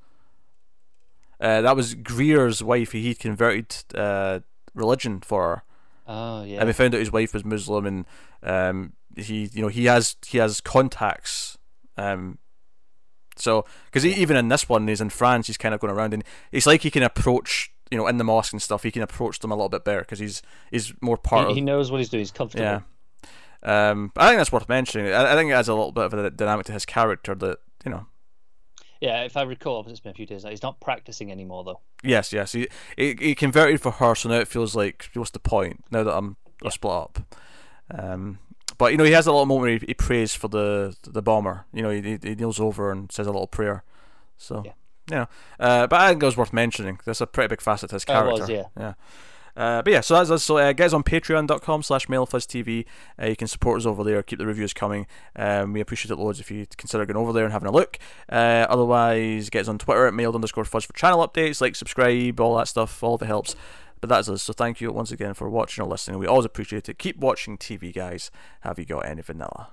Uh, 1.41 1.61
that 1.61 1.77
was 1.77 1.95
Greer's 1.95 2.63
wife. 2.63 2.93
He 2.93 3.15
converted 3.15 3.77
uh, 3.95 4.41
religion 4.75 5.21
for 5.21 5.43
her. 5.43 5.63
Oh 6.07 6.45
yeah. 6.45 6.59
And 6.59 6.67
we 6.67 6.73
found 6.73 6.95
out 6.95 7.01
his 7.01 7.13
wife 7.13 7.35
was 7.35 7.45
Muslim, 7.45 7.87
and 7.87 8.07
um, 8.43 8.93
he 9.17 9.51
you 9.53 9.63
know 9.63 9.69
he 9.69 9.87
has 9.87 10.17
he 10.27 10.39
has 10.39 10.61
contacts. 10.61 11.59
Um, 11.97 12.39
so 13.37 13.65
because 13.87 14.05
even 14.05 14.37
in 14.37 14.49
this 14.49 14.69
one, 14.69 14.89
he's 14.89 15.01
in 15.01 15.11
France. 15.11 15.47
He's 15.47 15.57
kind 15.57 15.75
of 15.75 15.81
going 15.81 15.93
around, 15.93 16.15
and 16.15 16.25
it's 16.53 16.67
like 16.67 16.83
he 16.83 16.91
can 16.91 17.03
approach 17.03 17.71
you 17.91 17.99
know 17.99 18.07
in 18.07 18.19
the 18.19 18.25
mosque 18.25 18.53
and 18.53 18.63
stuff. 18.63 18.83
He 18.83 18.91
can 18.91 19.03
approach 19.03 19.41
them 19.41 19.51
a 19.51 19.55
little 19.55 19.69
bit 19.69 19.85
better 19.85 20.01
because 20.01 20.19
he's 20.19 20.43
he's 20.71 20.93
more 21.01 21.17
part. 21.17 21.47
He, 21.47 21.51
of, 21.53 21.57
he 21.57 21.61
knows 21.61 21.91
what 21.91 21.99
he's 21.99 22.09
doing. 22.09 22.21
He's 22.21 22.31
comfortable. 22.31 22.65
Yeah. 22.65 22.81
Um, 23.63 24.13
I 24.17 24.29
think 24.29 24.39
that's 24.39 24.53
worth 24.53 24.69
mentioning. 24.69 25.13
I, 25.13 25.33
I 25.33 25.35
think 25.35 25.51
it 25.51 25.55
adds 25.55 25.69
a 25.69 25.75
little 25.75 25.93
bit 25.93 26.05
of 26.05 26.15
a 26.15 26.31
dynamic 26.31 26.67
to 26.67 26.73
his 26.73 26.87
character 26.87 27.35
that 27.35 27.59
you 27.85 27.91
know 27.91 28.07
yeah, 29.01 29.23
if 29.25 29.37
I 29.37 29.43
recall, 29.43 29.85
it's 29.89 30.01
been 30.01 30.13
a 30.13 30.15
few 30.15 30.27
days 30.27 30.45
now. 30.45 30.51
He's 30.51 30.63
not 30.63 30.81
practicing 30.81 31.31
anymore, 31.31 31.65
though. 31.65 31.81
Yes, 32.03 32.33
yes. 32.33 32.53
He, 32.53 32.69
he, 32.97 33.15
he 33.19 33.35
converted 33.35 33.81
for 33.81 33.93
her, 33.93 34.15
so 34.15 34.29
now 34.29 34.37
it 34.37 34.49
feels 34.49 34.75
like 34.75 35.11
what's 35.15 35.31
the 35.31 35.39
point? 35.39 35.85
Now 35.91 36.03
that 36.03 36.17
I'm 36.17 36.37
yeah. 36.63 36.71
split 36.71 36.93
up. 36.93 37.19
Um, 37.91 38.39
but 38.79 38.93
you 38.93 38.99
know, 38.99 39.05
he 39.05 39.13
has 39.13 39.27
a 39.27 39.33
little 39.33 39.47
moment 39.47 39.63
where 39.63 39.79
he, 39.79 39.87
he 39.89 39.95
prays 39.95 40.35
for 40.35 40.49
the 40.49 40.97
the 41.03 41.23
bomber. 41.23 41.67
You 41.73 41.83
know, 41.83 41.91
he, 41.91 42.19
he 42.23 42.35
kneels 42.35 42.61
over 42.61 42.91
and 42.93 43.11
says 43.11 43.27
a 43.27 43.33
little 43.33 43.47
prayer. 43.47 43.85
So 44.37 44.63
yeah, 44.65 44.73
you 45.11 45.17
know, 45.17 45.27
uh, 45.61 45.87
but 45.87 46.01
I 46.01 46.09
think 46.11 46.23
it 46.23 46.27
was 46.27 46.37
worth 46.37 46.53
mentioning. 46.53 46.99
That's 47.05 47.21
a 47.21 47.27
pretty 47.27 47.49
big 47.49 47.61
facet 47.61 47.91
to 47.91 47.97
his 47.97 48.05
character. 48.05 48.41
Was, 48.41 48.51
yeah. 48.51 48.65
Yeah. 48.79 48.95
Uh, 49.57 49.81
but 49.81 49.91
yeah, 49.91 50.03
so 50.03 50.15
that's 50.15 50.31
us. 50.31 50.45
So 50.45 50.59
uh, 50.59 50.73
get 50.75 50.89
us 50.89 50.93
on 50.93 51.03
patreon.com 51.03 51.83
slash 51.83 52.09
mildfuzztv. 52.09 52.85
Uh, 53.19 53.27
you 53.27 53.37
can 53.37 53.49
support 53.49 53.81
us 53.81 53.87
over 53.87 54.05
there. 54.05 54.23
Keep 54.23 54.39
the 54.39 54.47
reviews 54.47 54.75
coming. 54.75 55.07
Um, 55.35 55.73
we 55.73 55.81
appreciate 55.81 56.11
it 56.11 56.17
loads 56.17 56.41
if 56.41 56.51
you 56.51 56.67
consider 56.77 57.07
going 57.07 57.17
over 57.17 57.33
there 57.33 57.45
and 57.45 57.53
having 57.55 57.69
a 57.69 57.73
look. 57.73 57.99
Uh, 58.29 58.67
otherwise, 58.69 59.49
get 59.49 59.63
us 59.63 59.69
on 59.69 59.79
Twitter 59.79 60.07
at 60.07 60.13
Mild 60.13 60.35
underscore 60.35 60.67
fuzz 60.67 60.85
for 60.85 60.93
channel 60.93 61.27
updates, 61.27 61.63
like, 61.63 61.75
subscribe, 61.75 62.39
all 62.39 62.57
that 62.59 62.69
stuff. 62.69 63.03
All 63.03 63.15
of 63.15 63.23
it 63.23 63.27
helps. 63.27 63.57
But 64.01 64.11
that's 64.11 64.29
us. 64.29 64.43
So 64.43 64.53
thank 64.53 64.81
you 64.81 64.93
once 64.93 65.11
again 65.11 65.35
for 65.35 65.49
watching 65.49 65.85
or 65.85 65.89
listening. 65.89 66.19
We 66.19 66.27
always 66.27 66.45
appreciate 66.45 66.89
it. 66.89 66.99
Keep 66.99 67.19
watching 67.19 67.59
TV, 67.59 67.93
guys. 67.95 68.31
Have 68.61 68.79
you 68.79 68.85
got 68.85 69.07
any 69.07 69.23
vanilla? 69.23 69.69